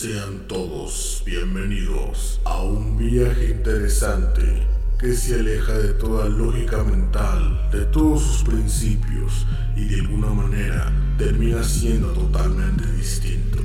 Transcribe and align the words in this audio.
Sean 0.00 0.48
todos 0.48 1.22
bienvenidos 1.26 2.40
a 2.46 2.62
un 2.62 2.96
viaje 2.96 3.50
interesante 3.50 4.66
que 4.98 5.12
se 5.12 5.38
aleja 5.38 5.74
de 5.74 5.92
toda 5.92 6.26
lógica 6.26 6.82
mental, 6.82 7.68
de 7.70 7.84
todos 7.84 8.22
sus 8.22 8.42
principios 8.44 9.46
y 9.76 9.84
de 9.84 10.00
alguna 10.00 10.28
manera 10.28 10.90
termina 11.18 11.62
siendo 11.62 12.12
totalmente 12.12 12.90
distinto. 12.92 13.58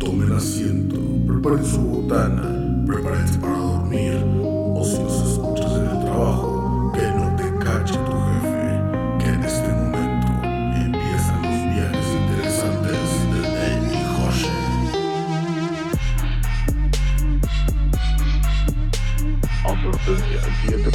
Tomen 0.00 0.32
asiento, 0.32 0.96
preparen 1.26 1.66
su 1.66 1.82
botana, 1.82 2.86
prepárense 2.86 3.38
para 3.38 3.61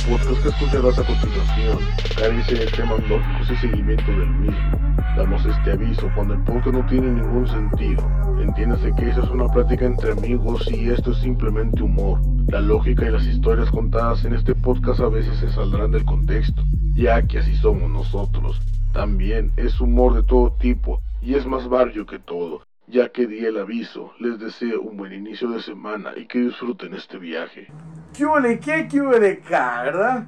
podcast 0.07 0.41
que 0.41 0.49
escucharás 0.49 0.99
a 0.99 1.03
continuación 1.03 1.79
carece 2.15 2.55
de 2.55 2.65
temas 2.67 2.99
lógicos 3.09 3.51
y 3.51 3.55
seguimiento 3.57 4.09
del 4.11 4.29
mismo. 4.29 4.71
Damos 5.17 5.45
este 5.45 5.71
aviso 5.71 6.09
cuando 6.15 6.33
el 6.35 6.43
podcast 6.43 6.75
no 6.77 6.85
tiene 6.85 7.11
ningún 7.11 7.47
sentido. 7.47 8.09
Entiéndase 8.39 8.93
que 8.95 9.09
esa 9.09 9.21
es 9.21 9.29
una 9.29 9.47
plática 9.49 9.85
entre 9.85 10.13
amigos 10.13 10.69
y 10.71 10.89
esto 10.89 11.11
es 11.11 11.17
simplemente 11.17 11.83
humor. 11.83 12.21
La 12.47 12.61
lógica 12.61 13.05
y 13.05 13.11
las 13.11 13.25
historias 13.25 13.69
contadas 13.69 14.23
en 14.23 14.33
este 14.33 14.55
podcast 14.55 15.01
a 15.01 15.09
veces 15.09 15.37
se 15.39 15.51
saldrán 15.51 15.91
del 15.91 16.05
contexto, 16.05 16.63
ya 16.95 17.21
que 17.23 17.39
así 17.39 17.55
somos 17.57 17.89
nosotros. 17.89 18.61
También 18.93 19.51
es 19.57 19.79
humor 19.81 20.13
de 20.15 20.23
todo 20.23 20.53
tipo 20.53 21.01
y 21.21 21.33
es 21.33 21.45
más 21.45 21.67
barrio 21.67 22.05
que 22.05 22.19
todo. 22.19 22.61
Ya 22.89 23.09
que 23.09 23.27
di 23.27 23.43
el 23.43 23.57
aviso, 23.57 24.13
les 24.17 24.39
deseo 24.39 24.81
un 24.81 24.95
buen 24.95 25.11
inicio 25.11 25.49
de 25.49 25.61
semana 25.61 26.13
y 26.15 26.25
que 26.25 26.39
disfruten 26.39 26.93
este 26.93 27.17
viaje. 27.17 27.67
¿Qué 28.15 28.25
hubo 28.25 28.39
de 28.39 28.59
qué? 28.59 28.87
¿Qué 28.89 29.01
hubo 29.01 29.19
de 29.19 29.33
acá, 29.33 29.83
verdad? 29.83 30.23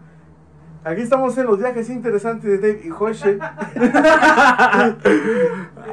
Aquí 0.83 1.01
estamos 1.01 1.37
en 1.37 1.45
los 1.45 1.57
viajes 1.57 1.89
interesantes 1.89 2.49
de 2.49 2.57
Dave 2.57 2.81
y 2.85 2.89
José. 2.89 3.39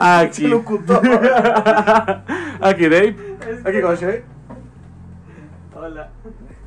Aquí. 0.01 0.49
locutor. 0.49 1.03
Aquí 2.61 2.89
Dave. 2.89 3.17
Aquí 3.65 3.81
José. 3.81 4.25
Hola. 5.73 6.11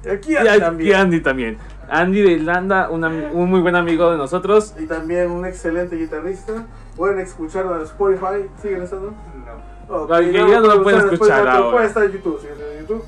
Aquí 0.09 0.31
Y 0.31 0.37
Andy 0.37 0.49
aquí 0.49 0.59
también. 0.59 0.95
Andy 0.95 1.19
también. 1.19 1.57
Andy 1.89 2.21
de 2.21 2.31
Irlanda, 2.31 2.89
un 2.89 3.49
muy 3.49 3.59
buen 3.59 3.75
amigo 3.75 4.09
de 4.11 4.17
nosotros. 4.17 4.73
Y 4.79 4.85
también 4.85 5.29
un 5.29 5.45
excelente 5.45 5.97
guitarrista. 5.97 6.67
Pueden 6.95 7.19
escucharlo 7.19 7.75
en 7.75 7.81
Spotify. 7.81 8.47
¿Siguen 8.61 8.83
estando? 8.83 9.11
No. 9.11 9.68
Ok, 9.89 10.11
Ay, 10.11 10.31
que 10.31 10.37
ya 10.37 10.59
no 10.59 10.67
lo 10.67 10.83
pueden 10.83 11.09
escuchar 11.11 11.47
ahora. 11.47 11.71
Puede 11.71 11.87
estar 11.87 12.03
en 12.03 12.11
YouTube. 12.11 12.39
¿siguen 12.41 12.57
en 12.73 12.79
YouTube? 12.81 13.05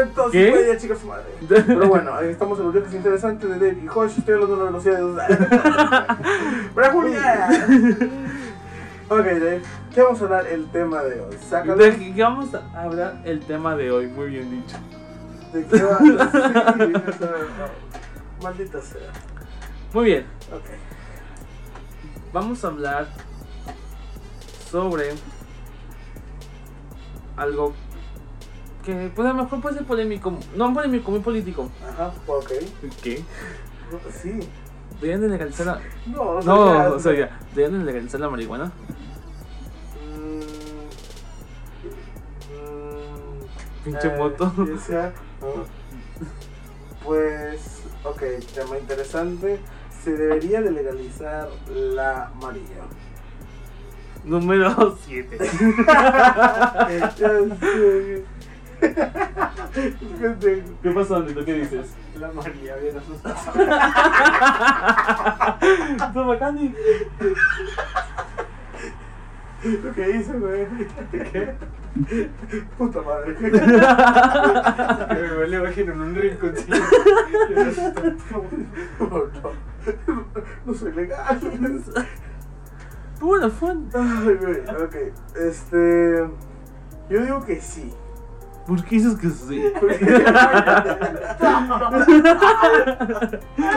Entonces, 0.00 0.50
puede 0.50 0.72
ya 0.74 0.78
chicas 0.80 0.98
su 0.98 1.06
madre. 1.06 1.24
Pero 1.48 1.88
bueno, 1.88 2.14
ahí 2.14 2.28
estamos 2.30 2.58
en 2.58 2.64
los 2.64 2.72
viajes 2.74 2.94
interesantes 2.94 3.48
de 3.50 3.54
Dave 3.56 3.78
y 3.82 3.86
Josh. 3.86 4.18
Estoy 4.18 4.34
hablando 4.34 4.56
de 4.56 4.64
la 4.64 4.70
velocidad 4.70 4.98
de 4.98 6.70
¡Para 6.74 6.92
Julián! 6.92 8.22
Ok, 9.10 9.24
Dave, 9.24 9.62
¿qué 9.94 10.00
vamos 10.00 10.20
a 10.20 10.24
hablar 10.24 10.46
el 10.46 10.70
tema 10.70 11.02
de 11.02 11.20
hoy? 11.20 11.36
Sácalo. 11.50 11.76
¿De 11.76 12.14
qué 12.14 12.22
vamos 12.22 12.54
a 12.54 12.82
hablar 12.82 13.20
el 13.24 13.40
tema 13.40 13.76
de 13.76 13.90
hoy? 13.90 14.06
Muy 14.06 14.28
bien 14.28 14.50
dicho. 14.50 14.76
¿De 15.52 15.66
qué 15.66 15.82
va? 15.82 15.98
Esa- 17.10 17.32
Maldita 18.42 18.80
sea. 18.80 19.10
Muy 19.92 20.04
bien. 20.06 20.26
Ok. 20.52 20.64
Vamos 22.32 22.64
a 22.64 22.68
hablar 22.68 23.08
sobre 24.70 25.10
algo 27.36 27.72
que 28.84 29.10
pues 29.14 29.26
a 29.28 29.32
lo 29.32 29.44
mejor 29.44 29.60
puede 29.60 29.76
ser 29.76 29.86
polémico. 29.86 30.32
No 30.56 30.72
polémico, 30.74 31.10
muy 31.10 31.20
político. 31.20 31.70
Ajá, 31.88 32.12
ok. 32.26 32.50
¿Qué? 33.02 33.22
Sí. 34.10 34.38
¿Deberían 34.94 35.20
de 35.20 35.28
legalizar 35.28 35.66
la... 35.66 35.80
No, 36.06 36.40
No, 36.42 36.74
ya- 36.74 36.90
o 36.92 36.98
sea, 36.98 37.12
ya. 37.12 37.38
¿Deberían 37.54 37.80
de 37.80 37.84
legalizar 37.92 38.20
la 38.20 38.28
marihuana? 38.30 38.72
Mm, 40.16 40.40
mm, 42.54 43.84
Pinche 43.84 44.08
eh, 44.08 44.16
moto. 44.18 44.52
sea, 44.86 45.12
no. 45.40 45.64
Pues, 47.04 47.82
ok, 48.04 48.22
tema 48.54 48.78
interesante. 48.78 49.60
Se 50.04 50.12
debería 50.16 50.60
de 50.62 50.70
legalizar 50.70 51.48
la 51.70 52.30
marihuana. 52.40 52.90
Número 54.24 54.96
7. 55.04 55.38
Ya 56.88 57.10
sé. 57.10 58.24
Gente, 60.20 60.64
¿Qué 60.82 60.90
pasó? 60.90 61.22
¿Tú 61.22 61.44
qué 61.44 61.54
dices? 61.54 61.94
La 62.18 62.30
María 62.32 62.74
bien 62.76 62.96
asustada. 62.98 63.38
Toma, 66.14 66.38
Candy. 66.38 66.74
Lo 69.64 69.94
que 69.94 70.10
hice, 70.10 70.32
güey. 70.32 70.66
¿Qué? 71.10 71.54
Puta 72.78 73.02
madre. 73.02 73.36
Me 73.40 73.50
lo 75.48 75.58
imagino 75.58 75.92
en 75.92 76.00
un 76.00 76.14
rinconcito. 76.14 76.76
No, 78.98 79.06
no, 79.08 79.30
no 80.64 80.74
soy 80.74 80.92
legal. 80.92 81.38
Bueno, 83.22 83.48
fue. 83.50 83.70
Ay, 83.94 84.34
güey, 84.34 84.60
ok. 84.84 84.94
Este. 85.36 86.28
Yo 87.08 87.20
digo 87.22 87.44
que 87.44 87.60
sí. 87.60 87.92
¿Por 88.66 88.84
qué 88.84 88.96
dices 88.96 89.16
que 89.16 89.30
sí? 89.30 89.62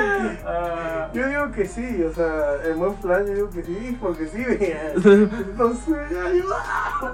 Yo 1.14 1.28
digo 1.28 1.52
que 1.52 1.66
sí, 1.66 2.04
o 2.04 2.14
sea, 2.14 2.56
en 2.66 2.78
buen 2.78 2.94
plan 2.96 3.26
yo 3.26 3.34
digo 3.34 3.50
que 3.50 3.64
sí, 3.64 3.98
porque 4.02 4.28
sí, 4.28 4.44
vean. 4.44 4.92
Entonces, 4.96 5.96
ayuda. 6.26 7.14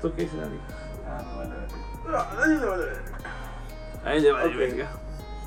¿Tú 0.00 0.12
qué 0.14 0.22
dices, 0.22 0.38
Andy? 0.42 0.56
ah, 1.06 1.22
no, 1.24 1.36
vale, 1.38 1.50
vale. 1.50 1.66
No, 2.06 2.12
nadie 2.40 2.58
le 2.58 2.66
vale. 2.66 2.84
Ahí 4.04 4.20
le 4.20 4.32
va, 4.32 4.44
Ok. 4.44 4.54
venga. 4.56 4.86
Ah, 4.92 4.98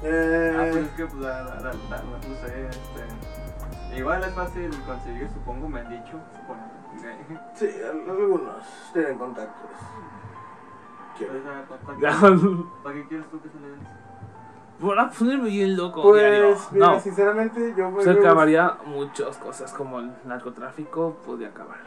pues 0.02 0.13
Eh, 0.13 0.80
es 0.81 0.88
que, 0.97 1.06
pues, 1.06 1.22
la, 1.22 1.44
la, 1.44 1.56
la- 1.62 1.72
no 1.72 1.78
sé, 2.46 2.68
este. 2.69 3.02
Igual 3.96 4.24
es 4.24 4.34
fácil 4.34 4.70
conseguir, 4.86 5.30
supongo, 5.30 5.70
me 5.70 5.80
han 5.81 5.90
dicho. 5.90 6.18
Supongo. 6.36 6.64
sí, 7.56 7.70
algunos 7.90 8.64
tienen 8.94 9.18
contactos. 9.18 9.70
Pues, 11.18 11.30
ah, 11.48 11.64
¿para- 11.86 12.00
Ya. 12.00 12.20
¿Para 12.20 12.36
qué- 12.36 12.66
para 12.84 12.96
qué 12.96 13.08
quieres 13.08 13.28
tú 13.30 13.40
que 13.42 13.50
se 13.50 13.59
le 13.59 13.70
den? 13.70 13.80
Para 14.81 15.09
ponerme 15.12 15.50
bien 15.50 15.78
loco. 15.78 16.14
diario. 16.16 16.50
Pues, 16.54 16.72
mira, 16.72 16.88
No. 16.88 17.00
sinceramente, 17.00 17.74
yo. 17.78 18.02
Se 18.02 18.12
acabaría 18.12 18.78
muchas 18.86 19.38
cosas 19.38 19.72
como 19.74 20.00
el 20.00 20.12
narcotráfico 20.25 21.16
podría 21.25 21.50
acabar. 21.50 21.78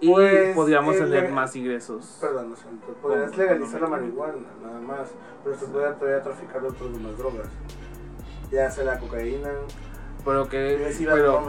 Y 0.00 0.10
Pues, 0.10 0.54
podríamos 0.56 0.96
tener 0.96 1.30
más 1.30 1.54
ingresos. 1.56 2.18
Perdón, 2.20 2.50
lo 2.50 2.56
siento. 2.56 2.86
Podrías 3.02 3.36
legalizar 3.36 3.80
la 3.82 3.86
marihuana, 3.88 4.34
nada 4.62 4.80
más. 4.80 5.12
Pero 5.44 5.56
se 5.56 5.66
puede 5.66 5.92
todavía 5.94 6.22
traficar 6.22 6.64
otras 6.64 6.92
demás 6.92 7.16
drogas. 7.18 7.48
Ya 8.50 8.70
sea 8.70 8.84
la 8.84 8.98
cocaína. 8.98 9.50
Pero 10.24 10.48
que, 10.48 10.92
pero, 11.14 11.42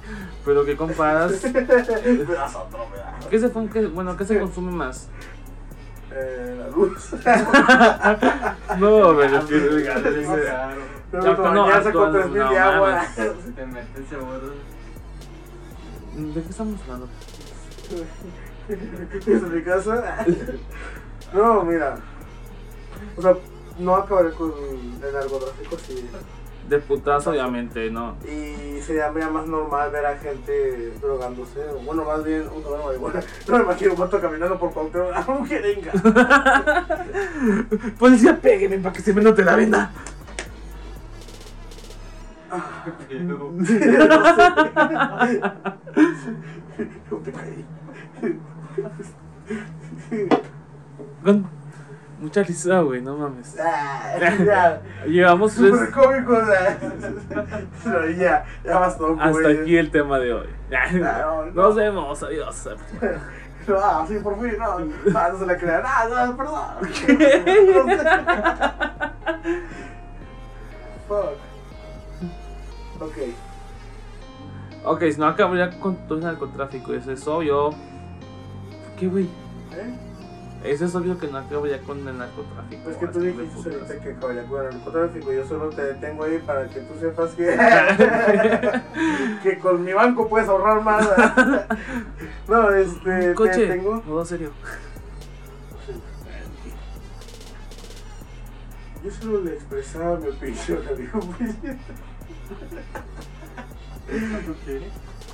pero 0.44 0.64
que 0.64 0.76
comparas. 0.76 1.32
¿Qué 3.30 3.38
se, 3.38 3.48
fue- 3.48 3.68
qué- 3.70 3.86
bueno, 3.86 4.16
¿qué 4.16 4.24
se 4.24 4.38
consume 4.38 4.72
más? 4.72 5.08
Eh, 6.14 6.56
la 6.58 6.68
luz. 6.68 7.14
No, 8.78 9.14
Es. 9.14 9.44
Pero 11.10 11.24
Ya, 11.24 11.32
no, 11.36 11.52
no, 11.54 11.68
ya 11.68 11.82
sacó 11.82 12.04
actual, 12.04 12.12
3000 12.12 12.38
no 12.42 12.50
de 12.50 12.58
agua. 12.58 13.06
Te 13.54 13.66
metes 13.66 14.08
seguro. 14.08 14.52
¿De 16.14 16.42
qué 16.42 16.48
estamos 16.48 16.80
hablando? 16.82 17.08
en 18.68 19.54
mi 19.54 19.62
casa. 19.62 20.26
No, 21.32 21.62
mira. 21.64 21.96
O 23.16 23.22
sea, 23.22 23.34
no 23.78 23.96
acabaré 23.96 24.30
con 24.32 24.52
el 24.52 25.12
narcotráfico 25.12 25.76
sí. 25.78 26.08
De 26.68 26.78
putazo, 26.78 27.30
obviamente, 27.30 27.90
no. 27.90 28.16
Y 28.24 28.80
sería 28.80 29.10
más 29.10 29.46
normal 29.46 29.90
ver 29.90 30.06
a 30.06 30.16
gente 30.16 30.92
drogándose. 31.00 31.60
o 31.68 31.80
Bueno, 31.80 32.04
más 32.04 32.24
bien 32.24 32.44
un 32.54 32.62
tomar 32.62 32.84
marihuana. 32.84 33.20
No 33.48 33.56
me 33.58 33.64
imagino 33.64 33.94
cuánto 33.94 34.20
caminando 34.20 34.58
por 34.58 34.72
Cuauhtémoc. 34.72 35.10
¡Ah, 35.14 35.24
un 35.28 35.46
jeringa! 35.46 35.92
Policía, 37.98 38.36
pégueme 38.40 38.78
para 38.78 38.92
que 38.92 39.02
se 39.02 39.12
me 39.12 39.22
note 39.22 39.44
la 39.44 39.56
venda. 39.56 39.92
Yo 47.10 47.16
te 47.18 47.32
caí. 47.32 47.64
Mucha 52.22 52.42
risa, 52.44 52.80
güey, 52.82 53.02
no 53.02 53.16
mames. 53.16 53.56
Ah, 53.58 54.14
ya. 54.16 54.80
Llevamos 55.06 55.56
tres. 55.56 55.72
Súper 55.72 55.90
cómico. 55.90 56.38
Pero 57.82 58.10
ya, 58.10 58.44
ya 58.64 58.78
bastó, 58.78 59.16
Hasta 59.18 59.30
güey. 59.30 59.58
aquí 59.60 59.76
el 59.76 59.90
tema 59.90 60.20
de 60.20 60.32
hoy. 60.32 60.46
no, 60.92 61.46
no. 61.46 61.50
Nos 61.50 61.74
vemos, 61.74 62.22
adiós. 62.22 62.68
Ah, 63.76 64.04
sí, 64.06 64.18
por 64.22 64.40
fin, 64.40 64.52
no. 64.56 64.86
Ah, 65.18 65.30
no 65.32 65.38
se 65.40 65.46
la 65.46 65.56
crean. 65.56 65.82
Ah, 65.84 66.26
no, 66.28 66.36
perdón. 66.36 66.60
Fuck. 71.08 71.36
Ok. 73.00 73.16
Ok, 74.84 75.02
si 75.12 75.18
no 75.18 75.26
acabaría 75.26 75.70
con 75.80 75.96
todo 76.06 76.18
el 76.18 76.24
narcotráfico, 76.24 76.94
eso 76.94 77.10
es 77.10 77.26
obvio. 77.26 77.70
¿Qué, 78.96 79.08
güey? 79.08 79.24
¿Eh? 79.24 80.11
Eso 80.64 80.84
es 80.84 80.94
obvio 80.94 81.18
que 81.18 81.26
no 81.26 81.38
acabaría 81.38 81.80
con 81.80 82.06
el 82.06 82.18
narcotráfico. 82.18 82.82
Pues 82.84 82.96
que 82.96 83.06
tú 83.08 83.18
de 83.18 83.32
dijiste 83.32 83.70
ahorita 83.70 83.98
que 83.98 84.12
acabaría 84.12 84.44
con 84.44 84.64
el 84.64 84.70
narcotráfico. 84.70 85.32
Yo 85.32 85.44
solo 85.46 85.70
te 85.70 85.82
detengo 85.82 86.24
ahí 86.24 86.38
para 86.46 86.68
que 86.68 86.80
tú 86.80 86.94
sepas 87.00 87.30
que, 87.32 87.56
que 89.42 89.58
con 89.58 89.84
mi 89.84 89.92
banco 89.92 90.28
puedes 90.28 90.48
ahorrar 90.48 90.82
más. 90.82 91.04
no, 92.48 92.70
este, 92.70 93.28
te 93.28 93.34
Coche, 93.34 93.66
detengo. 93.66 94.02
modo 94.06 94.24
serio. 94.24 94.52
Yo 99.04 99.10
solo 99.10 99.40
le 99.40 99.54
expresaba 99.54 100.16
mi 100.16 100.28
opinión, 100.28 100.78
amigo. 100.88 101.20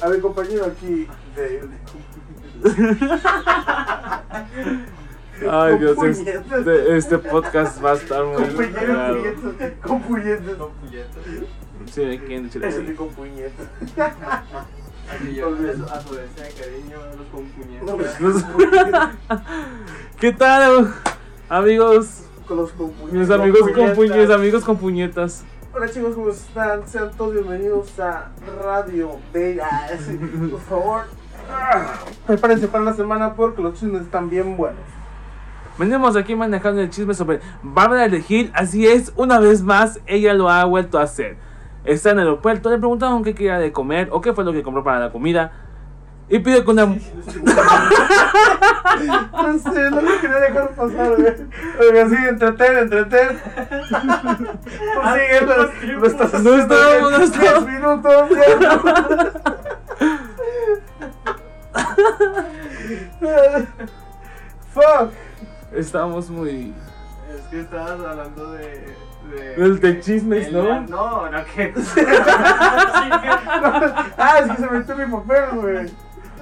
A 0.01 0.09
mi 0.09 0.21
compañero 0.21 0.65
aquí 0.65 1.07
de. 1.37 1.69
Ay, 5.51 5.79
Dios, 5.79 5.95
Con 5.97 6.09
es- 6.11 6.19
puñetas. 6.19 6.65
de- 6.65 6.97
este 6.99 7.19
podcast 7.19 7.85
va 7.85 7.93
a 7.93 7.95
estar 7.95 8.25
muy 8.25 8.37
Con 8.37 8.49
puñetas, 8.55 9.73
con 9.83 10.03
puñetas. 10.03 10.57
Con 10.57 10.71
puñetas. 10.73 11.25
Sí, 11.93 12.05
¿de 12.05 12.19
quién? 12.25 12.51
Sí, 12.51 12.59
Ese 12.63 12.81
sí. 12.81 12.87
sí 12.89 12.95
con 12.95 13.09
puñetas. 13.11 13.67
Así 15.11 15.35
yo, 15.35 15.47
a 15.49 15.51
a 15.97 16.01
su 16.03 16.15
vez 16.15 16.37
de 16.37 16.51
cariño, 16.61 16.99
los 17.17 17.27
con 17.29 17.45
puñetas. 17.47 18.45
¿Qué 20.21 20.33
tal, 20.33 20.93
amigos? 21.49 22.25
con 22.47 22.57
los 22.59 22.73
con 22.73 22.91
puñetas. 22.93 23.19
Mis 23.21 23.31
amigos 23.31 23.61
con 23.61 23.73
puñetas. 23.73 23.97
puñetas, 23.97 24.31
amigos 24.31 24.65
con 24.65 24.77
puñetas. 24.79 25.45
Hola 25.75 25.89
chicos, 25.91 26.15
¿cómo 26.15 26.31
están? 26.31 26.89
Sean 26.89 27.11
todos 27.17 27.35
bienvenidos 27.35 27.99
a 28.01 28.31
Radio 28.65 29.19
Vega. 29.33 29.69
Sí, 29.99 30.17
Por 30.51 30.61
favor, 30.61 31.03
prepárense 32.27 32.69
para 32.69 32.85
la 32.85 32.95
semana 32.95 33.35
porque 33.35 33.63
los 33.63 33.75
chismes 33.79 34.03
están 34.03 34.29
bien 34.31 34.57
buenos. 34.57 34.81
Venimos 35.79 36.17
aquí 36.17 36.35
manejando 36.35 36.81
el 36.81 36.91
chisme 36.91 37.15
sobre 37.15 37.41
Bárbara 37.63 38.09
de 38.09 38.21
Gil. 38.21 38.51
Así 38.55 38.87
es, 38.87 39.13
una 39.17 39.39
vez 39.39 39.63
más, 39.63 40.01
ella 40.07 40.35
lo 40.35 40.49
ha 40.51 40.65
vuelto 40.65 40.99
a 40.99 41.03
hacer. 41.03 41.37
Está 41.85 42.11
en 42.11 42.19
el 42.19 42.25
aeropuerto, 42.27 42.69
le 42.71 42.79
preguntaron 42.79 43.23
qué 43.23 43.35
quería 43.35 43.59
de 43.59 43.73
comer 43.73 44.09
o 44.11 44.21
qué 44.21 44.33
fue 44.33 44.45
lo 44.45 44.53
que 44.53 44.63
compró 44.63 44.83
para 44.83 44.99
la 44.99 45.13
comida. 45.13 45.53
Y 46.29 46.41
pide 46.41 46.63
con 46.65 46.79
una. 46.79 46.95
No 48.99 49.59
sé, 49.59 49.91
no 49.91 50.01
lo 50.01 50.21
quería 50.21 50.41
dejar 50.41 50.71
pasar, 50.71 51.15
güey. 51.17 51.33
Oiga, 51.81 52.09
sí, 52.09 52.17
entreten, 52.29 52.79
entreten. 52.79 53.39
Pues 53.89 55.13
sigue, 55.15 55.41
lo, 55.47 56.07
estás 56.07 56.43
No 56.43 56.55
haciendo 56.55 56.77
no 57.01 57.09
bien. 57.09 57.23
estábamos. 57.23 57.67
10 57.67 57.67
minutos, 57.67 58.29
10 58.29 58.59
Fuck. 64.75 65.13
Estábamos 65.73 66.31
muy. 66.31 66.73
Es 67.35 67.43
que 67.51 67.61
estabas 67.61 68.01
hablando 68.01 68.53
de. 68.53 68.95
de 69.33 69.57
Del 69.57 69.81
de 69.81 70.01
chismes, 70.01 70.47
el- 70.49 70.55
¿no? 70.55 70.81
No, 70.83 71.31
no, 71.31 71.45
que. 71.55 71.73
Ah, 74.21 74.39
es 74.41 74.51
que 74.51 74.57
se 74.63 74.71
metió 74.71 74.97
mi 74.97 75.07
papel, 75.07 75.61
güey. 75.61 75.91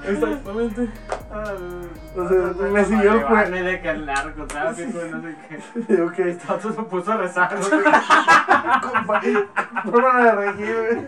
Exactamente. 0.04 0.88
O 2.16 2.28
sea, 2.28 2.68
me 2.72 2.84
siguió 2.84 3.12
el 3.14 3.22
juego. 3.24 3.50
de 3.50 3.80
que 3.80 3.88
el 3.90 4.06
narcotráfico, 4.06 4.98
no 5.10 5.22
sé 5.22 5.36
qué. 5.48 6.02
Ok, 6.02 6.16
Tato 6.46 6.72
se 6.72 6.82
puso 6.82 7.12
a 7.12 7.16
rezar. 7.16 7.50
Prueban 9.84 10.26
a 10.26 10.32
regir, 10.32 10.76
güey. 10.76 11.06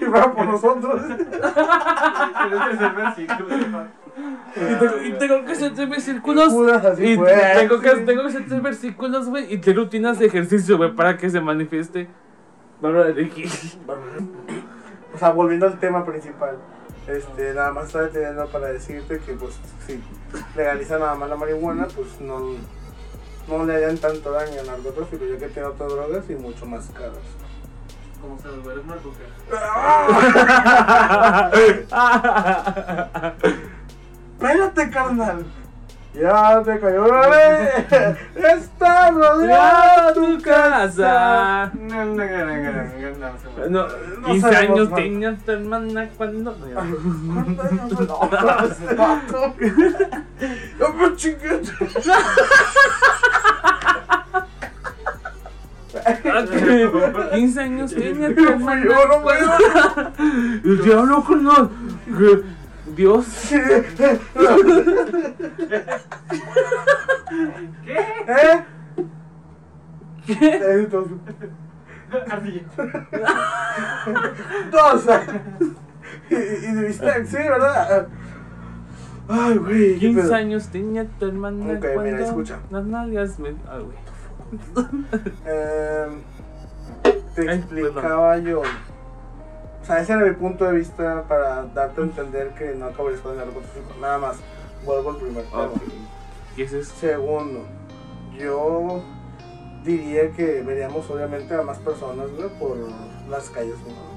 Y 0.00 0.04
van 0.04 0.34
por 0.34 0.46
nosotros. 0.46 1.02
En 1.04 2.52
el 2.52 2.58
tercer 2.64 2.92
versículo. 2.94 3.56
Y 4.56 4.74
tengo, 4.74 5.02
y 5.02 5.12
tengo 5.12 5.44
que 5.44 5.52
hacer 5.52 5.74
tres 5.74 5.88
versículos. 5.88 6.52
Y 6.98 7.16
tengo 7.16 7.80
que, 7.80 7.90
tengo 7.90 8.22
que 8.22 8.28
hacer 8.28 8.46
tres 8.46 8.62
versículos, 8.62 9.28
güey. 9.28 9.52
Y 9.52 9.58
tres 9.58 9.76
rutinas 9.76 10.18
de 10.18 10.26
ejercicio, 10.26 10.76
güey, 10.76 10.94
para 10.94 11.16
que 11.16 11.30
se 11.30 11.40
manifieste. 11.40 12.08
Bárbara 12.80 13.12
de. 13.12 13.30
O 15.14 15.18
sea, 15.18 15.30
volviendo 15.30 15.66
al 15.66 15.78
tema 15.78 16.04
principal. 16.04 16.56
Este, 17.06 17.54
nada 17.54 17.72
más 17.72 17.86
estaba 17.86 18.04
deteniendo 18.04 18.46
para 18.48 18.68
decirte 18.68 19.18
que, 19.20 19.32
pues, 19.34 19.54
si 19.86 20.02
legalizan 20.54 21.00
nada 21.00 21.14
más 21.14 21.28
la 21.28 21.36
marihuana, 21.36 21.88
pues 21.94 22.20
no, 22.20 22.56
no 23.48 23.64
le 23.64 23.74
harían 23.74 23.98
tanto 23.98 24.30
daño 24.30 24.60
al 24.60 24.66
narcotráfico, 24.66 25.24
ya 25.24 25.38
que 25.38 25.48
tiene 25.48 25.68
otras 25.68 25.90
drogas 25.90 26.24
y 26.28 26.34
mucho 26.34 26.66
más 26.66 26.86
caras. 26.90 27.18
Como 28.20 28.38
se 28.38 28.48
vuelve 28.48 28.84
narco. 28.84 29.12
¡Espérate, 34.38 34.90
carnal! 34.90 35.46
¡Ya 36.12 36.62
te 36.64 36.80
cayó 36.80 37.04
vez! 37.30 38.18
¡Está 38.34 39.10
rodeado 39.10 39.48
¡Ya 39.48 40.14
tu 40.14 40.42
casa! 40.42 41.70
No, 41.74 41.79
no, 42.04 42.04
no, 42.04 42.14
no, 42.14 42.14
no, 42.14 42.24
no, 43.18 43.38
se 43.38 43.48
mueve. 43.48 43.70
No, 43.70 43.86
No 44.20 44.26
15 44.28 44.40
sabemos, 44.40 44.78
años 44.78 44.94
tenía 44.94 45.36
tu 45.36 45.50
hermana 45.50 46.08
cuando. 46.16 46.56
No, 46.56 46.68
ya. 46.68 46.84
No, 46.84 47.44
este 48.64 48.94
vato. 48.94 49.54
¡No 50.78 50.88
me 50.94 51.16
chingues! 51.16 51.72
Ah, 55.92 56.44
que 56.48 56.88
15 57.34 57.60
años 57.60 57.92
tenía 57.94 58.32
tu 58.34 58.44
hermana 58.44 58.84
no 58.84 58.94
cuando. 58.94 59.22
puedo. 59.22 59.50
El 60.64 60.82
diablo 60.82 61.24
con 61.24 61.44
los. 61.44 61.68
Dios. 62.96 63.52
¿Eh? 63.52 63.84
¿Qué? 70.26 70.86
Así. 72.30 72.62
dos. 74.70 75.04
Y, 76.30 76.34
y 76.34 76.74
de 76.74 76.92
sí, 76.92 77.36
¿verdad? 77.36 78.08
Ay, 79.28 79.58
güey. 79.58 79.94
qué 79.94 79.98
15 80.08 80.22
pedo. 80.22 80.34
años 80.34 80.68
tenía 80.68 81.04
tu 81.06 81.26
hermana 81.26 81.74
Ok, 81.74 81.82
mira, 81.82 81.94
cuando. 81.94 82.24
escucha. 82.24 82.58
Las 82.70 82.84
nalgas 82.84 83.38
me. 83.38 83.50
Ay, 83.68 83.82
güey. 83.84 83.98
Em, 85.44 86.22
te 87.34 87.48
Ay, 87.48 87.58
explicaba 87.58 88.38
yo. 88.38 88.60
O 88.62 89.84
sea, 89.84 90.00
ese 90.00 90.12
era 90.12 90.24
mi 90.24 90.32
punto 90.34 90.64
de 90.64 90.72
vista 90.72 91.24
para 91.28 91.64
darte 91.66 92.00
a 92.00 92.04
entender 92.04 92.48
que 92.54 92.74
no 92.74 92.86
acabarías 92.86 93.20
con 93.20 93.32
el 93.32 93.38
narcotráfico. 93.38 93.94
Nada 94.00 94.18
más. 94.18 94.36
Vuelvo 94.84 95.10
al 95.10 95.16
primer 95.16 95.44
tema. 95.44 95.62
Ok. 95.64 95.80
¿Qué 96.56 96.64
es 96.64 96.72
eso? 96.72 96.94
Segundo, 96.96 97.64
yo 98.36 99.02
diría 99.84 100.30
que 100.32 100.62
veríamos 100.62 101.08
obviamente 101.10 101.54
a 101.54 101.62
más 101.62 101.78
personas 101.78 102.30
güey, 102.32 102.48
por 102.58 102.76
las 103.28 103.48
calles. 103.50 103.76
¿no? 103.86 104.10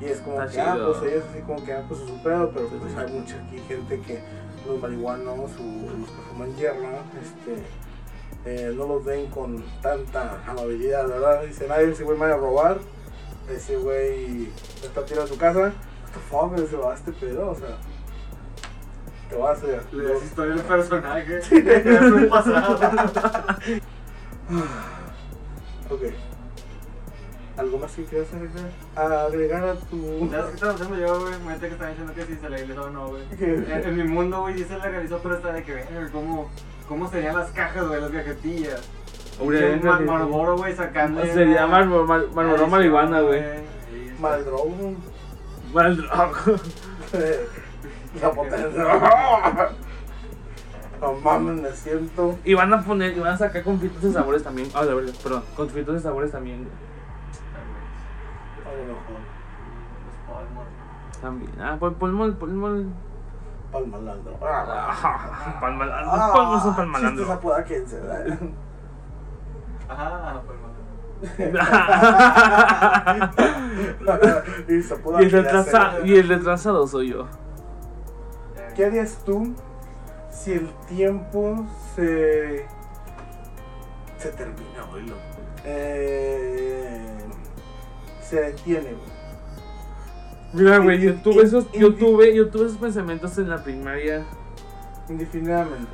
Y 0.00 0.10
es 0.10 0.20
como 0.20 0.42
Está 0.42 0.52
que, 0.52 0.60
ah, 0.60 0.78
pues 0.84 1.12
ellos 1.12 1.24
así 1.30 1.42
como 1.42 1.64
que, 1.64 1.72
ah, 1.72 1.84
pues 1.88 2.00
es 2.00 2.08
su 2.08 2.22
pedo, 2.22 2.50
pero 2.54 2.68
Sí, 2.68 2.74
pues 2.78 2.92
sí. 2.92 2.98
hay 2.98 3.12
mucha 3.12 3.36
aquí 3.36 3.58
gente 3.66 4.00
que 4.00 4.20
los 4.66 4.80
marihuanos 4.80 5.38
o 5.38 5.98
los 5.98 6.08
que 6.08 6.22
fuman 6.30 6.54
hierba, 6.56 7.02
este, 7.20 7.62
eh, 8.44 8.72
no 8.76 8.86
los 8.86 9.04
ven 9.04 9.26
con 9.30 9.64
tanta 9.82 10.40
amabilidad, 10.46 11.08
¿verdad? 11.08 11.42
Dicen, 11.42 11.68
ay, 11.72 11.90
ese 11.90 12.04
güey 12.04 12.16
me 12.16 12.26
va 12.26 12.34
a 12.34 12.36
robar, 12.36 12.78
ese 13.50 13.76
güey 13.76 14.50
está 14.82 15.04
tirando 15.04 15.24
a 15.24 15.28
su 15.28 15.38
casa, 15.38 15.60
what 15.60 15.72
the 16.12 16.20
fuck, 16.60 16.68
se 16.68 16.76
va 16.76 16.92
a 16.92 16.94
este 16.94 17.12
pedo, 17.12 17.50
o 17.50 17.54
sea, 17.56 17.76
te 19.28 19.36
va 19.36 19.50
a 19.50 19.52
hacer. 19.52 19.82
Le 19.92 20.04
das 20.04 20.22
historia 20.22 20.62
personaje. 20.62 21.38
Es 21.50 22.02
un 22.12 22.28
pasado. 22.28 22.78
Ok. 25.90 26.02
¿Algo 27.56 27.78
más 27.78 27.90
que 27.92 28.04
quieras 28.04 28.28
agregar? 28.32 28.70
Agregar 29.26 29.64
a 29.64 29.74
tu... 29.74 30.28
¿Sabes 30.30 30.46
qué 30.46 30.54
estaba 30.54 30.72
haciendo 30.74 30.96
yo, 30.96 31.20
güey? 31.20 31.34
Ahorita 31.34 31.60
que 31.60 31.66
estaba 31.72 31.90
diciendo 31.90 32.14
que 32.14 32.24
si 32.26 32.36
se 32.36 32.48
legalizó 32.50 32.82
o 32.84 32.90
no, 32.90 33.08
güey. 33.08 33.22
En, 33.40 33.72
en 33.72 33.96
mi 33.96 34.04
mundo, 34.04 34.40
güey, 34.42 34.56
sí 34.58 34.64
se 34.64 34.78
legalizó, 34.78 35.18
pero 35.22 35.34
está 35.36 35.52
de 35.52 35.64
que, 35.64 35.74
ver, 35.74 36.10
¿cómo, 36.12 36.48
¿cómo 36.88 37.10
serían 37.10 37.36
las 37.36 37.50
cajas, 37.50 37.86
güey, 37.88 38.00
las 38.00 38.10
cajetillas? 38.10 38.80
Hombre, 39.40 39.74
Un 39.74 39.84
Mar- 39.84 40.00
Marlboro, 40.02 40.56
güey, 40.56 40.74
sacando. 40.74 41.24
Se 41.24 41.44
llama 41.46 41.84
Mar- 41.84 42.26
Marlboro 42.32 42.66
marihuana, 42.68 43.20
güey. 43.22 43.42
Mal 44.20 44.44
drogo. 44.44 44.94
Mal 45.74 45.96
drogo. 45.96 46.60
La 48.22 48.30
potencia. 48.32 49.68
No 51.00 51.12
mames, 51.14 51.60
me 51.62 51.70
siento. 51.72 52.36
Y 52.44 52.54
van 52.54 52.72
a 52.72 52.82
poner, 52.82 53.16
y 53.16 53.20
van 53.20 53.32
a 53.34 53.36
sacar 53.38 53.62
conflitos 53.62 54.02
de 54.02 54.12
sabores 54.12 54.42
también. 54.42 54.68
Ah, 54.74 54.84
de 54.84 54.94
verdad, 54.94 55.12
perdón. 55.22 55.42
Conflitos 55.56 55.94
de 55.94 56.00
sabores 56.00 56.32
también. 56.32 56.68
A 58.66 58.70
lo 58.72 58.84
mejor. 58.84 59.18
También. 61.20 61.50
Ah, 61.60 61.76
pon- 61.78 61.94
ponemos, 61.94 62.34
ponemos 62.36 62.84
Palmalandro. 63.72 64.38
Ajá, 64.42 65.60
palmalandro. 65.60 66.10
Ah, 66.14 66.30
¿Cuál 66.32 66.44
no 66.46 66.56
es 66.58 66.64
un 66.64 66.70
Chistes 66.70 66.76
palmalandro? 66.76 67.32
apodaquense, 67.32 68.00
¿verdad? 68.00 68.38
Ajá, 69.88 70.42
malo. 70.42 70.42
y 75.20 75.24
el 75.24 75.26
aquí 75.26 75.28
retrasa- 75.28 75.88
hacer. 75.88 76.06
y 76.06 76.16
el 76.16 76.28
retrasado 76.28 76.86
soy 76.86 77.10
yo. 77.10 77.26
¿Qué 78.74 78.84
harías 78.86 79.18
tú 79.24 79.54
si 80.38 80.52
el 80.52 80.68
tiempo 80.88 81.66
se. 81.94 82.66
se 84.18 84.28
termina, 84.30 84.84
güey? 84.90 85.06
loco? 85.06 85.20
Eh, 85.64 87.16
se 88.22 88.40
detiene, 88.40 88.92
güey. 88.92 89.18
Mira, 90.52 90.78
güey, 90.78 91.00
yo 91.00 91.14
tuve 91.16 91.42
esos, 91.42 91.70
yo 91.72 91.94
tuve, 91.94 92.34
yo 92.34 92.48
tuve 92.48 92.66
esos 92.66 92.78
pensamientos 92.78 93.36
en 93.38 93.48
la 93.48 93.62
primaria. 93.62 94.24
Indefinidamente. 95.08 95.92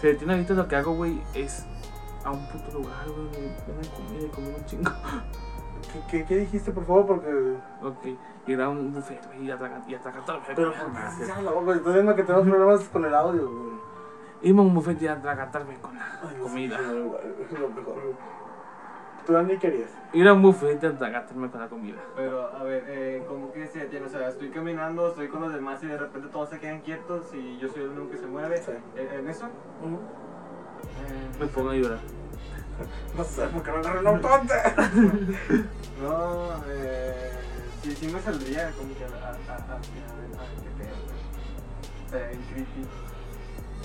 Se 0.00 0.08
detiene 0.08 0.34
ahorita 0.34 0.54
lo 0.54 0.68
que 0.68 0.76
hago, 0.76 0.94
güey, 0.94 1.20
es 1.34 1.64
a 2.24 2.30
un 2.30 2.46
puto 2.48 2.78
lugar, 2.78 3.06
güey, 3.06 3.28
ven 3.30 3.78
a 3.78 3.94
comer 3.94 4.22
y 4.22 4.28
comer 4.28 4.54
un 4.58 4.66
chingo. 4.66 4.90
¿Qué, 5.92 6.00
qué, 6.10 6.24
qué 6.24 6.36
dijiste, 6.38 6.70
por 6.72 6.84
favor? 6.84 7.06
Porque. 7.06 7.56
Ok, 7.82 8.18
ir 8.46 8.60
a 8.60 8.68
un 8.68 8.92
buffet, 8.92 9.24
güey, 9.26 9.44
y 9.46 9.50
atracar, 9.50 9.82
y 9.86 9.94
atracar 9.94 10.24
todo 10.24 10.36
lo 10.38 10.42
que 10.44 10.54
Pero, 10.54 10.72
comida. 10.72 11.12
ya, 11.26 11.40
no, 11.42 11.52
güey, 11.62 11.76
estoy 11.78 11.92
viendo 11.94 12.14
que 12.14 12.22
tenemos 12.24 12.48
problemas 12.48 12.80
con 12.88 13.04
el 13.04 13.14
audio, 13.14 13.50
güey. 13.50 13.74
Irme 14.42 14.60
a 14.60 14.64
un 14.64 14.74
buffet 14.74 15.00
y 15.00 15.06
atragantarme 15.08 15.76
con 15.80 15.94
la 15.94 16.20
Ay, 16.22 16.36
comida. 16.40 16.76
sí, 16.78 16.84
es 16.84 17.58
lo 17.60 17.68
mejor, 17.70 17.94
güey. 17.94 18.14
¿Tú, 19.26 19.34
Andy, 19.38 19.56
querías? 19.56 19.90
Ir 20.12 20.28
a 20.28 20.34
un 20.34 20.42
buffet 20.42 20.82
y 20.82 20.86
atragantarme 20.86 21.48
con 21.50 21.60
la 21.60 21.68
comida. 21.68 21.96
Pero, 22.14 22.54
a 22.54 22.62
ver, 22.62 22.84
eh, 22.88 23.24
¿cómo 23.26 23.50
que 23.52 23.66
se 23.66 23.78
detiene? 23.78 24.04
O 24.04 24.08
sea, 24.10 24.28
estoy 24.28 24.50
caminando, 24.50 25.08
estoy 25.08 25.28
con 25.28 25.40
los 25.40 25.54
demás 25.54 25.82
y 25.82 25.86
de 25.86 25.96
repente 25.96 26.28
todos 26.28 26.50
se 26.50 26.58
quedan 26.60 26.80
quietos 26.82 27.32
y 27.32 27.56
yo 27.58 27.68
soy 27.68 27.84
el 27.84 27.88
único 27.90 28.10
que 28.10 28.18
se 28.18 28.26
mueve. 28.26 28.58
Sí. 28.58 28.72
¿En, 28.96 29.20
en 29.20 29.28
eso? 29.28 29.46
Me 31.40 31.46
pongo 31.46 31.70
a 31.70 31.74
llorar. 31.74 31.98
No 33.16 33.24
sé, 33.24 33.46
porque 33.52 33.70
me 33.70 33.78
agarré 33.78 34.08
un 34.08 34.20
tonte. 34.20 34.54
No, 36.02 36.64
eh, 36.68 37.32
sí, 37.82 37.96
sí 37.96 38.08
me 38.08 38.20
saldría 38.20 38.70
como 38.72 38.94
que 38.94 39.04
a, 39.04 39.08
a, 39.08 39.10
a, 39.10 39.54
a, 39.54 39.76
a, 39.76 39.80
qué 40.62 40.70
pedo, 42.10 42.30
en 42.32 42.42
creepy. 42.42 42.82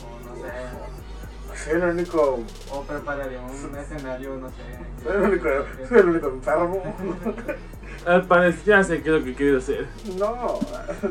O 0.04 0.20
no 0.28 0.36
sé. 0.36 0.52
Soy 1.64 1.74
el 1.74 1.84
único. 1.84 2.40
O 2.72 2.84
prepararía 2.84 3.40
un 3.42 3.76
escenario, 3.76 4.36
no 4.38 4.50
sé. 4.50 4.56
Soy 5.04 5.16
el 5.16 5.22
único. 5.24 5.50
Soy 5.88 6.00
el 6.00 6.10
único 6.10 6.28
enfermo. 6.30 6.84
Al 8.06 8.24
parecer 8.26 8.64
ya 8.66 8.84
sé 8.84 9.02
qué 9.02 9.10
es 9.10 9.20
lo 9.20 9.26
que 9.26 9.34
quiero 9.36 9.58
hacer. 9.58 9.88
No, 10.18 10.60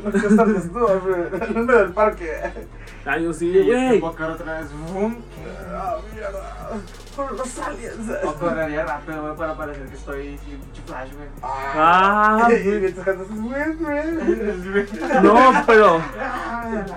no 0.05 0.11
que 0.11 0.27
estás 0.27 0.73
tú, 0.73 0.79
güey. 0.79 1.43
El 1.43 1.55
nombre 1.55 1.79
del 1.79 1.93
parque. 1.93 2.33
Ah, 3.05 3.19
yo 3.19 3.33
sí, 3.33 3.47
Y 3.49 3.67
güey. 3.67 3.97
invocar 3.97 4.31
otra 4.31 4.61
vez, 4.61 4.69
¡bum! 4.93 5.17
Ah, 5.71 5.97
mierda. 6.13 6.71
Por 7.15 7.33
los 7.33 7.59
aliens. 7.59 7.97
O 8.25 8.33
correría 8.35 8.85
rápido, 8.87 9.23
güey, 9.23 9.37
para 9.37 9.57
parecer 9.57 9.87
que 9.87 9.95
estoy 9.97 10.39
sin 10.39 10.61
flash, 10.87 11.11
güey. 11.15 11.29
Ah, 11.43 12.49
y 12.51 12.69
mientras 12.69 13.05
cantas, 13.07 13.27
güey, 13.29 13.75
güey. 13.77 14.87
No, 15.23 15.53
pero. 15.67 16.01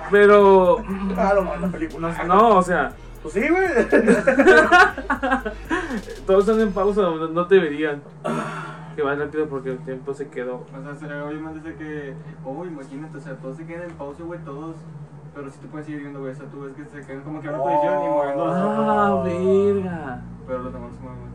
Pero. 0.09 0.83
Ah, 1.17 1.33
lo 1.35 1.43
malo, 1.43 1.61
la 1.61 1.71
película. 1.71 2.23
No, 2.25 2.57
o 2.57 2.61
sea, 2.61 2.93
Pues 3.21 3.35
sí, 3.35 3.47
güey. 3.47 3.67
todos 6.25 6.47
están 6.47 6.61
en 6.61 6.73
pausa, 6.73 7.01
no, 7.01 7.27
no 7.27 7.47
te 7.47 7.59
verían. 7.59 8.01
Que 8.95 9.03
va 9.03 9.15
rápido 9.15 9.47
porque 9.47 9.71
el 9.71 9.79
tiempo 9.79 10.13
se 10.13 10.29
quedó. 10.29 10.65
O 10.77 10.83
sea, 10.83 10.95
sería 10.95 11.23
obviamente 11.23 11.69
de 11.69 11.75
que, 11.75 12.13
oh, 12.43 12.65
imagínate, 12.65 13.17
o 13.17 13.21
sea, 13.21 13.37
todos 13.37 13.55
se 13.57 13.65
quedan 13.65 13.89
en 13.89 13.95
pausa, 13.95 14.23
güey, 14.23 14.39
todos. 14.39 14.75
Pero 15.33 15.49
si 15.49 15.59
te 15.59 15.67
puedes 15.67 15.85
seguir 15.85 16.01
viendo, 16.01 16.19
güey, 16.19 16.33
o 16.33 16.35
sea, 16.35 16.45
tú 16.47 16.61
ves 16.61 16.73
que 16.75 16.83
se 16.85 16.99
quedan 17.05 17.21
como 17.21 17.39
que 17.41 17.47
en 17.47 17.53
una 17.53 17.63
posición 17.63 18.03
y 18.03 18.07
moviendo 18.07 18.45
los. 18.45 18.55
Ah, 18.55 19.21
verga. 19.23 20.21
Pero 20.47 20.59
los 20.63 20.73
demás 20.73 20.91
se 20.93 20.99
mueven, 20.99 21.31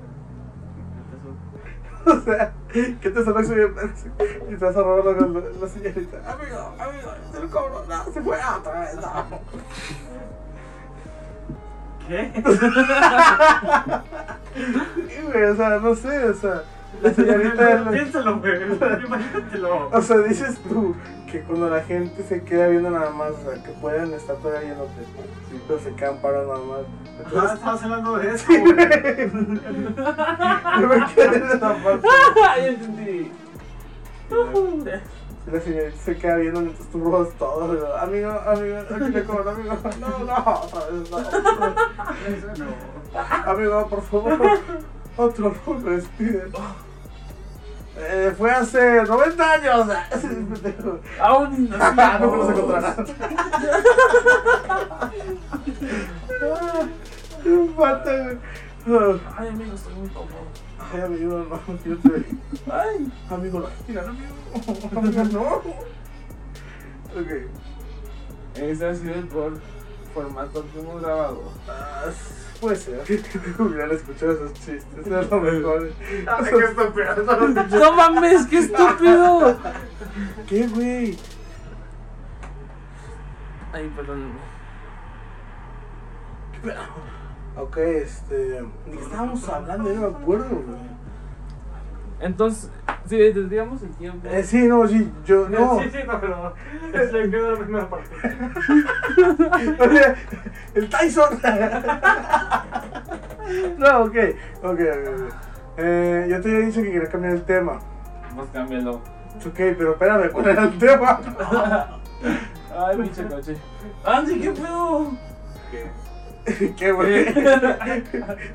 O 2.06 2.20
sea, 2.20 2.52
¿qué 3.00 3.10
te 3.10 3.24
sonó? 3.24 3.40
Y 3.40 3.46
te 4.56 4.64
vas 4.64 4.76
a 4.76 4.82
robar 4.82 5.04
la, 5.04 5.12
la, 5.26 5.40
la 5.60 5.68
señorita. 5.68 6.18
Amigo, 6.30 6.74
amigo, 6.78 7.10
se 7.32 7.40
lo 7.40 7.50
cobro. 7.50 7.84
No, 7.88 8.04
se 8.12 8.20
fue 8.20 8.36
otra 8.58 8.80
vez. 8.80 8.94
No. 8.96 9.02
¿Qué? 12.08 12.32
Y, 14.56 15.22
güey, 15.26 15.44
o 15.44 15.56
sea, 15.56 15.78
no 15.78 15.94
sé, 15.94 16.24
o 16.24 16.34
sea, 16.34 16.62
la 17.02 17.12
señorita. 17.12 17.90
Piénsalo, 17.90 18.38
güey. 18.40 18.62
Imagínatelo. 19.04 19.90
O 19.90 20.00
sea, 20.02 20.18
dices 20.18 20.58
tú 20.68 20.94
que 21.30 21.40
cuando 21.42 21.68
la 21.68 21.82
gente 21.82 22.22
se 22.22 22.42
queda 22.42 22.68
viendo 22.68 22.90
nada 22.90 23.10
más, 23.10 23.32
o 23.32 23.50
sea, 23.50 23.62
que 23.62 23.70
pueden 23.72 24.12
estar 24.14 24.36
todavía 24.36 24.68
viéndote, 24.74 24.92
sí, 25.50 25.60
pero 25.66 25.80
se 25.80 25.92
quedan 25.94 26.18
parados 26.18 26.46
nada 26.48 26.78
más. 26.78 26.86
Entonces, 27.18 27.58
estabas 27.58 27.82
hablando 27.82 28.16
de 28.18 28.34
eso, 28.34 28.46
güey. 28.48 28.60
yo 30.80 30.88
me 30.88 31.06
quedé 31.14 31.36
en 31.36 31.50
esa 31.50 31.74
parte. 31.74 32.08
Ya 32.56 32.66
entendí. 32.66 33.32
Si 35.46 35.52
la 35.52 35.60
señorita 35.60 35.96
se 36.04 36.16
queda 36.18 36.36
viendo 36.36 36.60
mientras 36.60 36.88
tú 36.88 36.98
robas 36.98 37.28
todo, 37.38 37.72
y 37.72 37.78
yo, 37.78 37.96
amigo, 37.96 38.30
amigo, 38.30 38.78
aquí 38.78 39.12
le 39.12 39.24
cobro, 39.24 39.50
amigo. 39.50 39.78
No, 40.00 40.18
no, 40.18 40.34
otra 40.34 40.80
vez 40.90 41.08
no. 41.08 41.18
Eso 41.20 42.64
no. 42.64 43.50
Amigo, 43.52 43.86
por 43.88 44.02
favor, 44.02 44.40
otro 45.16 45.54
robo, 45.64 45.78
me 45.78 45.90
despiden. 45.92 46.52
Eh, 47.96 48.34
fue 48.36 48.50
hace 48.50 49.04
90 49.04 49.52
años. 49.52 49.86
Aún 51.20 51.70
no. 51.70 51.76
No 52.20 52.36
los 52.36 52.50
encontrarán. 52.50 53.06
Güey. 58.84 59.20
Ay, 59.38 59.48
amigo, 59.48 59.74
estoy 59.74 59.94
muy 59.94 60.08
cómodo. 60.08 60.65
Ay, 60.92 61.00
amigo, 61.00 61.46
no, 61.48 61.60
yo 61.84 61.98
te 61.98 62.24
Ay, 62.70 63.12
amigo, 63.30 63.60
no, 63.60 63.68
mira, 63.88 64.02
amigo. 64.02 64.34
Amigo, 64.96 65.24
no. 65.24 65.42
Ok. 67.20 67.30
Ese 68.54 68.88
ha 68.88 68.94
sido 68.94 69.14
el 69.14 69.28
peor 69.28 69.60
formato 70.14 70.64
que 70.72 70.80
hemos 70.80 71.02
grabado. 71.02 71.52
Ah, 71.68 72.04
puede 72.60 72.76
ser. 72.76 73.00
Hubieran 73.58 73.90
escuchado 73.90 74.32
esos 74.32 74.54
chistes. 74.54 74.84
Es 75.06 75.30
lo 75.30 75.40
mejor. 75.40 75.90
Ay, 76.26 76.44
qué 76.50 76.64
estúpido, 76.64 77.24
no 77.24 77.48
escuché. 77.48 77.78
¡No 77.78 77.92
mames, 77.92 78.46
qué 78.46 78.58
estúpido! 78.58 79.58
¿Qué, 80.46 80.66
güey? 80.68 81.18
Ay, 83.72 83.92
perdóname. 83.94 84.56
Ok, 87.56 87.76
este. 87.78 88.34
¿De 88.34 88.66
qué 88.90 88.98
estábamos 89.00 89.48
hablando? 89.48 89.92
Yo 89.92 90.00
no 90.00 90.10
me 90.10 90.16
acuerdo, 90.16 90.50
güey. 90.50 90.96
Entonces, 92.20 92.70
si 93.06 93.16
detendríamos 93.16 93.82
el 93.82 93.90
tiempo. 93.90 94.26
Eh, 94.28 94.42
sí, 94.42 94.66
no, 94.66 94.88
sí, 94.88 95.08
yo 95.24 95.48
no. 95.48 95.80
Sí, 95.80 95.88
sí, 95.90 95.98
no, 96.06 96.20
pero. 96.20 96.52
Se 97.10 97.30
quedó 97.30 97.52
la 97.52 97.58
primera 97.58 97.88
parte. 97.88 98.10
El 100.74 100.90
Tyson. 100.90 101.40
no, 103.78 104.00
ok, 104.00 104.16
ok, 104.62 104.62
ok. 104.62 104.72
ok. 104.72 104.80
Eh, 105.78 106.26
yo 106.30 106.40
te 106.40 106.48
había 106.48 106.66
dicho 106.66 106.80
que 106.82 106.90
quería 106.90 107.08
cambiar 107.08 107.34
el 107.34 107.44
tema. 107.44 107.78
Pues 108.34 108.48
cámbialo. 108.50 108.94
Ok, 109.46 109.54
pero 109.54 109.92
espérame, 109.92 110.32
¿cuál 110.32 110.48
era 110.48 110.64
el 110.64 110.78
tema? 110.78 111.20
Ay, 112.78 112.96
pinche 112.96 113.26
coche. 113.26 113.56
Andy, 114.04 114.40
¿qué 114.40 114.50
pedo? 114.52 115.10
¿Qué, 115.70 115.90
güey? 116.94 117.26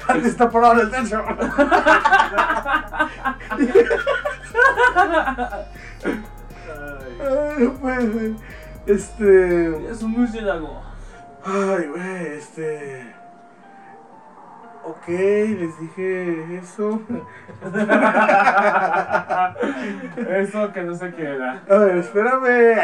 Andy 0.08 0.28
está 0.28 0.50
parado 0.50 0.74
en 0.74 0.80
el 0.80 0.92
techo. 0.92 1.24
Ay, 7.20 7.56
no 7.60 7.74
puede 7.74 8.14
ser. 8.14 8.32
Este. 8.86 9.92
Es 9.92 10.02
un 10.02 10.12
murciélago. 10.12 10.82
Ay, 11.46 11.88
güey, 11.88 12.28
este. 12.38 13.14
Ok, 14.84 15.08
les 15.08 15.80
dije 15.80 16.58
eso. 16.58 17.02
Eso 20.28 20.74
que 20.74 20.82
no 20.82 20.96
sé 20.96 21.14
qué 21.14 21.24
era. 21.24 21.62
A 21.70 21.76
ver, 21.76 21.98
espérame. 21.98 22.78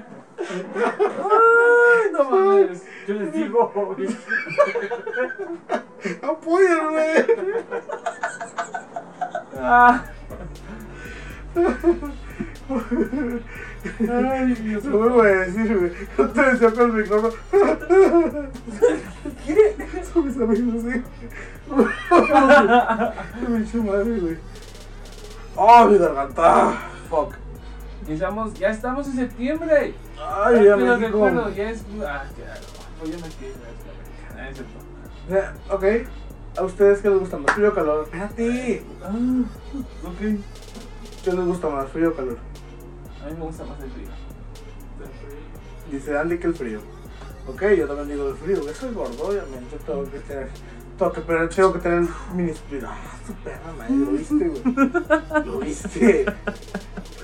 Ay, 0.38 2.12
no 2.12 2.30
mames. 2.30 2.82
Yo 3.06 3.14
les 3.14 3.32
digo, 3.32 3.72
güey. 3.74 4.08
Apóyame. 6.22 7.26
Ah. 9.58 10.04
Ay, 13.98 14.54
Dios 14.54 14.84
No 14.84 14.98
me 14.98 15.08
voy 15.08 15.26
a 15.26 15.36
decir, 15.36 15.78
güey. 15.78 15.92
No 16.18 16.28
te 16.30 16.42
decía 16.42 16.70
con 16.72 16.90
el 16.90 16.92
micrófono. 17.02 17.34
¿Qué? 19.46 19.76
Son 20.12 20.26
mis 20.26 20.36
amigos, 20.36 20.82
sí. 20.82 21.02
Me 23.48 23.60
hizo 23.60 23.82
madre, 23.82 24.20
güey. 24.20 24.36
Oh, 25.54 25.86
mi 25.86 25.98
garganta. 25.98 26.72
Fuck. 27.08 27.45
Y 28.08 28.12
estamos, 28.12 28.54
ya 28.54 28.70
estamos 28.70 29.06
en 29.08 29.14
septiembre. 29.14 29.94
Ay, 30.18 30.64
ya 30.64 30.76
México. 30.76 30.96
recuerdo, 30.96 31.50
ya 31.54 31.70
es. 31.70 31.82
Ah, 32.06 32.24
claro. 32.34 32.60
Yo 33.04 33.18
me 33.18 33.30
Sudamericana, 33.30 34.50
es 34.50 34.56
cierto. 34.56 35.74
Ok, 35.74 35.84
¿a 36.56 36.62
ustedes 36.62 37.00
qué 37.00 37.10
les 37.10 37.18
gusta 37.18 37.36
más? 37.38 37.52
¿Frío 37.54 37.70
o 37.70 37.74
calor? 37.74 38.04
Espérate. 38.04 38.84
Ah, 39.02 39.10
ok. 40.04 40.18
¿Qué 41.24 41.32
les 41.32 41.44
gusta 41.44 41.68
más? 41.68 41.88
¿Frío 41.90 42.10
o 42.10 42.14
calor? 42.14 42.38
A 43.24 43.28
mí 43.28 43.34
me 43.36 43.44
gusta 43.44 43.64
más 43.64 43.80
el 43.82 43.90
frío. 43.90 44.08
Dice 45.90 46.16
Andy 46.16 46.38
que 46.38 46.46
el 46.46 46.54
frío. 46.54 46.80
Ok, 47.48 47.62
yo 47.76 47.86
también 47.86 48.08
digo 48.08 48.28
el 48.28 48.36
frío. 48.36 48.64
Yo 48.64 48.72
soy 48.72 48.94
gordo, 48.94 49.28
obviamente. 49.28 49.76
Tengo 49.84 50.04
que 50.10 50.20
tener. 50.20 50.48
Tengo 50.96 51.12
que, 51.12 51.20
pero 51.20 51.48
tengo 51.48 51.72
que 51.72 51.78
tener 51.80 52.08
mini 52.34 52.50
split. 52.52 52.84
Ah, 52.86 52.96
su 53.26 53.34
perra, 53.34 53.72
madre. 53.76 53.96
Lo 53.96 54.10
viste, 54.12 54.48
güey. 54.48 55.44
Lo 55.44 55.58
viste. 55.58 56.26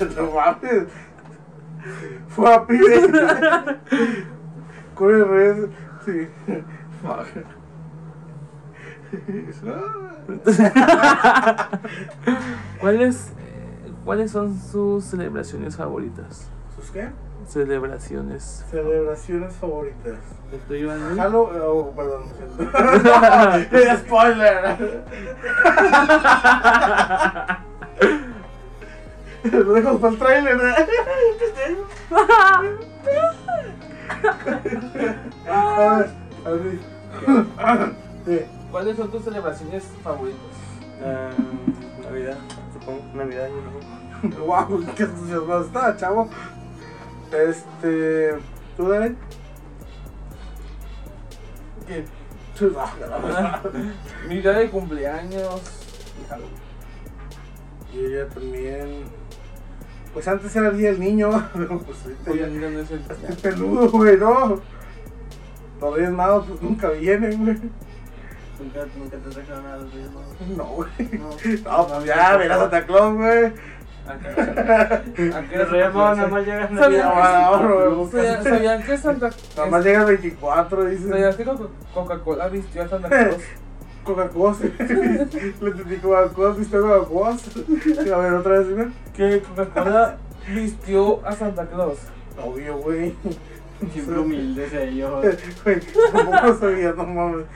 No 0.16 0.30
mames. 0.32 0.88
Fue 2.28 2.54
a 2.54 2.66
pibe. 2.66 3.02
Con 4.94 5.14
el 5.14 5.28
revés. 5.28 5.68
Sí. 6.04 6.28
Fuck. 7.02 7.26
¿Cuáles, 12.80 13.28
eh, 13.28 13.92
¿Cuáles 14.04 14.30
son 14.30 14.58
sus 14.58 15.04
celebraciones 15.04 15.76
favoritas? 15.76 16.48
¿Sus 16.76 16.90
qué? 16.90 17.10
Celebraciones. 17.46 18.64
Celebraciones 18.70 19.52
favoritas. 19.54 20.18
¿Estoy 20.52 20.80
Iván? 20.80 21.18
Halo, 21.20 21.42
oh, 21.42 21.92
perdón. 21.94 22.24
Spoiler. 23.98 25.02
Lo 29.44 29.72
dejamos 29.72 30.00
para 30.00 30.12
el 30.12 30.18
trailer. 30.18 30.60
A 35.48 35.96
ver, 35.96 36.10
a 36.44 36.50
ver. 36.50 36.78
Sí. 38.24 38.40
¿Cuáles 38.70 38.96
son 38.96 39.10
tus 39.10 39.24
celebraciones 39.24 39.84
favoritas? 40.02 40.40
Ah, 41.04 41.30
Navidad, 42.04 42.38
supongo. 42.72 43.02
Navidad, 43.14 43.48
yo 43.48 44.30
no. 44.30 44.44
Wow, 44.46 44.84
qué 44.96 45.02
entusiasmado 45.02 45.64
está, 45.64 45.96
chavo. 45.96 46.30
Este. 47.32 48.38
¿Tú, 48.76 48.88
Dani? 48.88 49.16
Ah, 52.78 53.60
Mi 54.28 54.40
día 54.40 54.52
de 54.52 54.70
cumpleaños 54.70 55.60
y 56.22 56.28
Halloween. 56.28 56.52
Y 57.92 57.98
ella 58.04 58.28
también. 58.28 59.21
Pues 60.12 60.28
antes 60.28 60.54
era 60.54 60.68
el 60.68 60.76
día 60.78 60.90
del 60.90 61.00
niño, 61.00 61.30
pero 61.54 61.78
pues 61.80 61.98
ahorita 62.04 62.34
ya. 62.34 62.46
no 62.48 62.78
es 62.80 62.90
el 62.90 63.00
Qué 63.00 63.34
peludo, 63.42 63.88
güey, 63.90 64.16
no. 64.18 64.60
Los 65.80 65.96
Reyes 65.96 66.10
Magos 66.12 66.46
pues 66.48 66.62
nunca 66.62 66.90
vienen, 66.90 67.44
güey. 67.44 67.56
Nunca, 68.60 68.86
nunca 68.96 69.16
te 69.16 69.40
dejaron 69.40 69.64
nada 69.64 69.78
de 69.78 69.90
Reyes 69.90 70.10
Magos. 70.12 70.32
No, 70.56 70.64
güey. 70.66 70.90
No. 71.18 71.30
No, 71.30 71.86
pues 71.88 72.04
ya, 72.04 72.36
verás 72.36 72.58
a 72.58 72.60
Santa 72.62 72.86
Claus, 72.86 73.14
güey. 73.16 73.52
Aunque 75.34 75.56
Los 75.56 75.70
Reyes 75.70 75.94
Magos 75.94 76.16
nada 76.18 76.28
más 76.28 76.44
llegan 76.46 76.62
a 76.76 76.80
¿Sabían 76.80 77.06
Navidad. 77.08 77.50
No, 77.50 77.62
no, 77.62 77.90
no, 78.04 78.10
¿Sabían- 78.10 78.42
¿Sabían 78.44 78.82
que 78.82 78.98
Santa 78.98 79.30
Nada 79.56 79.68
más 79.70 79.84
llega 79.84 80.00
el 80.00 80.06
24, 80.06 80.84
dice. 80.86 81.08
¿Sabían 81.08 81.36
que 81.36 81.44
Coca- 81.44 81.68
Coca-Cola 81.94 82.48
vistió 82.48 82.82
a 82.82 82.88
Santa 82.88 83.08
Claus? 83.08 83.36
Coca-Cola. 84.04 84.56
Le 85.60 85.70
entendí 85.70 85.96
Coca-Cola, 85.96 86.54
viste 86.54 86.78
Coca-Cola. 86.78 87.36
A 88.14 88.18
ver, 88.18 88.32
otra 88.34 88.58
vez, 88.58 88.68
dime. 88.68 88.92
Que 89.14 89.40
Coca-Cola 89.42 90.16
vistió 90.48 91.24
a 91.26 91.32
Santa 91.32 91.66
Claus. 91.66 91.98
Obvio, 92.42 92.78
güey. 92.78 93.14
Siempre 93.92 94.18
humildes 94.18 94.72
ellos. 94.72 95.24
Güey, 95.64 95.80
tampoco 96.12 96.54
sabía, 96.54 96.92
no 96.92 97.04
mames. 97.04 97.46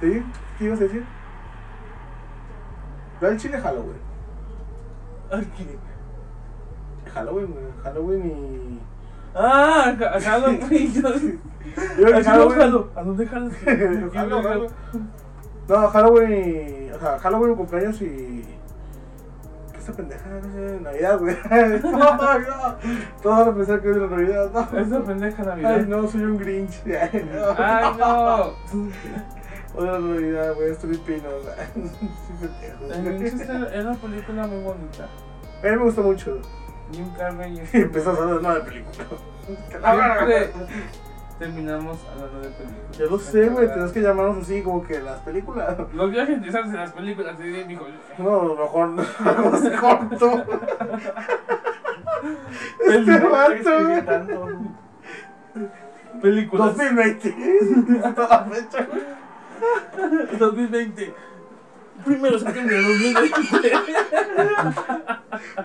¿Sí? 0.00 0.22
¿Qué 0.58 0.64
ibas 0.64 0.80
a 0.80 0.84
decir? 0.84 1.04
Ve 3.20 3.26
al 3.28 3.36
chile 3.36 3.58
Halloween. 3.58 3.98
Aquí. 5.30 5.66
Halloween, 7.12 7.46
güey. 7.52 7.64
Halloween 7.82 8.26
y. 8.26 8.80
Ah, 9.34 9.94
Halloween. 10.22 10.92
Yo 11.98 12.06
Halloween. 12.06 12.58
jalo. 12.58 12.90
¿A 12.94 13.02
dónde 13.02 13.26
jalas? 13.26 13.52
No, 15.68 15.88
Halloween. 15.88 16.92
O 16.94 16.98
sea, 16.98 17.18
Halloween, 17.18 17.54
cumpleaños 17.54 18.00
y. 18.02 18.44
¿Qué 19.72 19.78
esta 19.78 19.92
pendeja? 19.92 20.28
No 20.28 20.80
Navidad, 20.80 21.18
güey. 21.18 21.36
no, 21.82 21.90
no. 21.90 22.76
Todos 23.22 23.38
van 23.38 23.48
a 23.48 23.54
pensar 23.54 23.80
que 23.80 23.90
es 23.90 23.96
la 23.96 24.06
Navidad, 24.06 24.50
no. 24.52 24.78
Esa 24.78 25.02
pendeja 25.02 25.42
Navidad. 25.42 25.74
Ay, 25.74 25.86
no, 25.88 26.08
soy 26.08 26.22
un 26.22 26.38
Grinch. 26.38 26.82
Ay, 27.58 27.94
no. 27.98 28.54
Odio 29.76 29.92
la 29.92 29.98
Navidad, 29.98 30.54
güey, 30.54 30.70
estoy 30.70 30.96
pino. 30.98 31.28
Sí, 32.40 32.46
El 32.82 33.04
pendejo. 33.04 33.24
Winchester 33.24 33.70
era 33.72 33.90
una 33.90 33.94
película 33.94 34.46
muy 34.46 34.62
bonita. 34.62 35.04
A 35.04 35.66
mí 35.66 35.70
me 35.70 35.76
gusta 35.78 36.02
mucho. 36.02 36.40
Jim 36.92 37.10
Carrey 37.16 37.62
empezó 37.72 38.10
a 38.10 38.16
hablar 38.16 38.42
no, 38.42 38.54
de 38.54 38.60
película. 38.60 39.04
Terminamos 41.38 41.98
hablando 42.12 42.40
de 42.40 42.48
películas. 42.50 42.98
Yo 42.98 43.06
lo 43.06 43.18
sé, 43.18 43.48
güey, 43.48 43.66
tenemos 43.66 43.90
que 43.92 44.00
llamarnos 44.00 44.44
así 44.44 44.62
como 44.62 44.86
que 44.86 45.00
las 45.00 45.18
películas. 45.20 45.76
Los 45.92 46.10
viajes 46.10 46.36
interesantes 46.36 46.74
en 46.74 46.80
las 46.80 46.92
películas, 46.92 47.36
sí, 47.40 47.48
dijo. 47.48 47.86
No, 48.18 48.40
a 48.40 48.44
lo 48.44 48.54
mejor 48.56 48.88
no 48.90 49.02
más 49.50 49.80
corto. 49.80 50.44
Este 52.86 53.18
vato. 53.18 53.70
Películas. 56.22 56.76
2020. 56.76 57.34
Hasta 58.04 58.28
la 58.28 58.44
fecha, 58.44 58.86
güey. 58.86 60.38
2020. 60.38 61.14
Primero 62.04 62.38
de 62.38 62.44
septiembre 62.44 62.76
de 62.76 62.82
2020. 62.82 63.68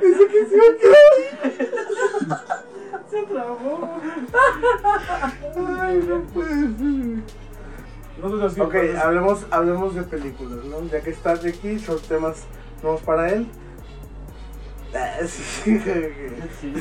Dice 0.02 0.28
que 0.28 0.46
sí 0.46 0.56
me 0.56 0.78
quedó. 0.78 2.36
Se 3.10 3.24
trabó. 3.24 3.90
Ay, 5.82 6.06
no 6.08 6.22
puede 6.34 6.78
ser. 6.78 7.24
Nosotros 8.22 8.60
Ok, 8.60 8.76
hablemos, 9.02 9.46
hablemos 9.50 9.96
de 9.96 10.04
películas, 10.04 10.66
¿no? 10.66 10.84
Ya 10.88 11.02
que 11.02 11.12
estás 11.12 11.44
aquí, 11.46 11.80
son 11.80 12.00
temas 12.02 12.44
nuevos 12.84 13.02
para 13.02 13.30
él. 13.30 13.48
Ah, 14.94 15.20
sí. 15.26 15.80
Sí, 16.60 16.74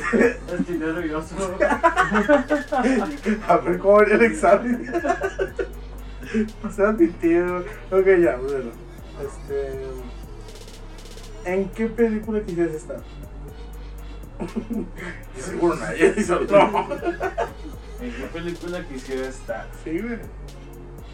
estoy 0.49 0.77
nervioso. 0.77 1.35
A 3.47 3.57
ver 3.57 3.77
cómo 3.79 3.97
venía 3.99 4.15
el 4.15 4.23
examen. 4.23 4.91
O 6.63 6.69
sea, 6.71 6.89
admitido. 6.89 7.59
Ok, 7.91 8.05
ya, 8.21 8.35
bueno. 8.37 8.71
Este. 9.21 9.85
¿En 11.45 11.69
qué 11.69 11.87
película 11.87 12.41
quisieras 12.41 12.75
estar? 12.75 12.97
Seguro 15.37 15.75
nadie 15.75 16.13
dice 16.13 16.33
no. 16.49 16.87
¿En 18.01 18.11
qué 18.13 18.27
película 18.33 18.83
quisiera 18.87 19.27
estar? 19.27 19.67
Sí, 19.83 19.99
güey. 19.99 20.19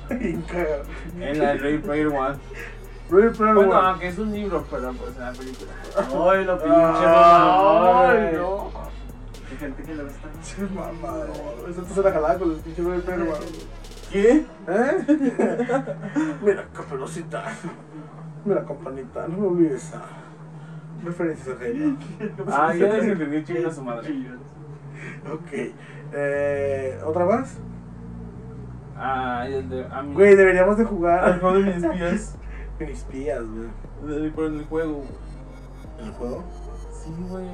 En 0.10 1.40
la 1.40 1.54
de 1.54 1.58
Ray 1.58 1.78
Player 1.80 2.08
One. 2.08 2.38
Ready 3.10 3.36
Player 3.36 3.56
Bueno, 3.56 3.72
One. 3.80 3.88
aunque 3.88 4.08
es 4.08 4.18
un 4.20 4.32
libro, 4.32 4.66
pero 4.70 4.94
pues 4.94 5.16
en 5.16 5.22
la 5.22 5.32
película. 5.34 5.72
Ay, 5.98 6.46
lo 6.46 6.58
pinche 6.60 6.76
Ay, 6.78 7.06
mamón. 7.06 8.34
no. 8.36 8.86
Gente 9.60 9.84
que 9.84 9.96
le 9.96 10.04
gusta. 10.04 10.28
Che, 10.44 10.62
mamá, 10.74 11.18
no. 11.26 11.68
Eso 11.70 11.82
te 11.84 11.94
suena 11.94 12.12
jalada 12.12 12.38
con 12.40 12.52
el 12.52 12.58
pinche 12.58 12.82
Ready 12.84 13.02
Player 13.02 13.22
One. 13.22 13.46
¿Qué? 14.12 14.46
¿Eh? 14.68 15.06
Mira, 16.44 16.68
caperucita. 16.74 17.44
Mira, 18.44 18.64
campanita, 18.66 19.28
no 19.28 19.38
me 19.38 19.48
olvides. 19.48 19.92
Ah. 20.98 21.02
Referencias 21.06 21.48
a 21.56 21.60
Reina. 21.60 21.98
Ah, 22.52 22.74
ya 22.76 22.88
les 22.94 23.04
entendí 23.06 23.44
chingo 23.44 23.68
a 23.68 23.72
su 23.72 23.82
madre. 23.84 24.10
Ok. 25.32 25.74
Eh, 26.14 27.00
¿Otra 27.06 27.26
más? 27.26 27.58
Ah, 28.98 29.46
el 29.48 29.70
de. 29.70 29.86
A 29.86 30.02
mí. 30.04 30.14
Güey, 30.14 30.36
deberíamos 30.36 30.78
de 30.78 30.86
jugar. 30.86 31.24
Al 31.26 31.40
juego 31.40 31.58
de 31.60 31.64
mis 31.66 31.84
espías. 31.84 32.38
Mis 32.80 32.90
espías, 32.90 33.42
güey. 33.42 33.70
De- 34.22 34.32
Pero 34.32 34.48
en 34.48 34.56
el 34.56 34.66
juego. 34.66 35.04
¿En 36.00 36.06
el 36.08 36.12
juego? 36.14 36.44
Sí, 36.92 37.10
güey. 37.30 37.46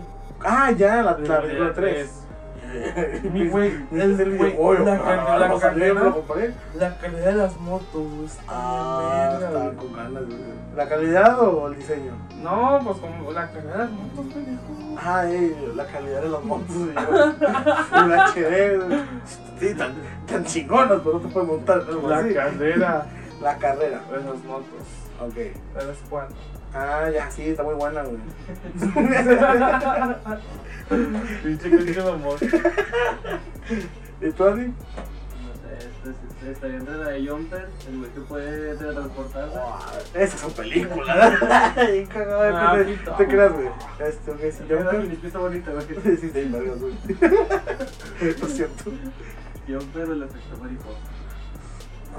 Ah, 0.43 0.71
ya, 0.71 0.95
la 1.03 1.17
la 1.17 1.41
película 1.41 1.73
3. 1.73 2.27
Mi 3.33 3.47
güey, 3.49 3.73
Es 3.91 4.19
el 4.19 4.37
güey, 4.37 4.55
la 4.85 4.93
Ah, 4.93 5.37
la. 5.37 5.47
La 5.49 6.97
calidad 6.97 7.25
de 7.25 7.33
las 7.33 7.57
motos, 7.57 8.37
Ah, 8.47 9.39
güey. 9.51 9.75
con 9.75 9.93
ganas, 9.93 10.25
güey. 10.25 10.39
¿La 10.75 10.87
calidad 10.87 11.39
o 11.41 11.67
el 11.67 11.75
diseño? 11.75 12.13
No, 12.41 12.79
pues 12.83 12.97
como 12.97 13.31
la 13.31 13.49
calidad 13.51 13.73
de 13.73 13.77
las 13.79 13.91
motos, 13.91 14.25
pendejo. 14.33 14.97
Ah, 15.03 15.23
eh, 15.27 15.71
la 15.75 15.85
calidad 15.85 16.21
de 16.21 16.29
las 16.29 16.43
motos, 16.43 16.75
güey. 16.75 16.93
Full 17.89 18.11
HD. 18.13 19.03
Sí, 19.59 19.73
tan, 19.75 19.93
tan 20.27 20.45
chingonas, 20.45 21.01
pero 21.03 21.19
no 21.19 21.19
te 21.19 21.27
puedes 21.27 21.49
montar 21.49 21.83
La 22.03 22.17
así. 22.17 22.33
carrera 22.33 23.05
La 23.41 23.57
carrera. 23.57 24.01
de 24.11 24.17
las 24.17 24.43
motos. 24.45 24.65
Ok. 25.19 25.35
¿Sabes 25.73 25.97
cuándo? 26.09 26.33
Ah, 26.73 27.09
ya, 27.13 27.29
sí, 27.29 27.49
está 27.49 27.63
muy 27.63 27.75
buena, 27.75 28.01
güey. 28.03 28.17
Pinche 31.43 31.69
pinche 31.69 32.01
mamón. 32.03 32.37
¿Y 34.21 34.31
tú, 34.31 34.43
Andy? 34.45 34.65
No 34.67 34.73
sé, 35.55 35.87
este, 36.09 36.51
estaría 36.51 36.77
entre 36.77 36.97
la 36.97 37.09
de 37.09 37.27
Jumper, 37.27 37.67
el 37.89 37.97
güey 37.99 38.11
que 38.11 38.19
puede 38.21 38.75
teletransportarse. 38.75 39.59
Esa 40.13 40.35
es 40.35 40.43
una 40.43 40.53
película. 40.53 41.73
Ay, 41.77 42.05
cagado 42.07 42.41
de 42.43 42.49
Ah, 42.53 42.77
pito. 42.85 43.11
¿Te 43.13 43.27
creas, 43.27 43.53
güey? 43.53 43.69
Este, 43.99 44.31
ok, 44.31 44.39
si 44.51 44.67
yo 44.67 44.77
Jumper, 44.77 44.99
mi 45.07 45.15
pista 45.15 45.39
bonita, 45.39 45.71
güey. 45.71 45.85
Sí, 45.87 46.17
sí, 46.17 46.29
sí, 46.33 46.49
vergas, 46.49 46.79
güey. 46.79 46.93
Lo 48.41 48.47
siento. 48.47 48.91
Jumper, 49.67 50.09
el 50.09 50.23
efecto 50.23 50.57
mariposa. 50.61 50.99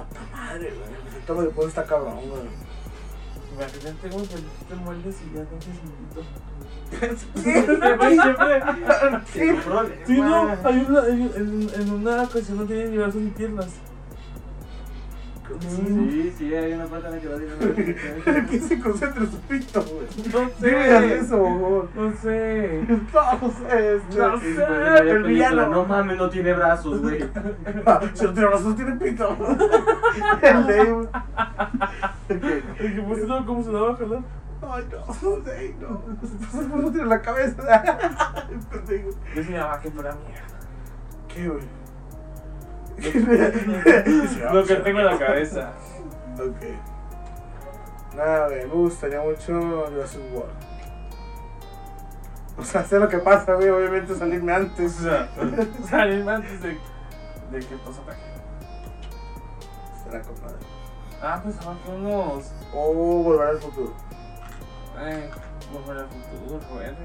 Puta 0.08 0.20
madre, 0.32 0.70
güey. 0.70 0.88
El 1.00 1.08
efecto 1.08 1.34
mariposa 1.34 1.68
está 1.68 1.84
cabrón, 1.84 2.20
güey. 2.28 2.42
Que 3.58 4.06
te 4.68 4.74
muerdes 4.76 5.16
y 5.22 5.36
ya 5.36 5.44
tienes 5.44 5.78
invito. 5.84 6.22
Siempre. 9.32 10.04
Sí, 10.06 10.20
no, 10.20 10.48
hay 10.64 10.86
una, 10.88 11.06
en, 11.08 11.70
en 11.74 11.90
una 11.90 12.22
ocasión 12.22 12.58
no 12.58 12.64
tienen 12.64 12.90
ni 12.90 12.96
brazos 12.98 13.22
ni 13.22 13.30
piernas. 13.30 13.68
Sí, 15.68 16.32
sí, 16.38 16.54
hay 16.54 16.72
una 16.72 16.84
la 16.84 17.18
que 17.18 17.28
va 17.28 17.36
diciendo. 17.36 17.74
que 18.48 18.60
se 18.60 18.80
concentre 18.80 19.26
su 19.26 19.38
pito, 19.40 19.82
güey. 19.82 20.06
No 20.32 20.50
Dime 20.60 20.84
sé. 20.84 21.18
eso, 21.18 21.38
güey. 21.38 21.82
No 21.94 22.12
sé. 22.16 22.86
No, 22.88 23.50
sé, 23.50 23.96
este. 23.96 24.18
No 24.18 24.40
sé. 24.40 24.54
pues, 24.54 24.68
vaya 24.68 25.12
el 25.12 25.22
villano. 25.24 25.66
No 25.68 25.84
mames, 25.84 26.16
no 26.16 26.30
tiene 26.30 26.52
brazos, 26.52 27.00
güey. 27.00 27.18
Si 28.14 28.24
no 28.24 28.32
tiene 28.32 28.48
brazos, 28.48 28.76
tiene 28.76 28.96
pito. 28.96 29.36
El 32.28 32.94
que 32.94 33.02
pues 33.02 33.26
no, 33.26 33.46
¿cómo 33.46 33.62
se 33.62 33.72
la 33.72 33.80
va 33.80 33.92
a 33.92 33.96
jalar? 33.96 34.22
Ay, 34.62 34.84
no, 34.90 34.98
no 35.06 35.44
sé, 35.44 35.74
no. 35.80 36.00
¿por 36.00 36.70
qué 36.70 36.76
no 36.76 36.92
tiene 36.92 37.06
la 37.08 37.20
cabeza? 37.20 37.82
Pendejo. 38.70 39.10
Yo 39.34 39.42
sí, 39.42 39.54
ah, 39.56 39.78
que 39.82 39.90
fuera 39.90 40.14
mierda. 40.14 40.46
¿Qué, 41.28 41.48
güey? 41.48 41.81
Lo 44.52 44.64
que 44.64 44.76
tengo 44.76 45.00
en 45.00 45.06
la 45.06 45.18
cabeza. 45.18 45.72
Ok. 46.34 48.16
Nada, 48.16 48.48
güey, 48.48 48.66
me 48.66 48.74
gustaría 48.74 49.20
mucho 49.20 49.86
Jurassic 49.90 50.20
World. 50.34 50.52
O 52.58 52.64
sea, 52.64 52.84
sé 52.84 52.98
lo 52.98 53.08
que 53.08 53.18
pasa, 53.18 53.54
güey, 53.54 53.70
obviamente 53.70 54.14
salirme 54.14 54.52
O 54.52 54.56
antes. 54.56 54.92
sea, 54.92 55.28
salirme 55.88 56.32
antes 56.32 56.62
de, 56.62 56.68
de 57.50 57.58
que 57.60 57.76
pues 57.78 57.98
ataque. 57.98 58.20
Será 60.04 60.20
con 60.22 60.34
madre. 60.42 60.56
Ah, 61.22 61.40
pues 61.42 61.56
unos. 61.88 62.52
O 62.74 62.92
volver 63.22 63.48
al 63.48 63.58
futuro. 63.58 63.92
Eh, 65.00 65.30
volver 65.72 65.98
al 66.02 66.08
futuro, 66.08 66.60
joder. 66.68 66.96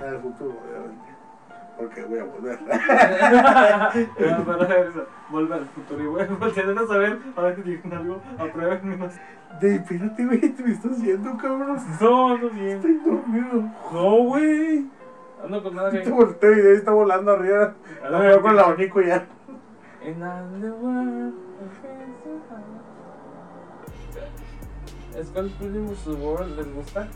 Al 0.00 0.20
futuro, 0.20 0.54
obviamente. 0.64 1.07
Porque 1.78 2.04
voy 2.04 2.18
a 2.18 2.24
volver. 2.24 2.58
Para 4.46 4.78
eso, 4.80 5.06
vuelve 5.30 5.54
al 5.54 5.66
futuro 5.66 6.02
y 6.02 6.06
güey, 6.06 6.26
volteando 6.26 6.82
a 6.82 6.86
saber, 6.88 7.18
a 7.36 7.40
ver 7.40 7.54
si 7.54 7.62
dijeron 7.62 7.98
algo, 7.98 8.20
aprueben 8.36 8.88
menos. 8.88 9.14
De, 9.60 9.76
espérate, 9.76 10.26
güey, 10.26 10.40
te 10.40 10.62
me 10.62 10.72
estás 10.72 10.98
yendo, 11.00 11.36
cabrón. 11.36 11.78
No, 12.00 12.36
no 12.36 12.50
bien. 12.50 12.76
Estoy 12.78 12.94
dormido. 12.94 13.70
No, 13.92 14.24
güey. 14.24 14.86
Ando 15.42 15.62
con 15.62 15.76
nada 15.76 15.90
que. 15.90 16.00
Te 16.00 16.10
volteo 16.10 16.52
y 16.52 16.66
ahí 16.66 16.76
está 16.76 16.90
volando 16.90 17.30
arriba. 17.30 17.74
No 18.10 18.18
me 18.18 18.26
veo 18.26 18.42
con 18.42 18.50
el 18.50 18.58
abanico 18.58 19.00
ya. 19.00 19.24
En. 20.02 20.20
Scott 25.24 25.50
Pilgrim 25.58 25.88
vs. 25.88 26.06
World, 26.20 26.56
¿les 26.56 26.74
gusta? 26.74 27.08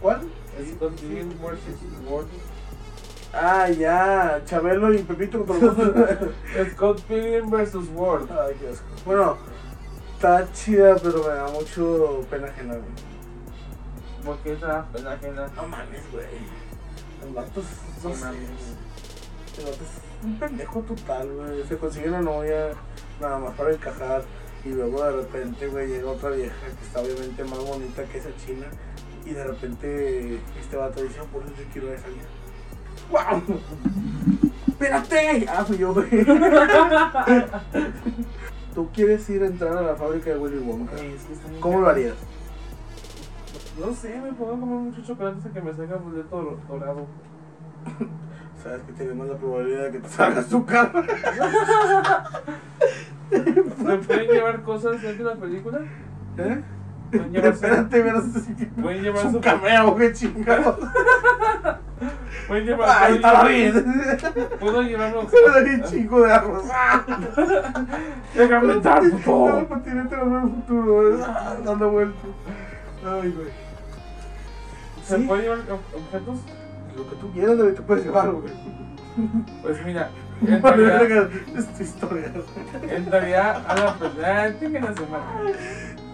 ¿Cuál? 0.00 0.28
Scott 0.76 1.00
Pilgrim 1.00 1.30
vs. 1.30 2.08
World. 2.08 2.28
Ah, 3.32 3.68
ya. 3.68 4.42
Chabelo 4.44 4.92
y 4.94 4.98
Pepito 4.98 5.44
contra 5.44 5.72
los. 5.72 6.70
Scott 6.72 7.00
Pilgrim 7.02 7.50
vs. 7.50 7.74
World. 7.94 8.30
Ay, 8.32 8.56
qué 8.60 8.68
asco. 8.68 8.84
Bueno, 9.04 9.36
está 10.14 10.50
chida, 10.52 10.96
pero 10.96 11.22
me 11.22 11.34
da 11.34 11.48
mucho 11.48 12.24
pena 12.30 12.48
ajena, 12.48 12.74
güey. 12.74 12.88
¿Por 14.24 14.38
qué 14.38 14.54
te 14.56 14.66
da 14.66 14.86
pena 14.92 15.12
ajena? 15.12 15.46
No 15.56 15.68
mames, 15.68 16.02
güey. 16.12 16.26
El 17.26 17.34
vato 17.34 17.60
es- 17.60 18.04
no 18.04 18.14
sé. 18.14 18.26
El 19.58 19.64
vato 19.64 19.76
es 19.84 20.24
un 20.24 20.38
pendejo 20.38 20.80
total, 20.80 21.28
güey. 21.34 21.64
Se 21.68 21.76
consigue 21.76 22.08
una 22.08 22.20
novia 22.22 22.70
nada 23.20 23.38
más 23.38 23.54
para 23.54 23.72
encajar. 23.72 24.22
Y 24.64 24.70
luego 24.70 25.04
de 25.04 25.12
repente, 25.12 25.68
güey, 25.68 25.86
llega 25.88 26.10
otra 26.10 26.30
vieja 26.30 26.54
que 26.78 26.84
está 26.86 27.00
obviamente 27.00 27.44
más 27.44 27.58
bonita 27.60 28.02
que 28.04 28.18
esa 28.18 28.30
china. 28.44 28.66
Y 29.24 29.30
de 29.30 29.44
repente 29.44 30.40
este 30.58 30.76
vato 30.76 31.02
dice, 31.02 31.18
"Ah, 31.20 31.26
por 31.32 31.42
eso 31.42 31.52
yo 31.58 31.64
quiero 31.72 31.90
a 31.90 31.94
esa 31.94 32.08
vieja. 32.08 32.26
¡Wow! 33.10 33.42
¡Espérate! 34.68 35.46
Ah, 35.48 35.64
fui 35.64 35.76
yo, 35.78 35.92
güey. 35.94 36.08
Tú 38.74 38.88
quieres 38.92 39.28
ir 39.30 39.42
a 39.42 39.46
entrar 39.46 39.76
a 39.76 39.82
la 39.82 39.94
fábrica 39.96 40.30
de 40.30 40.38
Willy 40.38 40.58
Wonka. 40.58 40.94
Es 40.94 41.24
que 41.24 41.32
está 41.32 41.48
bien 41.48 41.60
¿Cómo 41.60 41.80
lo 41.80 41.88
harías? 41.88 42.14
No 43.80 43.92
sé, 43.94 44.20
me 44.20 44.32
puedo 44.32 44.52
comer 44.52 44.66
mucho 44.78 45.02
chocolate 45.02 45.38
hasta 45.38 45.50
que 45.50 45.60
me 45.62 45.72
salga 45.74 45.96
boleto 45.96 46.36
dor- 46.36 46.58
dorado. 46.68 47.06
Sabes 48.62 48.82
que 48.82 48.92
tiene 48.92 49.14
más 49.14 49.28
la 49.28 49.36
probabilidad 49.36 49.84
de 49.84 49.90
que 49.92 49.98
te 50.00 50.08
salga 50.08 50.40
azúcar. 50.40 50.92
¿Me 53.30 53.96
pueden 53.98 54.26
llevar 54.30 54.62
cosas 54.62 55.00
dentro 55.02 55.28
de 55.28 55.34
la 55.34 55.40
película? 55.40 55.78
¿Eh? 56.38 56.62
¿Pueden 57.10 57.32
llevar, 57.32 57.56
su- 57.56 57.64
Espérate, 57.64 58.02
verás. 58.02 58.24
pueden 58.80 59.02
llevar 59.02 59.18
Es 59.20 59.24
un 59.26 59.32
su- 59.32 59.40
cameo, 59.40 59.96
qué 59.96 60.12
chingados. 60.12 60.76
Pueden 62.46 62.64
llevar 62.66 63.02
Ahí 63.04 63.14
está 63.16 63.32
David. 63.32 63.74
llevar- 63.74 64.58
Puedo 64.60 64.82
llevarlo. 64.82 65.28
Se 65.28 65.36
me 65.36 65.48
da 65.70 65.74
un 65.76 65.90
chingo 65.90 66.20
de 66.22 66.32
arroz. 66.32 66.64
Déjame 68.34 68.72
entrar, 68.72 69.02
El 69.04 69.10
puto. 69.12 69.44
va 69.44 69.50
a 69.50 70.24
ver 70.24 70.42
el 70.44 70.50
futuro, 70.50 71.18
dando 71.64 71.90
vueltas. 71.90 72.30
Ay, 73.04 73.30
güey. 73.30 73.48
¿Se 75.04 75.16
Sí. 75.16 75.22
puede 75.22 75.42
llevar 75.42 75.58
ob- 75.58 75.96
objetos? 75.96 76.38
Lo 76.96 77.08
que 77.08 77.16
tú 77.16 77.32
quieras, 77.32 77.58
David, 77.58 77.74
te 77.74 77.82
puedes 77.82 78.04
llevar, 78.04 78.30
güey. 78.30 78.52
Pues 79.62 79.84
mira, 79.84 80.10
es 80.42 81.66
tu 81.76 81.82
historia. 81.82 82.32
entraría 82.90 83.52
a 83.52 83.74
la 83.76 83.94
película. 83.94 84.42
Ah, 84.44 84.50
que 84.58 84.68
la 84.80 84.94
semana. 84.94 85.24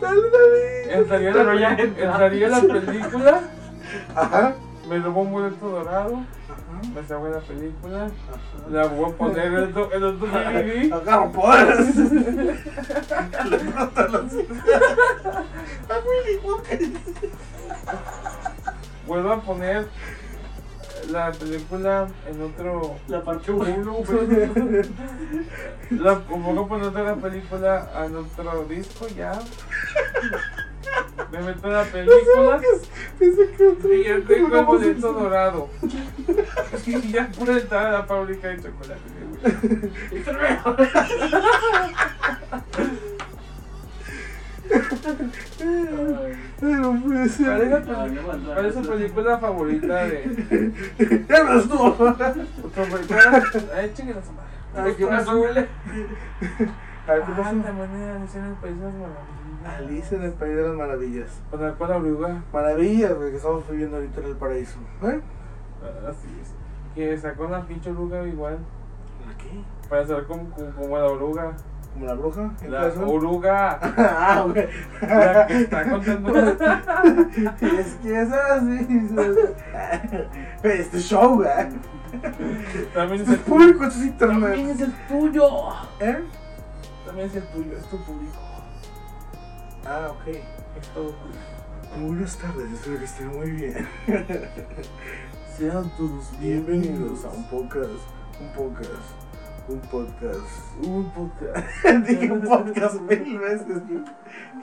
Dale, 0.00 0.20
David. 0.30 0.90
Entraría 0.98 1.30
la, 1.32 1.74
entraría 1.74 2.48
la 2.48 2.60
película, 2.60 3.40
Ajá. 4.14 4.52
Me 4.88 4.98
robo 4.98 5.22
un 5.22 5.32
boleto 5.32 5.68
dorado, 5.68 6.24
Ajá. 6.44 7.18
de 7.24 7.30
la 7.30 7.40
película, 7.40 8.04
Ajá. 8.04 8.70
la 8.70 8.86
voy 8.86 9.10
a 9.10 9.14
poner 9.16 9.46
en 9.46 9.62
otro, 9.64 9.92
en 9.92 10.02
otro 10.04 10.26
DVD. 10.28 10.92
Agarro 10.92 11.32
poderes. 11.32 11.96
Le 11.96 13.58
brotan 13.58 14.12
los 14.12 14.32
A 14.32 15.94
Willy 16.04 16.38
Wonka. 16.44 16.78
Vuelvo 19.06 19.32
a 19.32 19.40
poner 19.42 19.86
la 21.10 21.32
película 21.32 22.08
en 22.28 22.42
otro. 22.42 22.96
La 23.08 23.22
parte 23.22 23.52
1, 23.52 24.02
La, 25.90 26.14
vuelvo 26.14 26.62
a 26.62 26.68
poner 26.68 26.86
otra 26.88 27.14
película 27.16 27.90
en 28.06 28.16
otro 28.16 28.64
disco 28.64 29.06
ya. 29.08 29.38
Me 31.32 31.38
meto 31.40 31.66
en 31.66 31.72
la 31.72 31.82
película 31.84 32.60
Pensé 33.18 33.50
que 33.56 33.66
otro. 33.66 33.92
y 33.94 34.04
ya 34.04 34.20
tengo 34.26 34.46
el 34.46 34.52
Vamos 34.52 34.74
a- 34.82 34.84
boleto 34.86 35.12
dorado. 35.12 35.68
Y 36.86 37.12
ya 37.12 37.28
puedo 37.38 37.56
entrar 37.56 37.86
a 37.86 37.90
la 37.92 38.02
fábrica 38.04 38.48
de 38.48 38.56
chocolate. 38.62 39.00
No 46.60 47.00
puede 47.02 47.28
ser. 47.28 47.46
¿Cuál 47.46 47.62
es, 47.62 47.70
la 47.70 48.54
cuál 48.54 48.66
es 48.66 48.74
su 48.74 48.82
película 48.82 49.38
favorita 49.38 50.04
de.? 50.06 50.72
Ya 51.28 51.44
no 51.44 51.58
estuvo. 51.60 51.92
¿Tu 51.92 52.70
película? 52.70 53.42
Ay, 53.76 53.92
chingue 53.94 54.14
la 54.14 54.22
su 54.24 54.32
madre. 54.32 54.50
Ay, 54.76 54.92
¿qué 54.96 55.04
de 57.98 58.24
hacer 58.24 58.42
el 58.44 58.54
de. 58.56 59.06
Alicia 59.64 60.18
en 60.18 60.24
el 60.24 60.32
País 60.32 60.56
de 60.56 60.62
las 60.62 60.76
Maravillas. 60.76 61.30
La 61.58 61.72
cual 61.72 61.92
oruga. 61.92 62.42
Maravillas, 62.52 63.14
güey, 63.14 63.30
que 63.30 63.36
estamos 63.36 63.68
viviendo 63.70 63.96
ahorita 63.96 64.20
en 64.20 64.26
el 64.26 64.36
paraíso. 64.36 64.78
¿Eh? 65.02 65.20
Así 66.08 66.28
es. 66.40 66.54
Que 66.94 67.18
sacó 67.18 67.46
una 67.46 67.66
pinche 67.66 67.90
oruga 67.90 68.26
igual. 68.26 68.58
¿Aquí? 69.32 69.64
Para 69.88 70.06
ser 70.06 70.24
como, 70.24 70.50
como, 70.50 70.70
como 70.70 70.98
la 70.98 71.06
oruga. 71.06 71.56
¿Como 71.94 72.06
la 72.06 72.14
bruja? 72.14 72.50
¿Qué 72.60 72.68
La 72.68 72.86
oruga. 73.06 73.78
Ah, 73.96 74.46
güey. 74.48 74.68
La 75.00 75.46
que 75.46 75.60
está 75.60 75.90
contando. 75.90 76.34
Es 77.60 77.94
que 78.02 78.20
es 78.20 78.32
así. 78.32 79.08
Este 80.64 80.98
show, 80.98 81.36
güey. 81.36 81.48
También 82.92 83.22
es 83.22 83.28
Este 83.28 83.32
el 83.34 83.40
es 83.40 83.46
público, 83.46 83.84
esto 83.84 84.00
es 84.00 84.06
internet. 84.06 84.50
También 84.50 84.70
es 84.70 84.80
el 84.80 84.92
tuyo. 85.08 85.48
¿Eh? 86.00 86.18
También 87.06 87.28
es 87.28 87.36
el 87.36 87.44
tuyo, 87.44 87.76
es 87.78 87.84
tu 87.86 88.04
público. 88.04 88.53
Ah, 89.86 90.08
ok. 90.10 90.28
Es 90.28 90.88
todo. 90.94 91.14
Buenas 92.00 92.36
tardes, 92.38 92.72
espero 92.72 92.98
que 92.98 93.04
estén 93.04 93.28
muy 93.28 93.50
bien. 93.50 93.88
Sean 95.56 95.88
todos 95.96 96.40
Bienvenidos 96.40 97.24
a 97.24 97.28
un 97.28 97.44
podcast, 97.48 97.90
un 98.40 98.48
podcast, 98.56 98.88
un 99.68 99.80
podcast, 99.80 100.84
un 100.84 101.12
podcast. 101.12 101.84
Dije 102.08 102.32
un 102.32 102.40
podcast 102.40 103.00
mil 103.02 103.38
veces. 103.38 103.82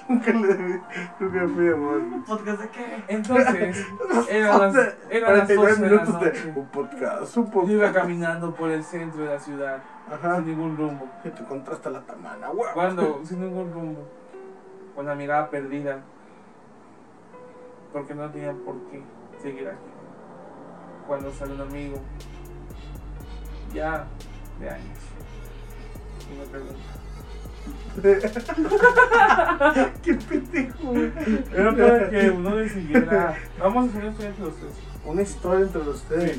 Nunca 0.10 0.32
le 0.32 0.82
nunca 1.20 1.48
fui 1.48 1.70
a 1.70 1.76
más. 1.78 2.26
¿Podcast 2.28 2.62
de 2.64 2.70
qué? 2.70 3.04
Entonces, 3.08 3.86
eran 4.30 4.60
las, 4.60 4.76
eran 5.10 5.38
las 5.38 5.52
49 5.52 5.76
12 5.76 5.82
de 5.82 5.90
la 5.96 6.04
noche. 6.04 6.54
un 6.56 6.66
podcast, 6.66 7.38
un 7.38 7.52
Yo 7.52 7.62
iba 7.62 7.86
podcast. 7.88 7.96
caminando 7.96 8.54
por 8.56 8.70
el 8.72 8.84
centro 8.84 9.24
de 9.24 9.30
la 9.30 9.40
ciudad, 9.40 9.82
Ajá. 10.12 10.38
sin 10.38 10.48
ningún 10.48 10.76
rumbo. 10.76 11.08
Que 11.24 11.30
te 11.30 11.44
contrasta 11.46 11.90
la 11.90 12.02
tamana, 12.02 12.50
huevo. 12.50 12.74
Cuando, 12.74 13.22
sin 13.24 13.40
ningún 13.40 13.72
rumbo, 13.72 14.10
con 14.96 15.06
la 15.06 15.16
mirada 15.16 15.50
perdida, 15.50 16.02
porque 17.94 18.16
no 18.16 18.30
tenía 18.30 18.54
por 18.54 18.76
qué 18.90 19.02
seguir 19.42 19.68
aquí. 19.68 19.78
Cuando 21.08 21.32
sale 21.34 21.54
un 21.54 21.62
amigo, 21.62 21.98
ya 23.74 24.06
de 24.60 24.70
años, 24.70 25.00
y 26.32 26.40
me 26.40 26.46
pregunta. 26.46 26.76
Qué 30.04 30.14
pendejo. 30.14 30.94
Pero 31.52 31.76
para 31.76 32.10
que 32.10 32.30
uno 32.30 32.56
le 32.56 32.70
siguiera, 32.70 33.36
vamos 33.60 33.86
a 33.86 33.90
hacer 33.90 34.06
esto 34.06 34.24
entre 34.24 34.46
los 34.46 34.56
tres. 34.56 34.72
Una 35.06 35.22
historia 35.22 35.66
entre 35.66 35.82
ustedes. 35.82 36.38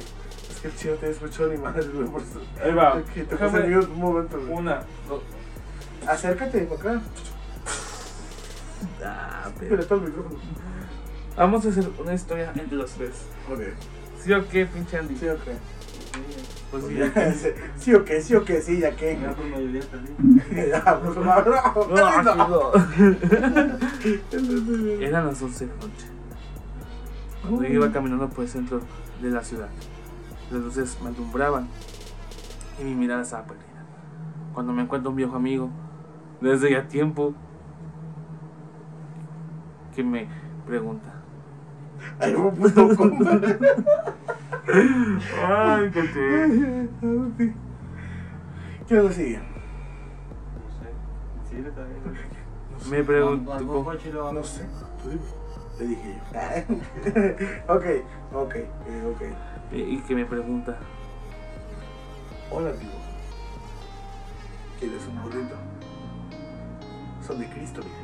Es 0.51 0.61
que 0.61 0.69
el 0.69 0.77
chino 0.77 0.95
te 0.95 1.11
escuchó 1.11 1.49
ni 1.49 1.59
madre, 1.59 1.87
güey. 1.89 2.09
Por 2.09 2.23
eso. 2.23 2.41
Ahí 2.63 2.73
va, 2.73 2.95
Ok, 2.95 3.13
te 3.13 3.25
déjame 3.25 3.79
un 3.79 3.99
momento, 3.99 4.39
güey. 4.39 4.53
una, 4.53 4.83
dos, 5.09 5.23
Acércate 6.07 6.61
para 6.63 6.81
acá. 6.81 7.03
Ah, 9.05 9.51
Pero 9.59 9.81
está 9.81 9.95
el 9.95 10.03
micrófono. 10.03 10.39
Vamos 11.37 11.65
a 11.65 11.69
hacer 11.69 11.89
una 11.99 12.15
historia 12.15 12.53
entre 12.55 12.77
los 12.77 12.91
tres. 12.93 13.27
Ok. 13.51 13.61
¿Sí 14.23 14.33
o 14.33 14.49
qué, 14.49 14.67
pinche 14.67 14.99
Andy? 14.99 15.17
Sí, 15.17 15.29
ok. 15.29 15.41
Pues 16.71 16.85
sí. 17.37 17.49
Sí 17.77 17.95
o 17.95 18.05
qué, 18.05 18.23
sí 18.23 18.35
o 18.35 18.45
qué, 18.45 18.61
sí, 18.61 18.79
ya 18.79 18.95
que. 18.97 19.19
Ya 19.21 19.33
por 19.33 19.47
mayoría 19.47 19.83
perdí. 19.83 20.13
Ya, 20.69 21.01
pues, 21.01 21.17
no. 21.17 21.25
no. 22.49 22.73
Eran 25.01 25.27
las 25.27 25.43
11 25.43 25.67
de 25.67 25.73
la 25.73 25.77
noche. 25.77 26.07
Cuando 27.43 27.63
yo 27.65 27.75
iba 27.75 27.93
caminando 27.93 28.29
por 28.29 28.45
el 28.45 28.51
centro 28.51 28.81
de 29.21 29.31
la 29.31 29.43
ciudad, 29.43 29.69
las 30.51 30.61
luces 30.61 30.97
me 31.03 31.09
alumbraban 31.09 31.69
y 32.81 32.85
mi 32.85 32.95
mirada 32.95 33.23
estaba 33.23 33.45
perdida. 33.45 33.67
Cuando 34.55 34.73
me 34.73 34.83
encuentro 34.83 35.11
un 35.11 35.17
viejo 35.17 35.35
amigo, 35.35 35.71
desde 36.41 36.71
ya 36.71 36.87
tiempo, 36.87 37.35
que 39.95 40.03
me 40.03 40.27
pregunta: 40.67 41.23
Ay, 42.21 42.35
qué 45.93 46.03
te. 46.03 46.89
¿Qué 48.89 48.95
lo 48.95 49.13
sigue? 49.13 49.39
No 49.39 49.45
sé. 50.79 50.87
Sí, 51.49 51.57
le 51.63 51.69
está 51.69 51.85
bien. 51.85 52.01
Me 52.91 53.05
preguntó: 53.05 53.53
¿Con 53.67 53.85
coche 53.85 54.13
lo 54.13 54.33
No 54.33 54.43
sé. 54.43 54.67
Le 55.79 55.87
dije 55.87 56.17
yo. 56.17 56.23
ok, 57.75 57.85
ok, 58.35 58.55
eh, 58.55 59.15
ok. 59.15 59.23
Y 59.73 59.99
que 60.01 60.15
me 60.15 60.25
pregunta: 60.25 60.79
Hola, 62.51 62.71
amigo. 62.71 62.93
¿Quieres 64.79 65.07
un 65.07 65.23
burrito? 65.23 65.57
Son 67.27 67.39
de 67.39 67.47
Cristo, 67.47 67.83
mire. 67.83 68.02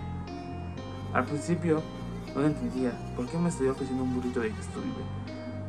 Al 1.13 1.25
principio 1.25 1.83
no 2.35 2.45
entendía 2.45 2.93
por 3.17 3.27
qué 3.27 3.39
me 3.39 3.49
estoy 3.49 3.69
ofreciendo 3.69 4.05
un 4.05 4.15
burrito 4.15 4.41
de 4.41 4.49
vive. 4.49 4.59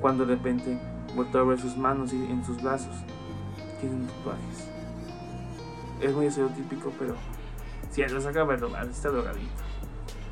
Cuando 0.01 0.25
de 0.25 0.35
repente 0.35 0.79
vuelto 1.15 1.39
a 1.39 1.43
ver 1.43 1.59
sus 1.59 1.75
manos 1.77 2.13
y 2.13 2.23
en 2.25 2.43
sus 2.45 2.61
brazos 2.61 2.95
tienen 3.79 4.07
tatuajes. 4.07 4.67
Es 6.01 6.13
muy 6.13 6.27
estereotípico, 6.27 6.91
pero 6.97 7.15
si 7.91 8.01
él 8.01 8.13
lo 8.13 8.21
saca 8.21 8.41
a 8.41 8.45
verlo, 8.45 8.69
está 8.81 9.09
drogadito. 9.09 9.63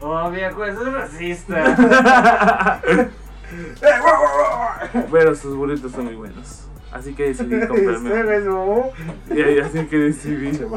Oh, 0.01 0.29
viejo, 0.29 0.63
eso 0.63 0.87
es 0.87 0.93
racista. 0.93 2.81
Pero 5.11 5.35
sus 5.35 5.55
burritos 5.55 5.91
son 5.91 6.05
muy 6.05 6.15
buenos. 6.15 6.66
Así 6.91 7.13
que 7.13 7.23
decidí 7.29 7.55
Este 7.61 7.67
comprarme. 7.67 8.39
mamó. 8.39 8.91
Y 9.29 9.41
ahí 9.41 9.59
así 9.59 9.85
que 9.87 9.97
decidí. 9.97 10.59
¡No, 10.59 10.71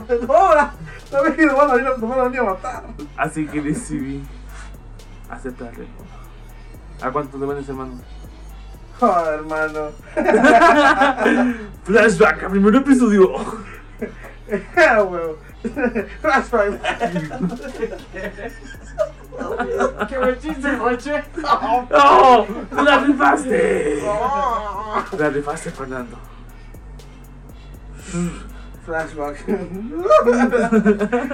nos 1.46 1.56
van 1.56 1.70
a 1.70 1.74
venir 1.74 2.40
a 2.40 2.42
a 2.42 2.42
a 2.42 2.44
matar! 2.44 2.82
Así 3.16 3.46
que 3.46 3.60
decidí 3.60 4.22
aceptarle. 5.28 5.86
¿A 7.00 7.10
cuánto 7.10 7.38
le 7.38 7.46
vendes, 7.46 7.68
hermano? 7.70 8.00
Oh, 9.02 9.24
hermano. 9.26 9.88
Flashback, 11.84 12.42
al 12.44 12.50
primer 12.50 12.74
episodio. 12.74 13.34
¡Ah, 14.76 15.02
huevo! 15.02 15.38
Flashback. 16.20 16.80
¡Qué 20.08 20.18
buen 20.18 20.38
chiste, 20.38 20.78
coche! 20.78 21.24
¡Oh! 21.44 22.46
¡La 22.84 22.98
rifaste! 23.00 24.02
La 25.18 25.30
rifaste, 25.30 25.70
Fernando. 25.70 26.16
Flashback. 28.84 29.44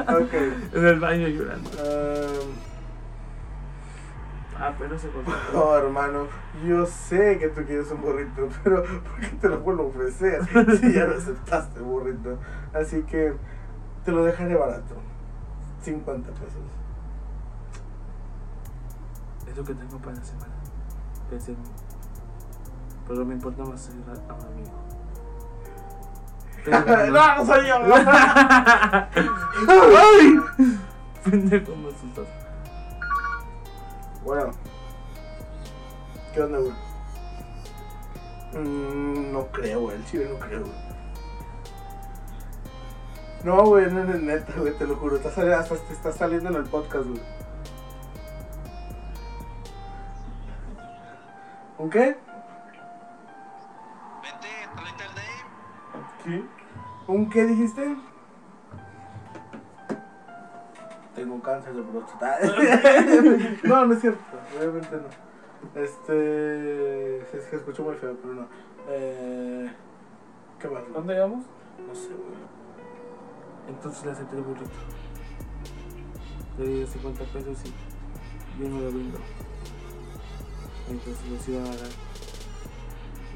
ok. 0.08 0.34
En 0.74 0.86
el 0.86 1.00
baño 1.00 1.28
llorando. 1.28 1.70
Um, 1.70 2.66
Ah, 4.58 4.72
pero 4.78 4.98
se 4.98 5.08
cortó. 5.10 5.32
oh, 5.54 5.76
hermano. 5.76 6.28
Yo 6.66 6.86
sé 6.86 7.38
que 7.38 7.48
tú 7.48 7.62
quieres 7.64 7.90
un 7.90 8.00
burrito, 8.00 8.48
pero 8.64 8.82
¿por 8.84 9.20
qué 9.20 9.26
te 9.40 9.48
lo 9.48 9.60
vuelvo 9.60 9.82
a 9.82 9.86
ofrecer 9.86 10.40
si 10.80 10.94
ya 10.94 11.04
lo 11.04 11.16
aceptaste, 11.16 11.80
burrito? 11.80 12.38
Así 12.72 13.02
que 13.02 13.34
te 14.04 14.12
lo 14.12 14.24
dejaré 14.24 14.54
barato. 14.54 14.94
50 15.82 16.30
pesos. 16.30 16.62
Es 19.56 19.60
lo 19.60 19.64
que 19.64 19.74
tengo 19.74 19.96
para 19.96 20.16
la 20.16 20.22
semana. 20.22 20.52
Pensé 21.30 21.52
en 21.52 21.62
mí. 21.62 21.68
Pero 23.08 23.24
me 23.24 23.32
importa 23.32 23.64
más 23.64 23.88
ayudar 23.88 24.18
a 24.28 24.34
un 24.34 24.42
amigo. 24.52 24.70
Pero 26.62 27.06
no, 27.10 27.36
no 27.36 27.46
soy 27.46 27.66
yo. 27.66 27.76
¡Ay! 29.66 30.40
Pendejo, 31.24 31.74
me 31.74 31.88
asustas. 31.88 32.26
Bueno. 34.22 34.50
¿Qué 36.34 36.42
onda, 36.42 36.58
güey? 36.58 36.74
Mm, 38.62 39.32
no 39.32 39.46
creo, 39.52 39.80
güey. 39.80 39.96
El 39.96 40.04
chile 40.04 40.28
no 40.30 40.38
creo, 40.38 40.60
güey. 40.60 40.86
No, 43.42 43.64
güey, 43.64 43.90
no 43.90 44.02
es 44.02 44.20
neta, 44.20 44.52
güey, 44.58 44.76
te 44.76 44.86
lo 44.86 44.96
juro. 44.96 45.16
Hasta 45.16 45.64
te 45.64 45.92
está 45.94 46.12
saliendo 46.12 46.50
en 46.50 46.56
el 46.56 46.64
podcast, 46.64 47.06
güey. 47.06 47.35
¿Un 51.78 51.90
qué? 51.90 52.16
Vente, 54.22 54.48
tráete 54.74 55.02
al 55.02 55.14
Dave. 55.14 55.44
¿Qué? 56.24 56.44
¿Un 57.06 57.30
qué 57.30 57.44
dijiste? 57.44 57.96
Tengo 61.14 61.42
cáncer 61.42 61.74
de 61.74 61.82
próstata. 61.82 62.38
no, 63.64 63.86
no 63.86 63.94
es 63.94 64.00
cierto. 64.00 64.20
Obviamente 64.58 64.96
no. 64.96 65.80
Este. 65.80 67.18
Es 67.36 67.46
que 67.46 67.56
escucho 67.56 67.82
muy 67.82 67.94
feo, 67.96 68.16
pero 68.22 68.34
no. 68.34 68.46
Eh, 68.88 69.70
¿Qué 70.58 70.68
más? 70.68 70.82
¿Dónde 70.92 71.14
íbamos? 71.14 71.44
No 71.86 71.94
sé, 71.94 72.08
güey. 72.08 72.56
Entonces 73.68 74.04
le 74.04 74.12
acepté 74.12 74.36
el 74.36 74.42
burrito. 74.42 74.70
Le 76.58 76.66
di 76.66 76.86
50 76.86 77.24
pesos 77.24 77.58
y 77.64 78.62
yo 78.62 78.68
no 78.68 78.80
lo 78.80 78.90
brindo. 78.90 79.18
Entonces 80.88 81.28
los 81.30 81.48
iba 81.48 81.62
a 81.62 81.76
dar. 81.76 81.88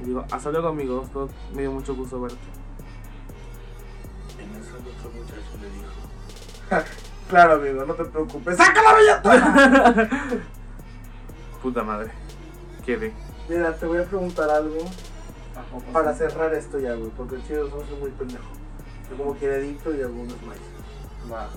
Y 0.02 0.06
digo, 0.06 0.24
hasta 0.30 0.50
luego 0.50 0.68
amigos, 0.68 1.08
me 1.54 1.62
dio 1.62 1.72
mucho 1.72 1.94
gusto 1.94 2.20
verte. 2.20 2.38
En 4.38 4.50
eso 4.60 4.76
el 4.76 4.88
otro 4.88 5.10
muchacho 5.10 5.58
le 5.60 5.70
dijo. 5.70 6.86
claro, 7.28 7.54
amigo, 7.54 7.84
no 7.84 7.94
te 7.94 8.04
preocupes. 8.04 8.56
¡Saca 8.56 8.82
la 8.82 8.94
billetera! 8.98 10.08
Puta 11.62 11.82
madre. 11.82 12.10
Quedé. 12.86 13.12
Mira, 13.48 13.76
te 13.76 13.86
voy 13.86 13.98
a 13.98 14.04
preguntar 14.04 14.48
algo 14.48 14.78
Ah, 15.56 15.92
para 15.92 16.14
cerrar 16.14 16.54
esto 16.54 16.78
ya, 16.78 16.94
güey, 16.94 17.10
porque 17.10 17.34
el 17.34 17.46
chido 17.46 17.68
somos 17.68 17.86
muy 17.98 18.10
pendejo. 18.10 18.44
Yo 19.10 19.16
como 19.16 19.34
quiere 19.34 19.66
y 19.66 20.02
algunos 20.02 20.40
más. 20.42 20.56
Va. 21.30 21.48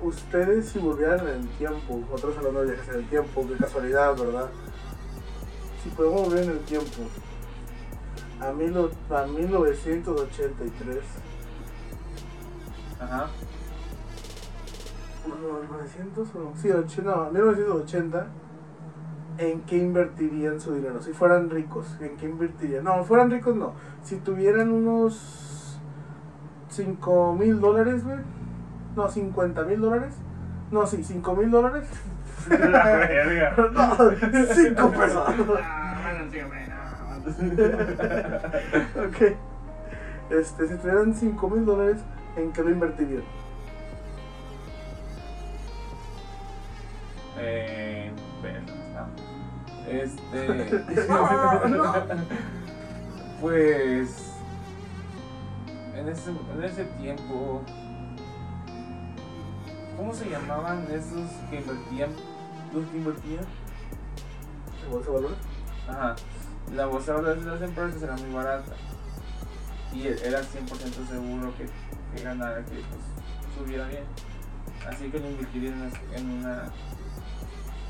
Ustedes 0.00 0.68
si 0.68 0.78
volvieran 0.78 1.20
en 1.26 1.40
el 1.40 1.48
tiempo, 1.48 2.00
otros 2.12 2.36
hablando 2.36 2.60
de 2.60 2.72
viajes 2.72 2.88
en 2.88 3.00
el 3.00 3.08
tiempo, 3.08 3.46
qué 3.48 3.56
casualidad, 3.56 4.16
¿verdad? 4.16 4.48
Si 5.82 5.88
podemos 5.90 6.22
volver 6.22 6.44
en 6.44 6.50
el 6.50 6.60
tiempo 6.60 7.02
a, 8.40 8.52
mil, 8.52 8.76
a 8.76 9.26
1983, 9.26 10.98
Ajá. 13.00 13.28
no, 15.26 15.76
900 15.76 16.28
o 16.34 16.52
sí, 16.56 16.70
80, 16.70 17.10
no, 17.10 17.30
1980, 17.30 18.26
¿en 19.38 19.62
qué 19.62 19.78
invertirían 19.78 20.60
su 20.60 20.74
dinero? 20.74 21.02
Si 21.02 21.12
fueran 21.12 21.50
ricos, 21.50 21.86
¿en 22.00 22.16
qué 22.16 22.26
invertirían? 22.26 22.84
No, 22.84 23.02
fueran 23.04 23.30
ricos 23.30 23.56
no. 23.56 23.72
Si 24.04 24.16
tuvieran 24.16 24.70
unos 24.70 25.78
5 26.70 27.34
mil 27.34 27.60
dólares, 27.60 28.04
güey. 28.04 28.37
No, 28.96 29.08
50 29.08 29.62
mil 29.64 29.80
dólares. 29.80 30.14
No, 30.70 30.86
sí, 30.86 31.02
5 31.02 31.36
mil 31.36 31.50
dólares. 31.50 31.88
No, 32.48 33.96
5 34.54 34.90
pesos. 34.92 35.28
Ah, 35.62 36.18
ok. 38.96 39.36
Este, 40.30 40.68
si 40.68 40.74
tuvieran 40.76 41.14
5 41.14 41.50
mil 41.50 41.66
dólares, 41.66 41.98
¿en 42.36 42.52
qué 42.52 42.62
lo 42.62 42.70
invertirían? 42.70 43.22
Eh. 47.38 48.12
Este. 49.88 50.84
Pues. 53.40 54.32
En 55.94 56.08
ese, 56.08 56.30
en 56.30 56.64
ese 56.64 56.84
tiempo. 57.00 57.62
¿Cómo 59.98 60.14
se 60.14 60.30
llamaban 60.30 60.86
esos 60.92 61.28
que 61.50 61.56
invertían? 61.56 62.10
¿Los 62.72 62.86
que 62.88 62.96
invertían? 62.98 63.44
¿En 64.84 64.90
bolsa 64.92 65.10
de 65.10 65.14
valores? 65.16 65.38
Ajá. 65.88 66.16
La 66.72 66.86
bolsa 66.86 67.12
de 67.12 67.18
valores 67.22 67.44
de 67.44 67.50
las 67.50 67.62
empresas 67.62 68.02
era 68.02 68.16
muy 68.16 68.32
barata. 68.32 68.72
Y 69.92 70.06
era 70.06 70.40
100% 70.40 71.08
seguro 71.08 71.52
que, 71.56 71.66
que 72.16 72.22
ganara, 72.22 72.64
que 72.64 72.74
pues, 72.74 73.58
subiera 73.58 73.88
bien. 73.88 74.04
Así 74.88 75.10
que 75.10 75.18
lo 75.18 75.30
invertiría 75.30 75.70
en 75.70 75.80
una, 75.80 75.90
en 76.14 76.30
una 76.30 76.72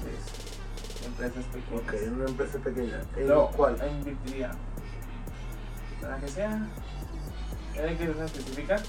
pues, 0.03 1.07
empresas 1.07 1.45
pequeñas. 1.45 1.83
Ok, 1.83 1.93
en 1.93 2.15
una 2.15 2.25
empresa 2.25 2.59
pequeña. 2.59 3.01
¿En 3.17 3.29
No, 3.29 3.49
cuál? 3.49 3.77
la 3.77 3.87
invertiría. 3.87 4.51
Para 6.01 6.17
que 6.19 6.29
sea. 6.29 6.67
Hay 7.87 7.97
que 7.97 8.05
especificar. 8.05 8.81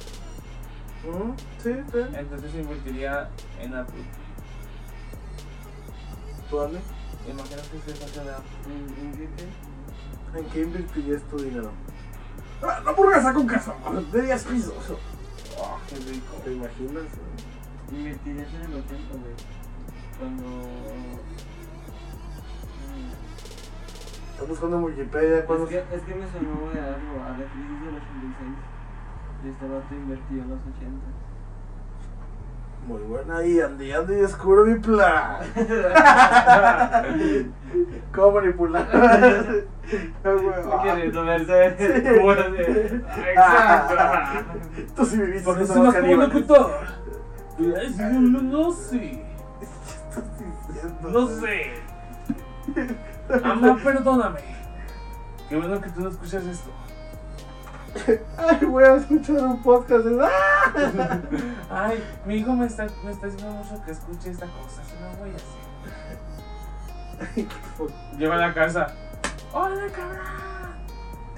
Mm, 1.05 1.31
Sí, 1.63 1.73
sí. 1.91 1.99
Entonces 2.13 2.55
invertiría 2.55 3.29
en 3.59 3.73
Apple. 3.75 4.03
¿Tú, 6.49 6.57
dónde? 6.57 6.79
Imagínate 7.29 7.69
que 7.85 7.95
se 7.95 8.03
hace 8.05 8.23
de 8.23 8.31
Apple. 8.31 8.49
¿En- 9.01 9.11
qué 9.13 9.29
qué? 9.37 10.39
¿En 10.39 10.45
qué 10.49 10.61
invertirías 10.61 11.21
tu 11.23 11.37
dinero? 11.37 11.71
¡Ah, 12.61 12.81
¡La 12.83 12.89
hamburguesa 12.91 13.33
con 13.33 13.47
queso! 13.47 13.73
De 14.11 14.21
10 14.21 14.43
pisos. 14.43 14.73
Oh, 15.57 15.77
qué 15.87 15.95
rico. 15.95 16.35
¿Te 16.43 16.53
imaginas? 16.53 17.03
Invertirías 17.91 18.53
en 18.53 18.61
el 18.61 18.73
80, 18.73 19.13
güey. 19.13 19.33
Cuando. 20.19 20.45
Estás 24.33 24.47
buscando 24.47 24.77
en 24.77 24.83
Wikipedia 24.85 25.45
cuando... 25.45 25.65
Es 25.65 25.69
que, 25.71 25.95
es 25.95 26.01
que 26.03 26.15
me 26.15 26.25
sonó 26.31 26.71
de 26.71 26.79
algo, 26.79 27.23
a 27.25 27.29
la 27.31 27.45
crisis 27.45 27.81
del 27.83 27.95
86. 27.95 28.78
Y 29.43 29.49
este 29.49 29.67
vato 29.67 29.95
invertió 29.95 30.41
en 30.43 30.49
los 30.49 30.59
80. 30.59 31.29
Muy 32.87 33.01
buena 33.01 33.45
y 33.45 33.59
Andy, 33.59 33.91
Andy 33.91 34.15
descubre 34.15 34.73
mi 34.73 34.79
plan. 34.79 35.37
¿Cómo 38.15 38.31
manipular? 38.31 38.87
Verse 40.23 42.17
como 42.17 42.33
de. 42.35 43.03
Exacto. 43.29 43.95
Tú 44.95 45.05
sí 45.05 45.17
viviste 45.17 45.53
si 45.53 45.59
los 45.59 45.69
no 45.69 45.93
como 45.93 46.15
locutor. 46.15 46.71
No, 47.59 48.71
sé. 48.71 49.23
¿Qué 49.59 49.65
estás 49.65 50.23
diciendo? 50.67 51.09
No 51.09 51.27
sé. 51.27 51.73
Ama, 53.43 53.77
perdóname. 53.83 54.39
Qué 55.47 55.57
bueno 55.57 55.81
que 55.81 55.89
tú 55.89 56.01
no 56.01 56.09
escuchas 56.09 56.45
esto. 56.45 56.69
Ay, 58.37 58.65
voy 58.65 58.83
a 58.83 58.95
escuchar 58.95 59.43
un 59.43 59.61
podcast. 59.61 60.05
de- 60.05 60.23
¡Ah! 60.23 61.19
Ay, 61.69 62.03
mi 62.25 62.35
hijo 62.35 62.53
me 62.53 62.65
está, 62.65 62.87
me 63.03 63.11
está 63.11 63.27
diciendo 63.27 63.53
mucho 63.53 63.83
que 63.83 63.91
escuche 63.91 64.31
esta 64.31 64.45
cosa. 64.47 64.83
Si 64.83 64.95
no 64.95 65.09
voy 65.19 65.31
a 65.31 65.35
hacer. 65.35 65.59
Llego 68.17 68.33
a 68.33 68.37
la 68.37 68.53
casa. 68.53 68.87
¡Hola, 69.53 69.87
cabrón! 69.95 70.25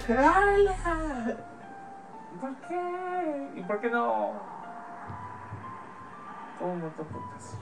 ¡Hala! 0.09 1.37
¿Por 2.39 2.55
qué? 2.67 3.49
¿Y 3.55 3.61
por 3.63 3.79
qué 3.79 3.89
no? 3.89 4.31
¿Cómo 6.59 6.75
no 6.75 6.87
te 6.89 7.03
putas? 7.03 7.57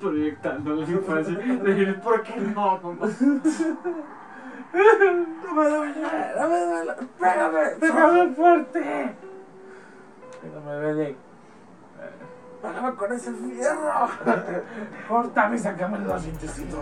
Proyectando 0.00 0.74
la 0.74 0.88
infancia. 0.88 1.38
¿por 2.02 2.22
qué 2.22 2.36
no, 2.40 2.78
mamá? 2.80 3.06
¡No 4.72 5.54
me 5.54 5.68
duele! 5.68 5.94
¡No 6.38 6.48
me 6.48 6.60
duele! 6.60 6.92
¡Pégame! 7.18 7.64
¡Pégame 7.80 8.34
fuerte! 8.34 9.16
Pégame, 10.40 10.76
bebé. 10.80 11.16
¡Pégame 12.62 12.94
con 12.94 13.12
ese 13.12 13.32
fierro! 13.32 14.08
Córtame 15.08 15.56
y 15.56 15.58
sacame 15.58 15.98
los 16.00 16.22
dientecitos. 16.22 16.78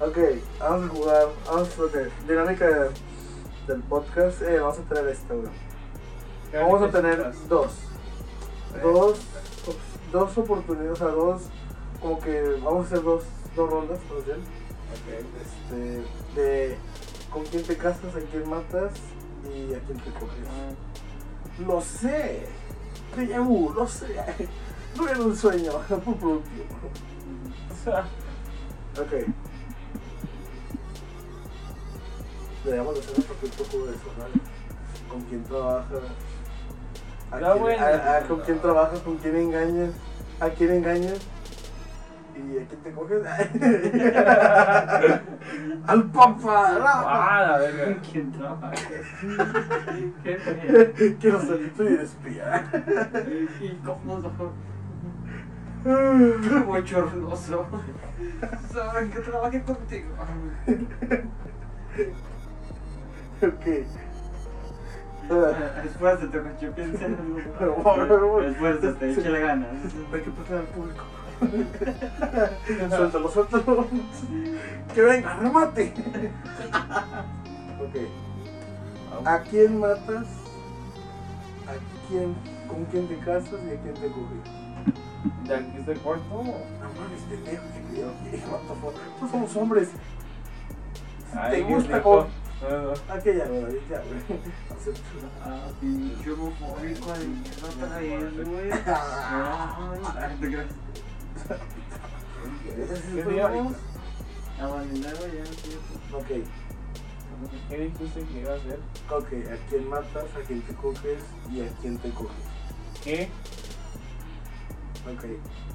Ok, 0.00 0.18
vamos 0.60 0.84
a 0.84 0.88
jugar. 0.94 1.26
Vamos 1.46 1.78
a 1.78 1.82
okay. 1.82 2.08
Dinámica 2.28 2.66
de- 2.66 2.90
del 3.66 3.82
podcast. 3.82 4.42
Eh, 4.42 4.58
vamos 4.60 4.78
a 4.78 4.82
tener 4.82 5.08
esta, 5.08 5.34
güey. 5.34 5.48
Vamos 6.52 6.82
a 6.82 6.90
tener 6.90 7.32
dos. 7.48 7.72
Dos, 8.82 9.20
dos 10.12 10.38
oportunidades, 10.38 10.92
o 10.92 10.96
sea, 10.96 11.06
dos. 11.08 11.42
Como 12.00 12.18
que 12.20 12.40
vamos 12.62 12.84
a 12.84 12.86
hacer 12.86 13.02
dos, 13.02 13.24
dos 13.54 13.70
rondas, 13.70 13.98
más 14.14 14.24
bien. 14.26 14.38
Este, 15.40 16.40
de 16.40 16.76
con 17.30 17.44
quién 17.44 17.62
te 17.64 17.76
casas, 17.76 18.14
a 18.14 18.20
quién 18.30 18.48
matas 18.48 18.92
y 19.44 19.74
a 19.74 19.80
quién 19.80 19.98
te 19.98 20.10
coges. 20.12 20.38
Lo 21.66 21.80
sé. 21.80 22.46
Déjà 23.16 23.40
vu, 23.40 23.72
lo 23.72 23.86
sé. 23.86 24.06
No 24.96 25.08
era 25.08 25.20
un 25.20 25.36
sueño, 25.36 25.72
por 25.88 26.16
productivo. 26.16 26.64
Ok. 28.98 29.12
Deberíamos 32.64 32.98
hacer 32.98 33.14
un 33.18 33.22
poquito 33.24 33.64
juego 33.70 33.86
de 33.86 33.92
eso, 33.94 34.04
¿no? 34.18 35.10
¿Con 35.12 35.20
quién 35.24 35.44
trabajas? 35.44 35.98
¿A 37.30 37.40
No, 37.40 37.52
quién, 37.52 37.62
bueno. 37.62 37.84
a- 37.84 38.16
a- 38.16 38.20
¿Con 38.26 38.40
quién 38.40 38.58
trabajas? 38.60 38.98
¿Con 39.00 39.16
quién 39.18 39.36
engañas? 39.36 39.90
¿A 40.40 40.48
quién 40.50 40.72
engañas? 40.72 41.18
¿Y 42.36 42.58
a 42.58 42.66
quién 42.66 42.80
te 42.82 42.92
coges? 42.92 43.22
¡Al 45.86 46.04
papá! 46.10 46.76
Ah, 46.78 47.46
la 47.48 47.58
verga. 47.58 47.96
¿Quién 48.10 48.32
trabaja? 48.32 48.72
¿Qué 50.22 50.36
feo. 50.36 50.92
Quiero 51.18 51.40
ser 51.40 51.72
soy 51.76 51.86
el 51.86 52.00
espía. 52.00 52.64
Y 53.60 53.68
cómo 53.84 54.20
bochornoso. 56.66 57.66
Saben 58.72 59.10
que 59.10 59.20
trabajé 59.20 59.62
contigo. 59.62 60.08
ok. 63.42 63.66
Ah, 65.28 65.82
Esfuérzate, 65.84 66.40
macho, 66.40 66.70
piensa 66.72 67.04
en 67.06 67.16
algo. 67.60 68.40
Esfuérzate, 68.42 69.10
échale 69.12 69.40
ganas. 69.40 69.68
Hay 70.12 70.20
que 70.20 70.30
pasar 70.30 70.58
al 70.58 70.66
público. 70.66 71.02
suéltalo, 72.96 73.28
suéltalo. 73.30 73.86
Que 74.94 75.02
venga, 75.02 75.36
remate. 75.36 75.92
ok. 77.80 79.26
¿A 79.26 79.40
quién 79.40 79.80
matas? 79.80 80.26
¿A 81.66 82.08
quién? 82.08 82.34
¿Con 82.68 82.84
quién 82.86 83.08
te 83.08 83.18
casas 83.18 83.60
y 83.68 83.74
a 83.74 83.80
quién 83.80 83.94
te 83.94 84.08
coges? 84.08 84.44
¿De 85.48 85.54
aquí 85.54 85.78
está 85.78 85.92
el 85.92 86.00
cuarto? 86.00 86.24
No 86.30 86.42
mames, 86.42 87.22
pendejo, 87.28 87.64
que. 87.90 88.38
Nosotros 88.38 89.30
somos 89.30 89.56
hombres. 89.56 89.90
Ay, 91.34 91.62
¿Te 91.62 91.74
gusta 91.74 92.02
con-. 92.02 92.26
Aquella, 93.10 93.46
güey, 93.46 93.80
ya, 93.90 94.00
güey. 94.00 94.40
Acepto. 94.70 95.00
Ah, 95.44 95.68
pinche 95.80 96.30
homofóbico 96.32 97.12
de 97.12 97.26
mierda 97.26 97.88
traes, 97.88 98.48
güey. 98.48 98.70
Ah, 98.86 99.92
Ay, 100.18 100.36
te 100.40 100.46
¿Qué 103.14 103.22
día? 103.24 103.46
Abandonado 104.60 105.26
ya, 105.26 105.44
sí. 105.46 105.78
Ok, 106.12 106.26
¿Qué 107.68 107.76
dijiste 107.78 108.22
que 108.22 108.40
iba 108.40 108.52
a 108.52 108.56
hacer? 108.56 108.78
ok, 109.10 109.28
¿a 109.52 109.56
quién 109.68 109.88
matas? 109.90 110.24
¿A 110.34 110.40
quién 110.46 110.62
te 110.62 110.74
coges? 110.74 111.20
¿Y 111.52 111.60
a 111.60 111.68
quién 111.80 111.98
te 111.98 112.10
coges? 112.10 112.36
¿Qué? 113.04 113.28
Ok. 115.06 115.24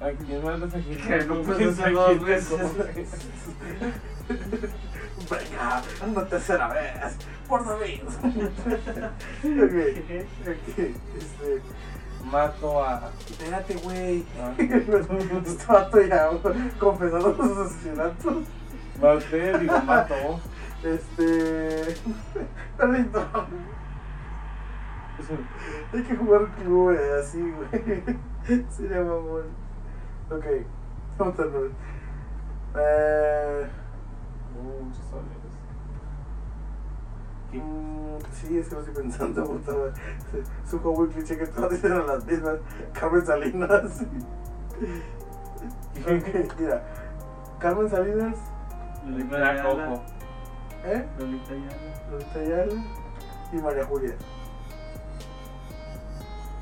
¿A 0.02 0.12
quién 0.26 0.44
matas? 0.44 0.74
¿A 0.74 0.80
quién 0.80 1.28
no 1.28 1.36
coges? 1.36 1.46
puedes 1.46 1.80
¿A 1.80 1.84
hacer 1.84 1.94
quién 1.94 1.96
dos 1.96 2.18
te 2.18 2.26
veces. 2.26 2.50
Venga, 5.30 5.84
una 6.06 6.28
tercera 6.28 6.68
vez. 6.74 7.16
Por 7.48 7.66
David. 7.66 8.02
ok. 8.08 8.16
Ok. 10.48 10.78
Este. 10.80 11.62
Mato 12.24 12.84
a. 12.84 13.12
Espérate, 13.30 13.76
güey. 13.76 14.26
Ah. 14.40 14.54
Este 14.58 15.66
vato 15.68 16.02
ya 16.02 16.30
confesando 16.80 17.36
sus 17.36 17.58
asesinatos. 17.58 18.44
Maté, 19.02 19.60
digo, 19.60 19.80
mato. 19.82 20.40
Este. 20.84 21.96
Perrito. 22.78 23.28
Hay 25.94 26.04
que 26.04 26.16
jugar 26.16 26.48
club 26.56 26.92
eh, 26.92 27.20
así, 27.20 27.40
güey. 27.42 28.04
Sería 28.70 29.02
mamón. 29.02 29.46
Ok. 30.30 30.46
Vamos 31.18 31.40
a 31.40 31.44
ver. 31.44 31.72
Eh. 32.76 33.68
Uh, 34.58 35.41
mm, 37.60 38.02
Sí, 38.34 38.58
es 38.58 38.68
que 38.68 38.76
lo 38.76 38.82
estoy 38.82 38.96
pensando, 38.96 39.46
puta 39.50 39.74
juego 40.70 41.02
muy 41.02 41.10
cliché 41.10 41.38
que 41.38 41.48
todas 41.48 41.72
dicen 41.72 41.92
a 41.92 42.04
las 42.04 42.26
mismas. 42.26 42.60
Carmen 42.94 43.26
Salinas. 43.26 44.02
Mira. 46.60 46.84
Carmen 47.60 47.90
Salinas. 47.90 48.38
Lolita 49.06 49.36
Ayala. 49.36 50.02
¿Eh? 50.86 51.06
Lolita 51.20 51.54
Ayala. 51.54 51.76
Lolita 52.12 52.40
Ayala 52.40 52.84
y 53.52 53.56
María 53.58 53.86
Julia. 53.86 54.16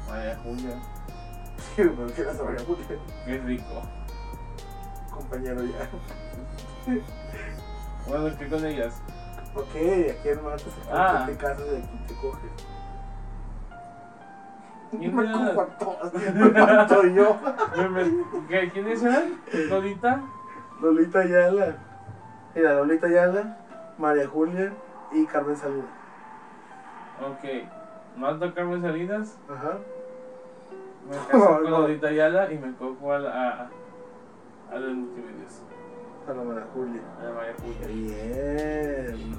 María 0.09 0.37
Julia. 0.43 0.81
Sí, 1.57 1.83
pero 1.95 2.07
¿qué 2.07 2.21
era 2.21 2.31
esa 2.31 2.43
María 2.43 2.65
Julia? 2.65 2.85
Qué 3.25 3.37
rico. 3.37 3.83
Compañero 5.11 5.63
ya. 5.63 5.89
Bueno, 8.07 8.37
¿qué 8.37 8.47
con 8.47 8.65
ellas? 8.65 9.01
Ok, 9.59 9.75
¿a 9.75 10.21
quién 10.21 10.43
matas? 10.43 10.73
¿A 10.91 10.93
Ah. 10.93 11.23
quién 11.25 11.37
te 11.37 11.43
casas 11.43 11.65
y 11.67 11.75
a 11.77 11.89
quién 11.89 12.07
te 12.07 12.13
coges? 12.15 12.51
¿Quién 14.91 15.15
Me 15.15 16.49
mato 16.65 17.03
yo. 17.07 17.37
¿Qué- 18.47 18.69
¿Quiénes 18.71 19.03
eran? 19.03 19.39
¿Lolita? 19.69 20.21
Lolita 20.81 21.19
Ayala. 21.19 21.75
Mira, 22.55 22.73
Lolita 22.73 23.07
Ayala, 23.07 23.57
María 23.97 24.27
Julia 24.27 24.73
y 25.11 25.25
Carmen 25.25 25.55
Salinas. 25.55 25.85
Ok. 27.21 27.67
Mato 28.17 28.53
Carmen 28.53 28.81
Salinas. 28.81 29.37
Ajá. 29.49 29.77
Me 31.09 31.17
caso 31.17 31.37
No, 31.37 31.45
con 31.61 31.63
no. 31.69 31.79
Lolita 31.81 32.07
Ayala 32.07 32.51
y 32.51 32.57
me 32.57 32.73
cojo 32.75 33.13
a 33.13 33.19
la. 33.19 33.29
a, 33.31 33.69
a 34.73 34.79
los 34.79 34.93
multimedios. 34.95 35.61
A 36.29 36.33
la 36.33 36.43
María 36.43 36.67
Julia. 36.71 37.01
A 37.19 37.23
la 37.23 37.31
María 37.31 37.55
Julia. 37.59 37.87
Bien. 37.87 39.35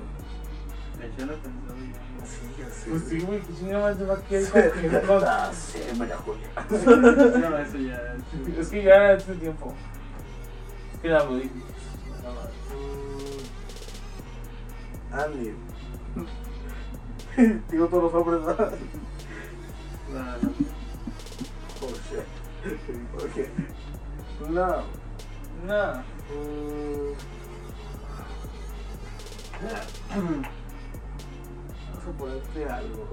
De 0.99 1.07
hecho, 1.07 1.27
lo 1.27 1.35
pensó 1.39 1.75
bien. 1.75 1.95
Sí, 2.25 2.65
sé. 2.69 2.91
Pues 2.91 3.05
sí, 3.05 3.21
güey, 3.21 3.41
que 3.43 3.55
chingada 3.55 3.95
se 3.95 4.05
va 4.05 4.15
a 4.15 4.19
Sí, 4.19 4.35
ah, 5.25 5.53
sí, 5.55 5.79
María 5.97 6.17
Julia. 6.17 6.49
No, 7.49 7.59
eso 7.59 7.79
ya. 7.79 8.17
Es 8.59 8.69
que 8.69 8.83
ya 8.83 8.95
era 8.97 9.13
este 9.13 9.35
tiempo. 9.35 9.73
Es 10.95 10.99
que 11.01 11.09
la. 11.11 11.23
No, 11.23 11.31
no. 11.31 11.41
Andy. 15.17 15.55
Digo 17.71 17.87
todos 17.87 18.03
los 18.03 18.15
hombres, 18.15 18.45
¿verdad? 18.45 18.73
No, 20.13 20.19
no. 20.19 20.51
Oh 21.83 21.95
shit. 22.11 22.27
Ok. 23.15 23.37
No. 24.51 24.83
No. 25.69 26.20
Mm. 26.31 27.01
Vamos 31.91 32.07
a 32.07 32.19
ponerte 32.19 32.65
algo. 32.69 33.09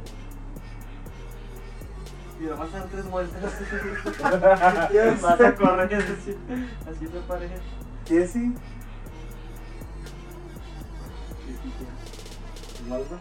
Mira, 2.39 2.55
vas 2.55 2.74
a 2.74 2.80
dar 2.80 2.88
tres 2.88 3.09
vueltas. 3.09 3.41
Vas 5.22 5.41
a 5.41 5.55
correr 5.55 5.93
así. 5.95 6.38
Así 6.89 7.07
se 7.07 7.20
parece. 7.28 7.55
Jessie. 8.05 8.53
¿Malva? 12.88 13.18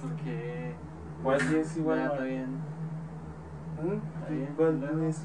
Porque. 0.00 0.74
Pues 1.22 1.42
sí, 1.42 1.56
es 1.56 1.76
igual. 1.76 1.98
está 1.98 2.22
bien. 2.22 2.60
¿Mm? 3.82 4.20
Está 4.20 4.30
bien. 4.30 4.54
¿Cuál 4.56 5.04
es? 5.08 5.18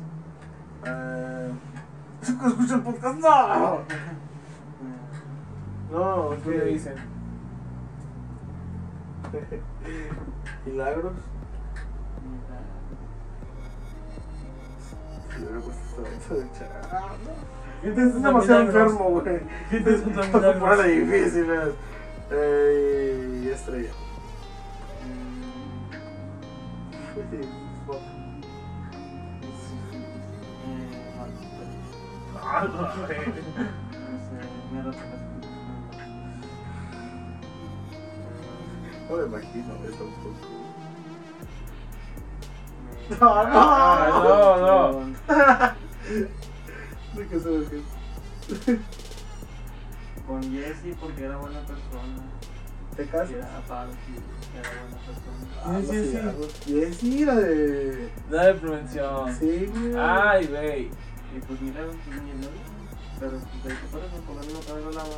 Ah. 0.86 1.51
Escucha 2.24 2.76
el 2.76 2.82
podcast. 2.82 3.19
No. 3.19 3.80
No, 5.91 6.30
¿Qué 6.43 6.49
le 6.49 6.57
¿qué 6.59 6.65
dicen? 6.65 6.95
Milagros. 10.65 11.13
Ah, 16.91 17.11
no. 17.26 17.32
¿Qué 17.82 17.91
te 17.91 18.01
Es 18.01 18.24
demasiado 18.24 18.61
enfermo, 18.61 19.09
güey. 19.09 19.41
¿Qué 19.69 19.80
te 19.82 19.95
es 19.95 20.05
un 20.05 20.15
Vamos 20.15 20.34
a 20.34 20.38
milagros? 20.38 20.59
ponerle 20.59 20.99
difíciles. 21.01 21.74
Eh, 22.32 23.41
y 23.43 23.49
estrella. 23.49 23.89
No, 32.62 33.06
güey. 33.06 33.20
No 39.10 39.18
me 39.18 39.26
imagino 39.26 39.74
eso 39.86 40.04
un 40.06 40.14
poco. 40.14 40.38
Ah, 43.22 44.10
no, 44.24 44.91
no. 44.91 45.14
¿De 47.16 47.28
qué 47.28 47.39
se 47.39 47.49
ve? 47.49 47.82
Con 50.28 50.41
Jesse 50.51 50.95
porque 50.99 51.26
era 51.26 51.38
buena 51.38 51.60
persona. 51.60 52.24
¿Te 52.95 53.06
casas? 53.08 53.32
Era 53.32 53.58
aparte, 53.58 53.95
era 54.58 54.70
buena 54.82 54.97
persona. 55.06 55.43
Ah, 55.66 55.80
Sí, 55.82 55.88
sí, 55.88 56.12
sí. 56.12 56.18
sí. 56.66 56.74
Y 56.74 56.82
es 56.82 56.95
sí, 56.97 57.26
la 57.26 57.36
de. 57.36 58.10
La 58.30 58.45
de 58.45 58.54
prevención. 58.56 59.36
Sí, 59.36 59.66
güey. 59.74 59.95
Ay, 59.97 60.47
güey. 60.47 60.89
Y 61.36 61.39
pues 61.39 61.61
mira, 61.61 61.81
pues 61.81 62.21
ni 62.21 62.31
el 62.31 62.49
Pero 63.19 63.31
pues 63.31 63.63
de 63.63 63.71
ahí 63.71 63.77
por 63.91 64.01
eso, 64.01 64.15
por 64.25 64.36
lo 64.36 64.41
menos 64.41 64.67
la 64.67 65.03
lava. 65.03 65.15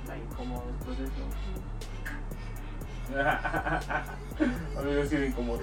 Está 0.00 0.16
incómodo 0.16 0.64
después 0.72 0.98
de 0.98 1.04
eso. 1.04 1.24
Amigo, 4.78 5.04
sí 5.08 5.16
me 5.16 5.26
incomodo. 5.26 5.60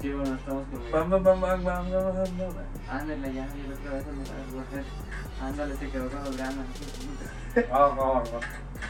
Sí, 0.00 0.12
bueno, 0.12 0.34
estamos 0.34 0.66
con 0.68 0.90
Bam, 0.92 1.10
bam, 1.10 1.22
bam, 1.22 1.40
bam, 1.40 1.64
bam, 1.64 1.90
bam, 1.90 2.14
bam, 2.14 2.36
bam. 2.38 2.54
Ándale, 2.90 3.32
ya, 3.32 3.46
y 3.46 3.66
la 3.66 3.74
otra 3.74 3.92
vez 3.92 4.06
me 4.06 4.24
la 4.24 4.62
mujer. 4.62 4.84
Ándale, 5.40 5.76
se 5.76 5.90
quedó 5.90 6.10
con 6.10 6.22
las 6.24 6.36
ganas. 6.36 6.66
Ah, 7.72 7.96
ah, 7.98 8.22
ah. 8.26 8.40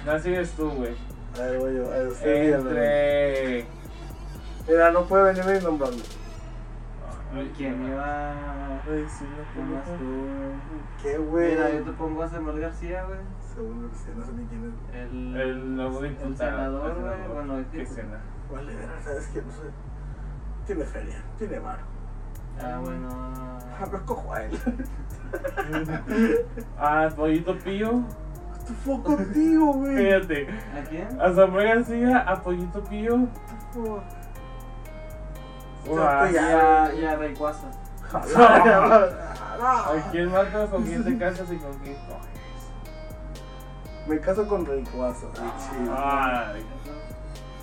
No, 0.05 0.21
sigues 0.21 0.51
tú, 0.53 0.69
güey. 0.71 0.97
A 1.37 1.43
ver, 1.43 1.59
voy 1.61 1.77
yo. 1.77 1.85
A 1.85 1.99
ver. 1.99 2.55
Entre. 2.55 3.67
Mira, 4.67 4.91
no 4.91 5.05
puede 5.07 5.33
venir 5.33 5.63
nombrando. 5.63 6.03
Ay, 7.35 7.53
¿Quién? 7.57 7.75
Ay, 7.99 9.05
sí, 9.09 9.25
no 9.57 9.63
Nomás 9.65 9.85
puedo. 9.85 9.99
tú. 9.99 10.27
¿Qué, 11.03 11.19
güey? 11.19 11.51
Mira, 11.53 11.71
yo 11.71 11.83
te 11.83 11.93
pongo 11.93 12.23
a 12.23 12.29
Samuel 12.29 12.61
García, 12.61 13.05
güey. 13.05 13.19
Según 13.55 13.83
García, 13.89 14.13
no 14.17 14.25
sé 14.25 14.33
ni 14.33 14.45
quién 14.47 14.65
es. 14.65 14.95
El, 14.95 15.37
El 15.37 15.77
nuevo 15.77 16.05
el 16.05 16.11
diputado. 16.11 16.37
senador, 16.37 16.91
el 16.91 17.03
güey. 17.03 17.13
senador. 17.15 17.35
Bueno, 17.35 17.59
el 17.59 17.67
¿Qué 17.67 17.79
tipo. 17.81 17.93
cena? 17.95 18.21
Vale, 18.53 18.75
verga, 18.77 19.01
¿sabes 19.03 19.27
qué? 19.29 19.43
No 19.43 19.51
sé. 19.51 19.63
Tiene 20.67 20.85
feria, 20.85 21.23
tiene 21.39 21.59
varo. 21.59 21.83
Ah, 22.63 22.81
bueno. 22.83 23.09
Ah, 23.13 23.85
pero 23.91 24.07
cojo 24.07 24.33
a 24.33 24.43
él. 24.45 24.59
Ah, 26.79 27.09
Pollito 27.15 27.59
Pío. 27.59 28.03
The 28.67 28.73
fuck 28.75 29.03
contigo, 29.05 29.75
güey? 29.75 29.97
Fíjate. 29.97 30.49
¿A 30.49 30.85
quién? 30.89 31.21
A 31.21 31.33
Samuel 31.33 31.67
García, 31.69 32.19
a 32.21 32.41
Pollito 32.43 32.83
Pío. 32.85 33.29
Ya, 35.95 36.31
Ya, 36.33 36.93
ya, 37.01 37.17
Rayquaza. 37.17 37.67
¿A 38.13 40.09
quién 40.11 40.31
matas? 40.31 40.71
¿Con 40.71 40.83
quién 40.85 41.05
te 41.05 41.19
casas 41.19 41.51
y 41.53 41.57
con 41.57 41.73
quién 41.79 41.97
coges? 42.07 42.37
Me 44.07 44.21
caso 44.21 44.47
con 44.47 44.65
Rayquaza. 44.65 45.27
Ay, 45.41 45.51
chido. 45.59 45.95
Ay. 45.99 46.67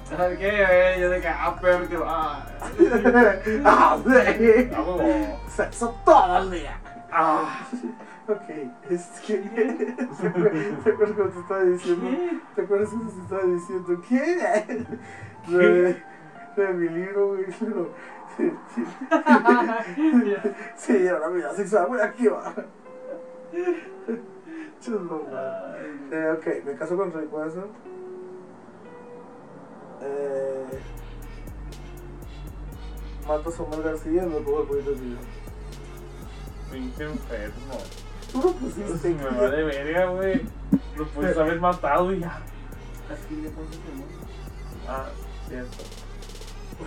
¿Sabes 0.09 0.37
qué? 0.39 0.97
Yo 0.99 1.09
de 1.09 1.21
que, 1.21 1.27
ah, 1.27 1.55
perro, 1.61 1.87
que 1.87 1.97
ah. 2.05 2.45
¡Ah, 3.65 3.97
güey! 4.03 4.73
A 4.73 4.81
huevo. 4.81 5.39
Sexo 5.47 5.95
todo 6.05 6.37
el 6.39 6.51
día. 6.51 6.77
Ah. 7.11 7.59
Ok, 8.27 8.49
es 8.89 9.03
que. 9.25 9.37
¿Te 10.21 10.27
acuerdas 10.27 10.83
te 10.83 10.89
acuerdas 10.91 11.15
cuando 11.15 11.33
te 11.33 11.39
estaba 11.39 11.63
diciendo? 11.63 12.09
¿Te 12.55 12.61
acuerdas 12.61 12.89
cuando 12.89 13.11
te 13.11 13.21
estaba 13.21 13.43
diciendo 13.43 14.01
qué? 14.09 14.85
De- 15.47 16.03
de 16.55 16.67
mi 16.73 16.89
libro, 16.89 17.27
güey. 17.29 17.45
Sí. 18.37 18.51
Sí, 20.75 21.07
ahora 21.07 21.29
mira, 21.33 21.53
sexual, 21.53 21.87
güey, 21.87 22.01
aquí 22.01 22.27
va. 22.27 22.53
Chulo, 24.81 25.19
güey. 25.19 25.35
Eh, 26.11 26.31
ok, 26.31 26.65
me 26.65 26.75
caso 26.75 26.97
con 26.97 27.11
Rayquaza. 27.11 27.61
Eh, 30.01 30.79
mato 33.27 33.49
a 33.49 33.51
Samuel 33.51 33.83
García 33.83 34.23
y 34.23 34.27
me 34.27 34.41
pongo 34.41 34.61
el 34.61 34.67
poquito 34.67 34.91
de 34.91 35.01
video. 35.01 35.17
Pinche 36.71 37.03
enfermo. 37.03 37.77
Tú 38.31 38.41
lo 38.41 38.51
pusiste, 38.53 39.09
Me 39.09 39.23
va 39.23 39.49
de 39.49 39.63
verga, 39.63 40.05
güey. 40.07 40.41
Lo 40.97 41.07
puedes 41.07 41.37
haber 41.37 41.59
matado 41.59 42.13
y 42.13 42.19
ya. 42.19 42.41
Así 43.11 43.35
le 43.35 43.49
amor. 43.49 43.67
Ah, 44.87 45.05
cierto. 45.47 46.02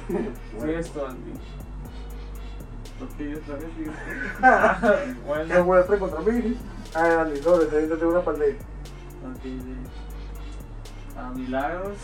Sí, 0.09 0.71
esto, 0.71 1.07
Andy. 1.07 1.33
Porque 2.99 3.31
yo. 3.31 3.39
Ah, 4.43 4.79
¿Qué 4.81 5.15
bueno. 5.27 5.65
voy 5.65 5.79
a 5.79 5.81
hacer 5.81 5.99
contra 5.99 6.21
mí? 6.21 6.57
Ah, 6.95 7.23
Andy, 7.23 7.43
sobre, 7.43 7.67
te 7.67 7.87
tengo 7.97 8.21
una 8.21 8.39
ley. 8.39 8.57
Ok, 9.25 9.43
de. 9.43 9.77
A 11.21 11.31
Milagros. 11.31 11.99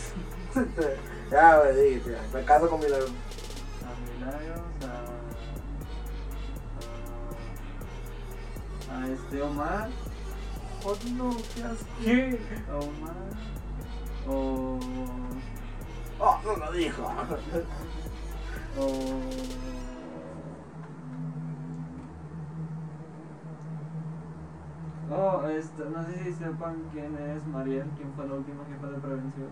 Ya, 1.31 1.59
güey, 1.61 1.99
sí, 1.99 2.11
ya, 2.11 2.39
me 2.39 2.45
caso 2.45 2.69
con 2.69 2.79
Milagro. 2.79 3.07
A 3.07 3.91
Milagros. 4.19 4.61
A. 8.91 8.93
A, 8.93 9.03
a 9.03 9.09
este 9.09 9.41
Omar. 9.41 9.89
Oh, 10.85 10.95
no, 11.17 11.31
qué 11.55 11.63
asco. 11.63 11.87
¿Qué? 12.05 12.39
A 12.71 12.77
Omar. 12.77 13.17
O. 14.29 14.79
Oh, 14.79 14.79
no 16.45 16.57
lo 16.67 16.73
dijo. 16.73 17.03
O. 18.79 18.89
Oh, 25.15 25.47
este, 25.49 25.85
no 25.85 26.03
sé 26.05 26.25
si 26.25 26.33
sepan 26.33 26.77
quién 26.93 27.15
es 27.19 27.47
Mariel, 27.47 27.85
quién 27.97 28.11
fue 28.15 28.27
la 28.27 28.35
última 28.35 28.65
jefa 28.65 28.87
de 28.87 28.99
prevención. 28.99 29.49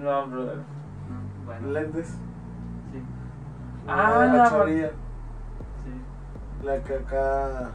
No, 0.00 0.26
brother. 0.28 0.56
No, 0.56 1.44
bueno, 1.44 1.68
Lentes. 1.68 2.08
sí, 2.08 3.02
Ah, 3.86 4.24
la 4.26 4.32
la 4.32 4.50
chorilla. 4.50 4.90
sí, 5.84 6.64
La 6.64 6.82
que 6.82 6.94
acá. 6.94 7.70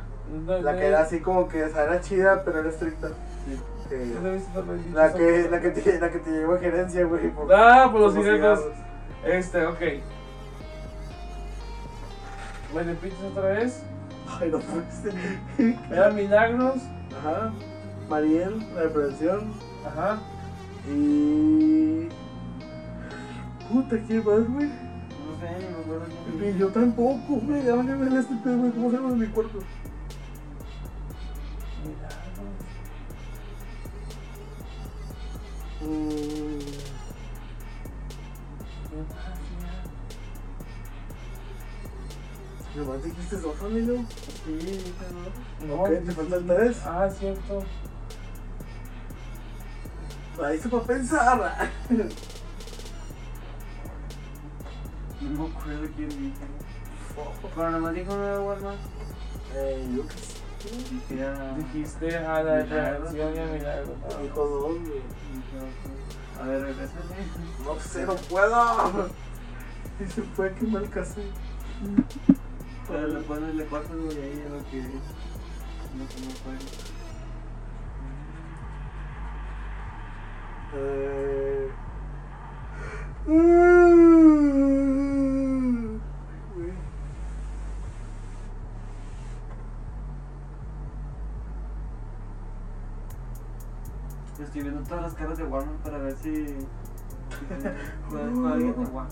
No, 0.45 0.57
La 0.59 0.73
que 0.75 0.87
era 0.87 1.01
así 1.01 1.19
como 1.19 1.47
que 1.47 1.63
esa 1.63 1.83
era 1.83 1.99
chida, 2.01 2.43
pero 2.43 2.59
era 2.59 2.69
estricta. 2.69 3.09
sí. 3.45 3.59
¿No 3.91 4.31
los 4.31 4.93
La 4.93 5.13
que, 5.13 5.47
la 5.49 5.59
que 5.61 5.69
te, 5.71 5.99
la 5.99 6.09
que 6.11 6.19
te 6.19 6.31
llevó 6.31 6.53
a 6.55 6.59
gerencia, 6.59 7.05
güey. 7.05 7.29
Por, 7.31 7.53
Ah, 7.53 7.89
por 7.91 8.01
los 8.01 8.13
por 8.13 8.23
cigarros. 8.23 8.59
cigarros. 8.59 8.77
Este, 9.25 9.65
ok. 9.65 9.79
¿Me 12.73 12.83
repites 12.83 13.19
otra 13.31 13.49
vez? 13.49 13.83
Ay, 14.39 14.49
no 14.49 14.59
puede 14.59 15.75
Era 15.91 16.09
Milagros. 16.11 16.77
Ajá. 17.19 17.51
Mariel, 18.09 18.59
la 18.75 18.81
de 18.83 18.89
prevención. 18.89 19.53
Ajá. 19.85 20.19
Y. 20.89 22.07
Puta, 23.69 23.97
¿quién 24.07 24.19
más, 24.19 24.47
güey? 24.49 24.67
No 24.67 25.39
sé, 25.39 25.49
ni 25.59 25.65
me 25.65 25.79
acuerdo 25.81 26.05
Ni 26.39 26.57
yo 26.57 26.67
tampoco, 26.69 27.35
güey. 27.45 27.63
Ya 27.65 27.75
van 27.75 27.89
a 27.89 27.95
ver 27.95 28.13
este 28.19 28.35
pedo, 28.43 28.57
güey. 28.57 28.71
¿Cómo 28.71 28.89
se 28.89 28.95
llama 28.97 29.09
mi 29.15 29.27
cuarto? 29.27 29.59
Milagros. 31.83 32.11
¿Qué 35.81 35.87
pasa? 39.09 39.33
Nomás 42.75 43.03
dijiste 43.03 43.35
dos, 43.37 43.61
amigo. 43.61 44.05
Sí, 44.45 44.53
dije, 44.53 44.91
¿no? 45.61 45.67
No, 45.67 45.83
Ok, 45.83 45.89
te 46.05 46.11
falta 46.11 46.35
el 46.37 46.45
tres. 46.47 46.77
Ah, 46.85 47.09
cierto. 47.09 47.63
Ahí 50.43 50.57
se 50.59 50.69
para 50.69 50.83
pensar. 50.83 51.69
No 55.21 55.29
me 55.29 55.49
acuerdo 55.53 55.87
quién 55.95 56.09
dije. 56.09 56.45
Pero 57.55 57.71
nomás 57.71 57.93
dijo 57.93 58.13
una 58.13 58.31
de 58.31 58.39
Walmart. 58.39 58.79
Eh, 59.55 59.87
yo 59.95 60.07
qué 60.07 60.15
sé. 60.17 60.41
A. 61.23 61.55
Dijiste 61.57 62.17
a 62.17 62.43
la 62.43 62.53
de 62.55 62.63
Milagros. 62.63 63.09
prevención 63.11 63.61
y 63.61 63.65
a. 63.65 63.73
Ah. 63.73 64.21
Dijo 64.21 64.47
dos, 64.47 64.79
güey. 64.79 65.01
A- 66.39 66.43
ver, 66.45 66.61
regrésame. 66.61 67.15
No 67.65 67.79
sé, 67.79 68.05
no 68.05 68.15
puedo. 68.15 69.09
Y 69.99 70.05
se 70.11 70.21
fue 70.21 70.53
que 70.55 70.65
mal 70.67 70.89
casé. 70.89 71.23
Pero 72.87 73.07
le 73.07 73.19
pones 73.21 73.55
le 73.55 73.65
cortas 73.67 73.95
güey 73.95 74.17
ahí 74.21 74.43
a 74.47 74.49
lo 74.49 74.63
que. 74.69 74.81
Lo 74.81 76.07
que 76.07 76.21
no 76.21 76.31
fue. 76.43 76.53
Eh. 80.73 81.10
Todas 94.91 95.03
las 95.05 95.13
caras 95.13 95.37
de 95.37 95.45
Walmart 95.45 95.77
para 95.83 95.97
ver 95.99 96.17
si. 96.17 96.45
si 96.47 96.65
¿Cuál 98.09 98.31
fue 98.35 98.51
alguien 98.51 98.73
de 98.73 98.85
Walmart? 98.91 99.11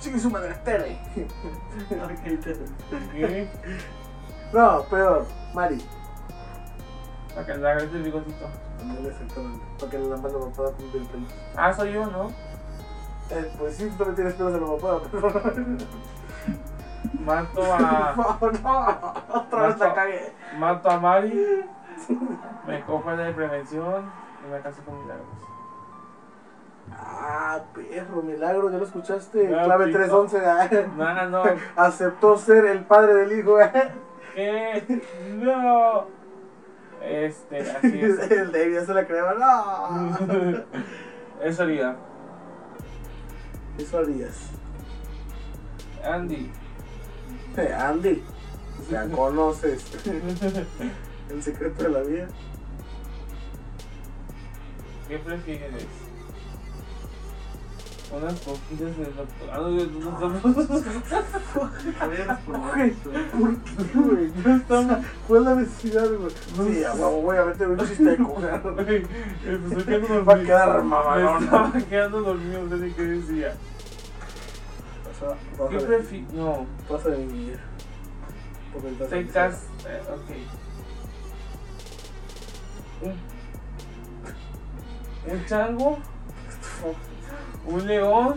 Chingue 0.00 0.18
su 0.18 0.30
madre, 0.30 0.54
tele. 0.64 0.98
Ok, 1.92 2.40
te- 2.42 2.56
¿Qué? 3.12 3.48
No, 4.52 4.82
peor. 4.84 5.26
Mari. 5.54 5.78
Para 7.34 7.46
que 7.46 7.54
le 7.54 7.68
hagas 7.70 7.82
el 7.84 8.02
bigotito. 8.02 8.46
Exactamente. 9.06 9.64
Para 9.78 9.90
que 9.90 9.98
la 9.98 10.06
lámpara 10.08 10.34
me 10.38 10.46
pueda 10.50 10.72
cumplir 10.72 11.02
el 11.02 11.08
pelo. 11.08 11.26
Ah, 11.54 11.72
soy 11.74 11.92
yo, 11.92 12.06
¿no? 12.06 12.28
Eh, 13.30 13.52
pues 13.58 13.76
sí, 13.76 13.88
tú 13.90 13.96
también 13.96 14.16
tienes 14.16 14.34
pelos 14.34 14.54
en 14.54 14.60
la 14.62 14.66
papada, 14.76 15.00
pero. 15.12 15.28
Mato 17.30 17.72
a. 17.72 18.14
No, 18.16 18.50
no. 18.52 19.14
Otra 19.40 19.66
vez 19.68 19.78
la 19.78 19.94
cagué. 19.94 20.32
Mato 20.58 20.90
a 20.90 20.98
Mari. 21.00 21.64
Me 22.66 22.80
cojo 22.84 23.10
la 23.10 23.22
de 23.24 23.32
prevención 23.32 24.10
y 24.46 24.50
me 24.50 24.60
caso 24.60 24.82
con 24.84 25.00
Milagros. 25.02 25.26
Ah, 26.92 27.60
perro, 27.74 28.22
milagro, 28.22 28.70
¿ya 28.70 28.78
lo 28.78 28.84
escuchaste? 28.84 29.46
Clave 29.46 29.86
pito. 29.86 29.98
311. 29.98 30.46
ah. 30.46 30.68
No, 30.96 31.28
no. 31.28 31.42
Aceptó 31.76 32.36
ser 32.36 32.64
el 32.66 32.84
padre 32.84 33.14
del 33.14 33.38
hijo. 33.38 33.58
ah. 33.58 33.70
¿Qué? 34.34 35.02
No. 35.34 36.06
Este, 37.02 37.60
así 37.60 38.00
es. 38.02 38.30
El 38.30 38.50
David 38.52 38.74
ya 38.74 38.84
se 38.84 38.94
la 38.94 39.06
creaba. 39.06 39.34
No. 39.34 40.16
Eso 41.42 41.62
haría. 41.62 41.96
Eso 43.78 43.98
harías. 43.98 44.50
Andy. 46.04 46.50
Andy, 47.78 48.22
ya 48.90 49.08
conoces 49.08 49.84
el 51.30 51.42
secreto 51.42 51.82
de 51.84 51.88
la 51.90 52.00
vida. 52.00 52.28
¿Qué 55.08 55.18
prefieres? 55.18 55.86
Unas 58.12 58.34
poquitas 58.40 58.96
de 58.98 59.04
doctorado. 59.04 59.70
Güey, 62.46 62.90
¿por 62.92 63.56
qué, 63.62 63.98
güey? 63.98 64.32
No 64.44 64.56
estamos. 64.56 64.98
¿Cuál 65.28 65.40
es 65.40 65.46
la 65.46 65.54
necesidad, 65.54 66.08
güey? 66.08 66.74
Sí, 66.74 66.84
a 66.84 66.92
huevo, 66.94 67.22
voy 67.22 67.36
a 67.36 67.44
meter 67.44 67.68
un 67.68 67.78
chiste 67.78 68.02
de 68.04 68.16
coger. 68.16 68.60
Güey, 68.62 69.06
me 69.46 69.68
estoy 69.68 69.84
quedando 69.84 70.08
dormido. 70.08 70.24
Va 70.24 70.34
a 70.34 70.40
quedar 70.42 70.76
Me 70.78 70.88
mamalón. 70.88 71.44
estaba 71.44 71.72
quedando 71.72 72.20
dormido, 72.22 72.62
no 72.64 72.76
sé 72.78 72.84
ni 72.84 72.90
qué 72.92 73.02
decía. 73.02 73.54
Pasa, 75.20 75.36
¿Qué 75.36 75.56
pasa 75.58 75.76
de, 75.78 75.86
prefieres? 75.86 76.32
No, 76.32 76.66
pasa 76.88 77.08
de 77.10 77.26
mi 77.26 77.52
Porque 78.72 78.88
estás 78.90 79.08
te 79.10 79.26
cas... 79.28 79.66
eh, 79.86 80.02
ok. 80.10 80.30
Un, 83.02 83.14
un 85.32 85.44
chango, 85.46 85.98
un 87.66 87.86
león 87.86 88.34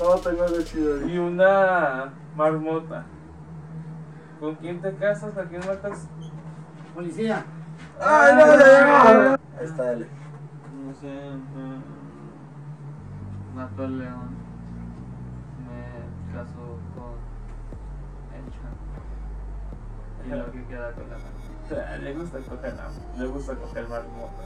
No, 0.00 0.14
tengo 0.16 0.42
algo 0.44 0.62
chido. 0.62 1.06
y 1.08 1.18
una 1.18 2.12
marmota. 2.36 3.04
¿Con 4.40 4.54
quién 4.56 4.80
te 4.80 4.94
casas? 4.94 5.36
¿A 5.36 5.44
quién 5.44 5.60
matas? 5.66 6.08
Policía. 6.94 7.44
¡Ay, 8.00 8.34
no, 8.34 8.46
ya 8.46 8.56
llegó! 8.56 9.36
Ahí 9.58 9.64
está, 9.64 9.82
dale. 9.84 10.06
No 10.86 10.94
sé. 10.94 11.06
mm, 11.54 11.82
Mato 13.56 13.82
al 13.82 13.98
león. 13.98 14.28
Me 15.66 16.32
caso 16.32 16.78
con 16.94 17.16
el 18.36 18.44
chango. 18.52 18.86
Y 20.28 20.30
lo 20.30 20.52
que 20.52 20.62
queda 20.64 20.92
con 20.92 21.08
la 21.08 21.16
mano. 21.16 21.38
Le 22.02 22.12
gusta 22.14 22.38
coger 22.38 22.74
la, 22.74 22.90
le 23.16 23.26
gusta 23.26 23.54
coger 23.54 23.88
marmota. 23.88 24.42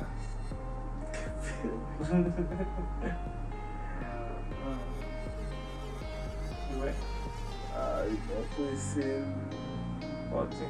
Y 6.70 6.74
bueno, 6.78 6.96
Ay, 7.74 8.18
no 8.28 8.34
puede 8.56 8.76
ser. 8.76 9.24
Ochi, 10.32 10.66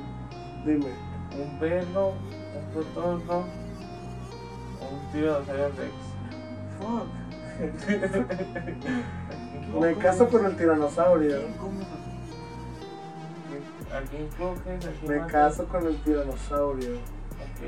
Dime. 0.64 0.92
un 1.40 1.58
perro, 1.58 2.08
un 2.08 2.14
cotorro, 2.74 3.38
un 4.80 5.12
tiranosaurio 5.12 5.68
rex. 5.76 5.94
Fuck. 6.80 7.08
Me 9.80 9.94
caso 9.96 10.28
con 10.28 10.44
el 10.46 10.56
tiranosaurio. 10.56 11.36
¿A 11.36 11.40
quién 14.00 14.28
coges? 14.38 14.86
¿A 14.86 14.90
quién 14.90 15.12
Me 15.12 15.26
caso 15.26 15.66
con 15.66 15.86
el 15.86 15.96
tiranosaurio. 16.02 16.94
Ok. 16.94 17.60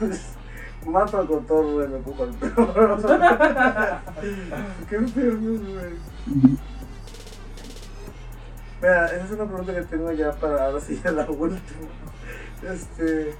Mato 0.86 1.18
al 1.18 1.26
cotorro 1.26 1.84
y 1.84 1.88
me 1.88 1.96
ocupo 1.96 2.22
al 2.24 2.34
perro. 2.34 2.72
Qué 4.88 4.96
enfermos, 4.96 5.60
güey. 5.60 5.92
Mira, 8.80 9.06
esa 9.06 9.24
es 9.24 9.30
una 9.32 9.44
pregunta 9.44 9.74
que 9.74 9.82
tengo 9.82 10.12
ya 10.12 10.32
para 10.32 10.66
ahora 10.66 10.80
sí 10.80 11.00
ya 11.02 11.10
la 11.10 11.28
última. 11.28 11.88
Este. 12.62 13.34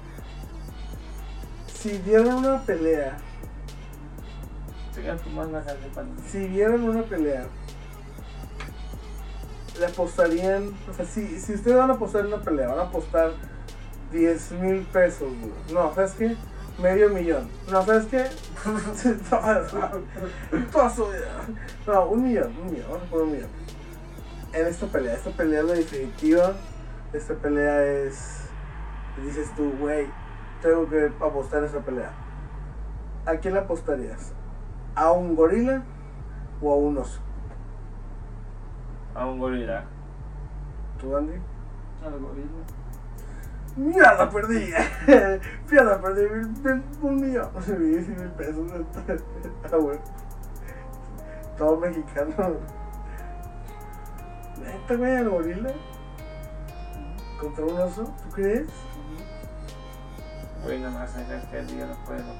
Si 1.73 1.97
dieran 1.99 2.35
una 2.35 2.61
pelea, 2.61 3.17
si 6.27 6.47
vieran 6.47 6.83
una 6.83 7.03
pelea, 7.03 7.47
le 9.79 9.85
apostarían, 9.85 10.73
o 10.89 10.93
sea, 10.93 11.05
si, 11.05 11.39
si 11.39 11.53
ustedes 11.53 11.77
van 11.77 11.89
a 11.89 11.93
apostar 11.93 12.21
en 12.21 12.33
una 12.33 12.41
pelea, 12.41 12.67
van 12.67 12.79
a 12.79 12.83
apostar 12.83 13.31
10 14.11 14.51
mil 14.53 14.81
pesos, 14.83 15.29
güey. 15.39 15.51
No, 15.73 15.93
¿sabes 15.93 16.13
qué? 16.13 16.35
Medio 16.81 17.09
millón. 17.09 17.49
No, 17.71 17.85
¿sabes 17.85 18.05
qué? 18.05 18.25
No, 21.87 22.05
un 22.05 22.23
millón, 22.23 22.55
un 22.57 22.71
millón, 22.71 22.87
vamos 22.89 23.07
a 23.07 23.09
poner 23.09 23.25
un 23.25 23.31
millón. 23.31 23.49
En 24.53 24.67
esta 24.67 24.87
pelea, 24.87 25.13
esta 25.13 25.31
pelea 25.31 25.59
es 25.59 25.65
la 25.65 25.73
definitiva. 25.73 26.53
Esta 27.13 27.33
pelea 27.35 27.85
es. 27.85 28.45
Dices 29.23 29.53
tú, 29.55 29.71
güey, 29.79 30.07
tengo 30.61 30.89
que 30.89 31.11
apostar 31.19 31.63
esta 31.63 31.79
pelea. 31.79 32.11
¿A 33.25 33.37
quién 33.37 33.53
le 33.53 33.59
apostarías? 33.59 34.33
¿A 34.95 35.11
un 35.11 35.35
gorila 35.35 35.83
o 36.61 36.73
a 36.73 36.75
un 36.75 36.97
oso? 36.97 37.19
A 39.19 39.25
un 39.25 39.37
gorila. 39.39 39.83
¿Tú, 40.99 41.15
Andy? 41.15 41.33
Al 42.05 42.19
gorila. 42.19 42.47
¡Mierda, 43.75 44.29
perdí! 44.29 44.73
¡Mierda, 45.71 46.01
perdí! 46.01 46.21
Mil- 46.29 46.47
mil- 46.63 46.83
Un 47.01 47.15
millón. 47.15 47.49
Diez 47.67 48.07
mil 48.07 48.29
pesos. 48.37 48.71
Ah, 49.71 49.75
bueno. 49.77 50.01
Todo 51.57 51.77
mexicano. 51.77 52.31
¿Neta, 54.63 54.95
güey, 54.95 55.15
al 55.17 55.29
gorila? 55.29 55.71
¿Contra 57.39 57.65
un 57.65 57.77
oso? 57.79 58.03
¿Tú 58.03 58.29
crees? 58.35 58.67
Güey, 60.63 60.79
nada 60.81 60.99
más 60.99 61.15
en 61.17 61.31
este 61.31 61.65
día 61.73 61.85
no 61.87 61.95
puede 62.05 62.19
no 62.23 62.33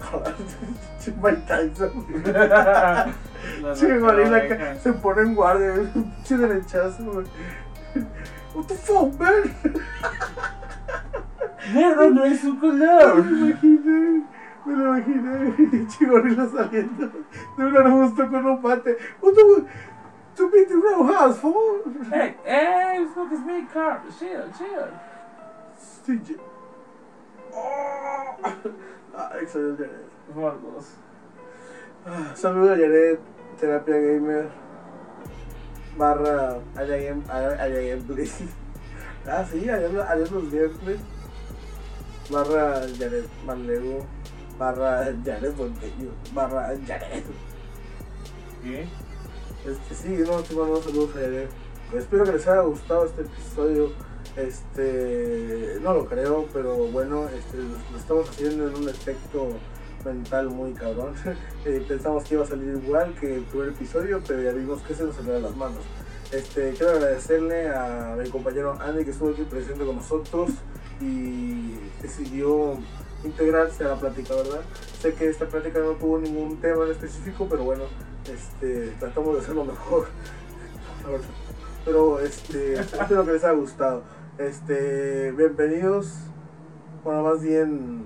Mike 1.22 1.46
Tyson. 1.48 1.92
Se 4.80 4.92
pone 4.92 5.22
en 5.22 5.34
guardia. 5.34 5.92
Che, 6.24 6.36
derechazo, 6.36 7.04
güey. 7.04 7.26
What 8.54 8.66
the 8.68 8.74
fuck, 8.74 9.18
man? 9.18 9.54
¡Mierda, 11.74 12.10
no 12.10 12.24
es 12.24 12.40
su 12.40 12.54
Me 12.54 12.60
color! 12.60 13.16
lo 13.16 13.46
imaginé, 13.48 14.24
me 14.64 14.76
lo 14.76 14.96
imaginé. 14.96 15.86
Che, 15.88 16.06
gorila 16.06 16.48
saliendo 16.48 17.10
de 17.56 17.64
un 17.64 17.76
arbusto 17.76 18.28
con 18.28 18.46
un 18.46 18.62
bate. 18.62 18.96
What 19.20 19.34
the 19.34 19.66
To 20.36 20.50
beat 20.50 20.68
the 20.68 20.76
row 20.76 21.02
house, 21.06 21.38
fool. 21.38 21.82
¡Hey, 22.12 22.34
hey! 22.44 23.06
Look, 23.16 23.32
it's 23.32 23.40
me, 23.46 23.64
Carl! 23.72 24.02
Chill, 24.18 24.52
chill! 24.58 24.90
CJ. 26.04 26.38
Oh. 27.54 28.74
Ah, 29.16 29.32
excelente. 29.40 29.84
Jared. 29.84 30.34
Gordos. 30.34 30.86
Ah, 32.04 32.32
Saludos 32.34 32.70
a 32.70 32.76
Jared, 32.76 33.18
terapia 33.58 33.96
gamer. 33.96 34.48
Barra 35.96 36.58
Aya 36.76 36.96
Game, 36.98 37.22
Aya 37.28 37.62
Aya 37.62 37.80
Gameplay. 37.80 38.30
Ah, 39.26 39.44
sí, 39.50 39.68
allá, 39.68 39.88
los 39.88 40.52
gameplays. 40.52 41.00
Barra 42.30 42.82
Jared 42.96 43.24
Manlego. 43.44 44.06
Barra 44.58 45.06
Jared 45.24 45.54
Monteño. 45.56 46.10
Barra 46.32 46.74
Jared. 46.86 47.24
¿Qué? 48.62 48.86
Este, 49.66 49.94
sí, 49.94 50.24
no, 50.24 50.42
te 50.42 50.54
mando 50.54 50.80
saludos 50.80 51.10
a 51.16 51.20
Jared. 51.20 51.48
Pues 51.90 52.04
espero 52.04 52.24
que 52.24 52.32
les 52.32 52.46
haya 52.46 52.60
gustado 52.60 53.06
este 53.06 53.22
episodio. 53.22 53.92
Este, 54.36 55.78
no 55.80 55.94
lo 55.94 56.06
creo, 56.06 56.46
pero 56.52 56.76
bueno, 56.88 57.26
este, 57.28 57.56
lo, 57.56 57.98
estamos 57.98 58.28
haciendo 58.28 58.68
en 58.68 58.76
un 58.76 58.88
efecto 58.88 59.48
mental 60.04 60.48
muy 60.48 60.72
cabrón. 60.72 61.14
Eh, 61.64 61.84
pensamos 61.88 62.22
que 62.22 62.34
iba 62.34 62.44
a 62.44 62.46
salir 62.46 62.80
igual 62.80 63.12
que 63.18 63.34
el 63.38 63.42
primer 63.42 63.70
episodio, 63.70 64.22
pero 64.24 64.40
ya 64.40 64.52
vimos 64.52 64.80
que 64.82 64.94
se 64.94 65.02
nos 65.02 65.16
salió 65.16 65.32
de 65.32 65.40
las 65.40 65.56
manos. 65.56 65.82
Este, 66.30 66.74
quiero 66.74 66.92
agradecerle 66.92 67.68
a 67.70 68.16
mi 68.16 68.30
compañero 68.30 68.78
Andy 68.80 69.04
que 69.04 69.10
estuvo 69.10 69.30
aquí 69.30 69.42
presente 69.42 69.84
con 69.84 69.96
nosotros 69.96 70.50
y 71.00 71.74
decidió 72.00 72.78
integrarse 73.24 73.84
a 73.84 73.88
la 73.88 73.96
plática, 73.96 74.36
¿verdad? 74.36 74.60
Sé 75.00 75.14
que 75.14 75.28
esta 75.28 75.46
plática 75.46 75.80
no 75.80 75.92
tuvo 75.92 76.18
ningún 76.18 76.60
tema 76.60 76.84
en 76.84 76.92
específico, 76.92 77.48
pero 77.50 77.64
bueno, 77.64 77.82
este, 78.32 78.90
tratamos 79.00 79.34
de 79.34 79.40
hacerlo 79.40 79.64
mejor. 79.64 80.06
Pero 81.84 82.18
este, 82.18 82.74
espero 82.74 83.24
que 83.24 83.32
les 83.32 83.44
haya 83.44 83.52
gustado. 83.52 84.02
Este, 84.38 85.32
bienvenidos. 85.32 86.12
Bueno, 87.02 87.22
más 87.22 87.40
bien, 87.40 88.04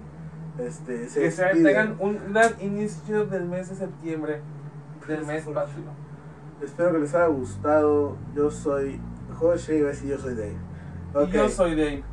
este, 0.61 1.09
se 1.09 1.23
Que 1.23 1.31
se 1.33 1.45
tengan 1.45 1.97
un 1.99 2.33
gran 2.33 2.53
inicio 2.61 3.27
del 3.27 3.47
mes 3.47 3.69
de 3.69 3.75
septiembre. 3.75 4.41
Del 5.09 5.27
mes 5.27 5.45
patrio. 5.47 5.83
Espero 6.63 6.93
que 6.93 6.99
les 7.01 7.15
haya 7.17 7.27
gustado. 7.27 8.17
Yo 8.37 8.49
soy 8.49 9.01
José 9.41 9.79
y 9.79 10.09
yo 10.09 10.19
soy 10.19 10.35
Dave. 10.35 10.57
Y 11.27 11.33
yo 11.33 11.49
soy 11.49 11.75
Dave. 11.75 12.05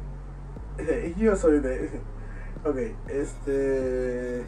Y 1.15 1.19
yo 1.19 1.35
soy 1.35 1.59
Dave. 1.59 1.91
Ok, 2.65 2.77
este. 3.07 4.41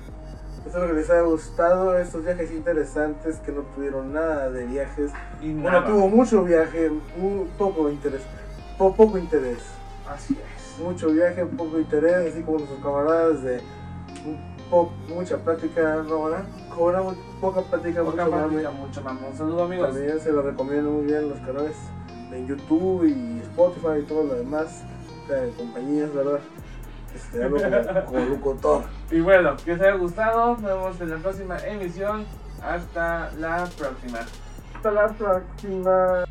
Espero 0.65 0.87
que 0.87 0.93
les 0.93 1.09
haya 1.11 1.21
gustado 1.21 1.97
estos 1.97 2.23
viajes 2.23 2.51
interesantes 2.51 3.37
que 3.37 3.51
no 3.51 3.61
tuvieron 3.75 4.13
nada 4.13 4.49
de 4.49 4.65
viajes. 4.65 5.11
Y 5.41 5.53
Bueno, 5.53 5.83
tuvo 5.83 6.09
mucho 6.09 6.43
viaje, 6.43 6.89
un 6.89 7.47
poco 7.57 7.87
interés. 7.89 8.23
Po- 8.79 8.95
poco 8.95 9.17
interés. 9.19 9.59
Así 10.09 10.33
es. 10.55 10.79
Mucho 10.83 11.09
viaje, 11.11 11.45
poco 11.45 11.77
interés, 11.77 12.31
así 12.33 12.41
como 12.41 12.57
nuestros 12.59 12.81
camaradas 12.81 13.43
de 13.43 13.61
po- 14.71 14.91
mucha 15.09 15.37
plática, 15.37 16.03
¿no? 16.07 16.23
¿verdad? 16.23 16.45
Mu- 16.75 17.13
poca 17.41 17.61
plática, 17.61 18.01
Poca 18.03 18.25
mucho 18.25 18.37
plática, 18.49 18.71
mucho 18.71 19.01
más. 19.03 19.13
Un 19.31 19.37
saludo, 19.37 19.63
amigos. 19.65 19.89
También 19.93 20.19
se 20.19 20.31
lo 20.31 20.41
recomiendo 20.41 20.89
muy 20.89 21.05
bien 21.05 21.29
los 21.29 21.37
canales 21.39 21.75
en 22.31 22.47
YouTube 22.47 23.03
y 23.05 23.39
Spotify 23.41 23.99
y 23.99 24.03
todo 24.03 24.23
lo 24.23 24.35
demás, 24.35 24.81
de 25.27 25.51
compañías, 25.57 26.11
¿verdad? 26.13 26.39
Este, 27.15 27.43
hablo 27.43 27.57
como, 28.05 28.19
locutor. 28.25 28.83
Y 29.11 29.19
bueno, 29.19 29.55
que 29.57 29.73
les 29.73 29.81
haya 29.81 29.95
gustado. 29.95 30.51
Nos 30.57 30.61
vemos 30.63 31.01
en 31.01 31.09
la 31.09 31.17
próxima 31.17 31.57
emisión. 31.59 32.25
Hasta 32.63 33.31
la 33.39 33.67
próxima. 33.77 34.19
Hasta 34.75 34.91
la 34.91 35.07
próxima. 35.09 36.25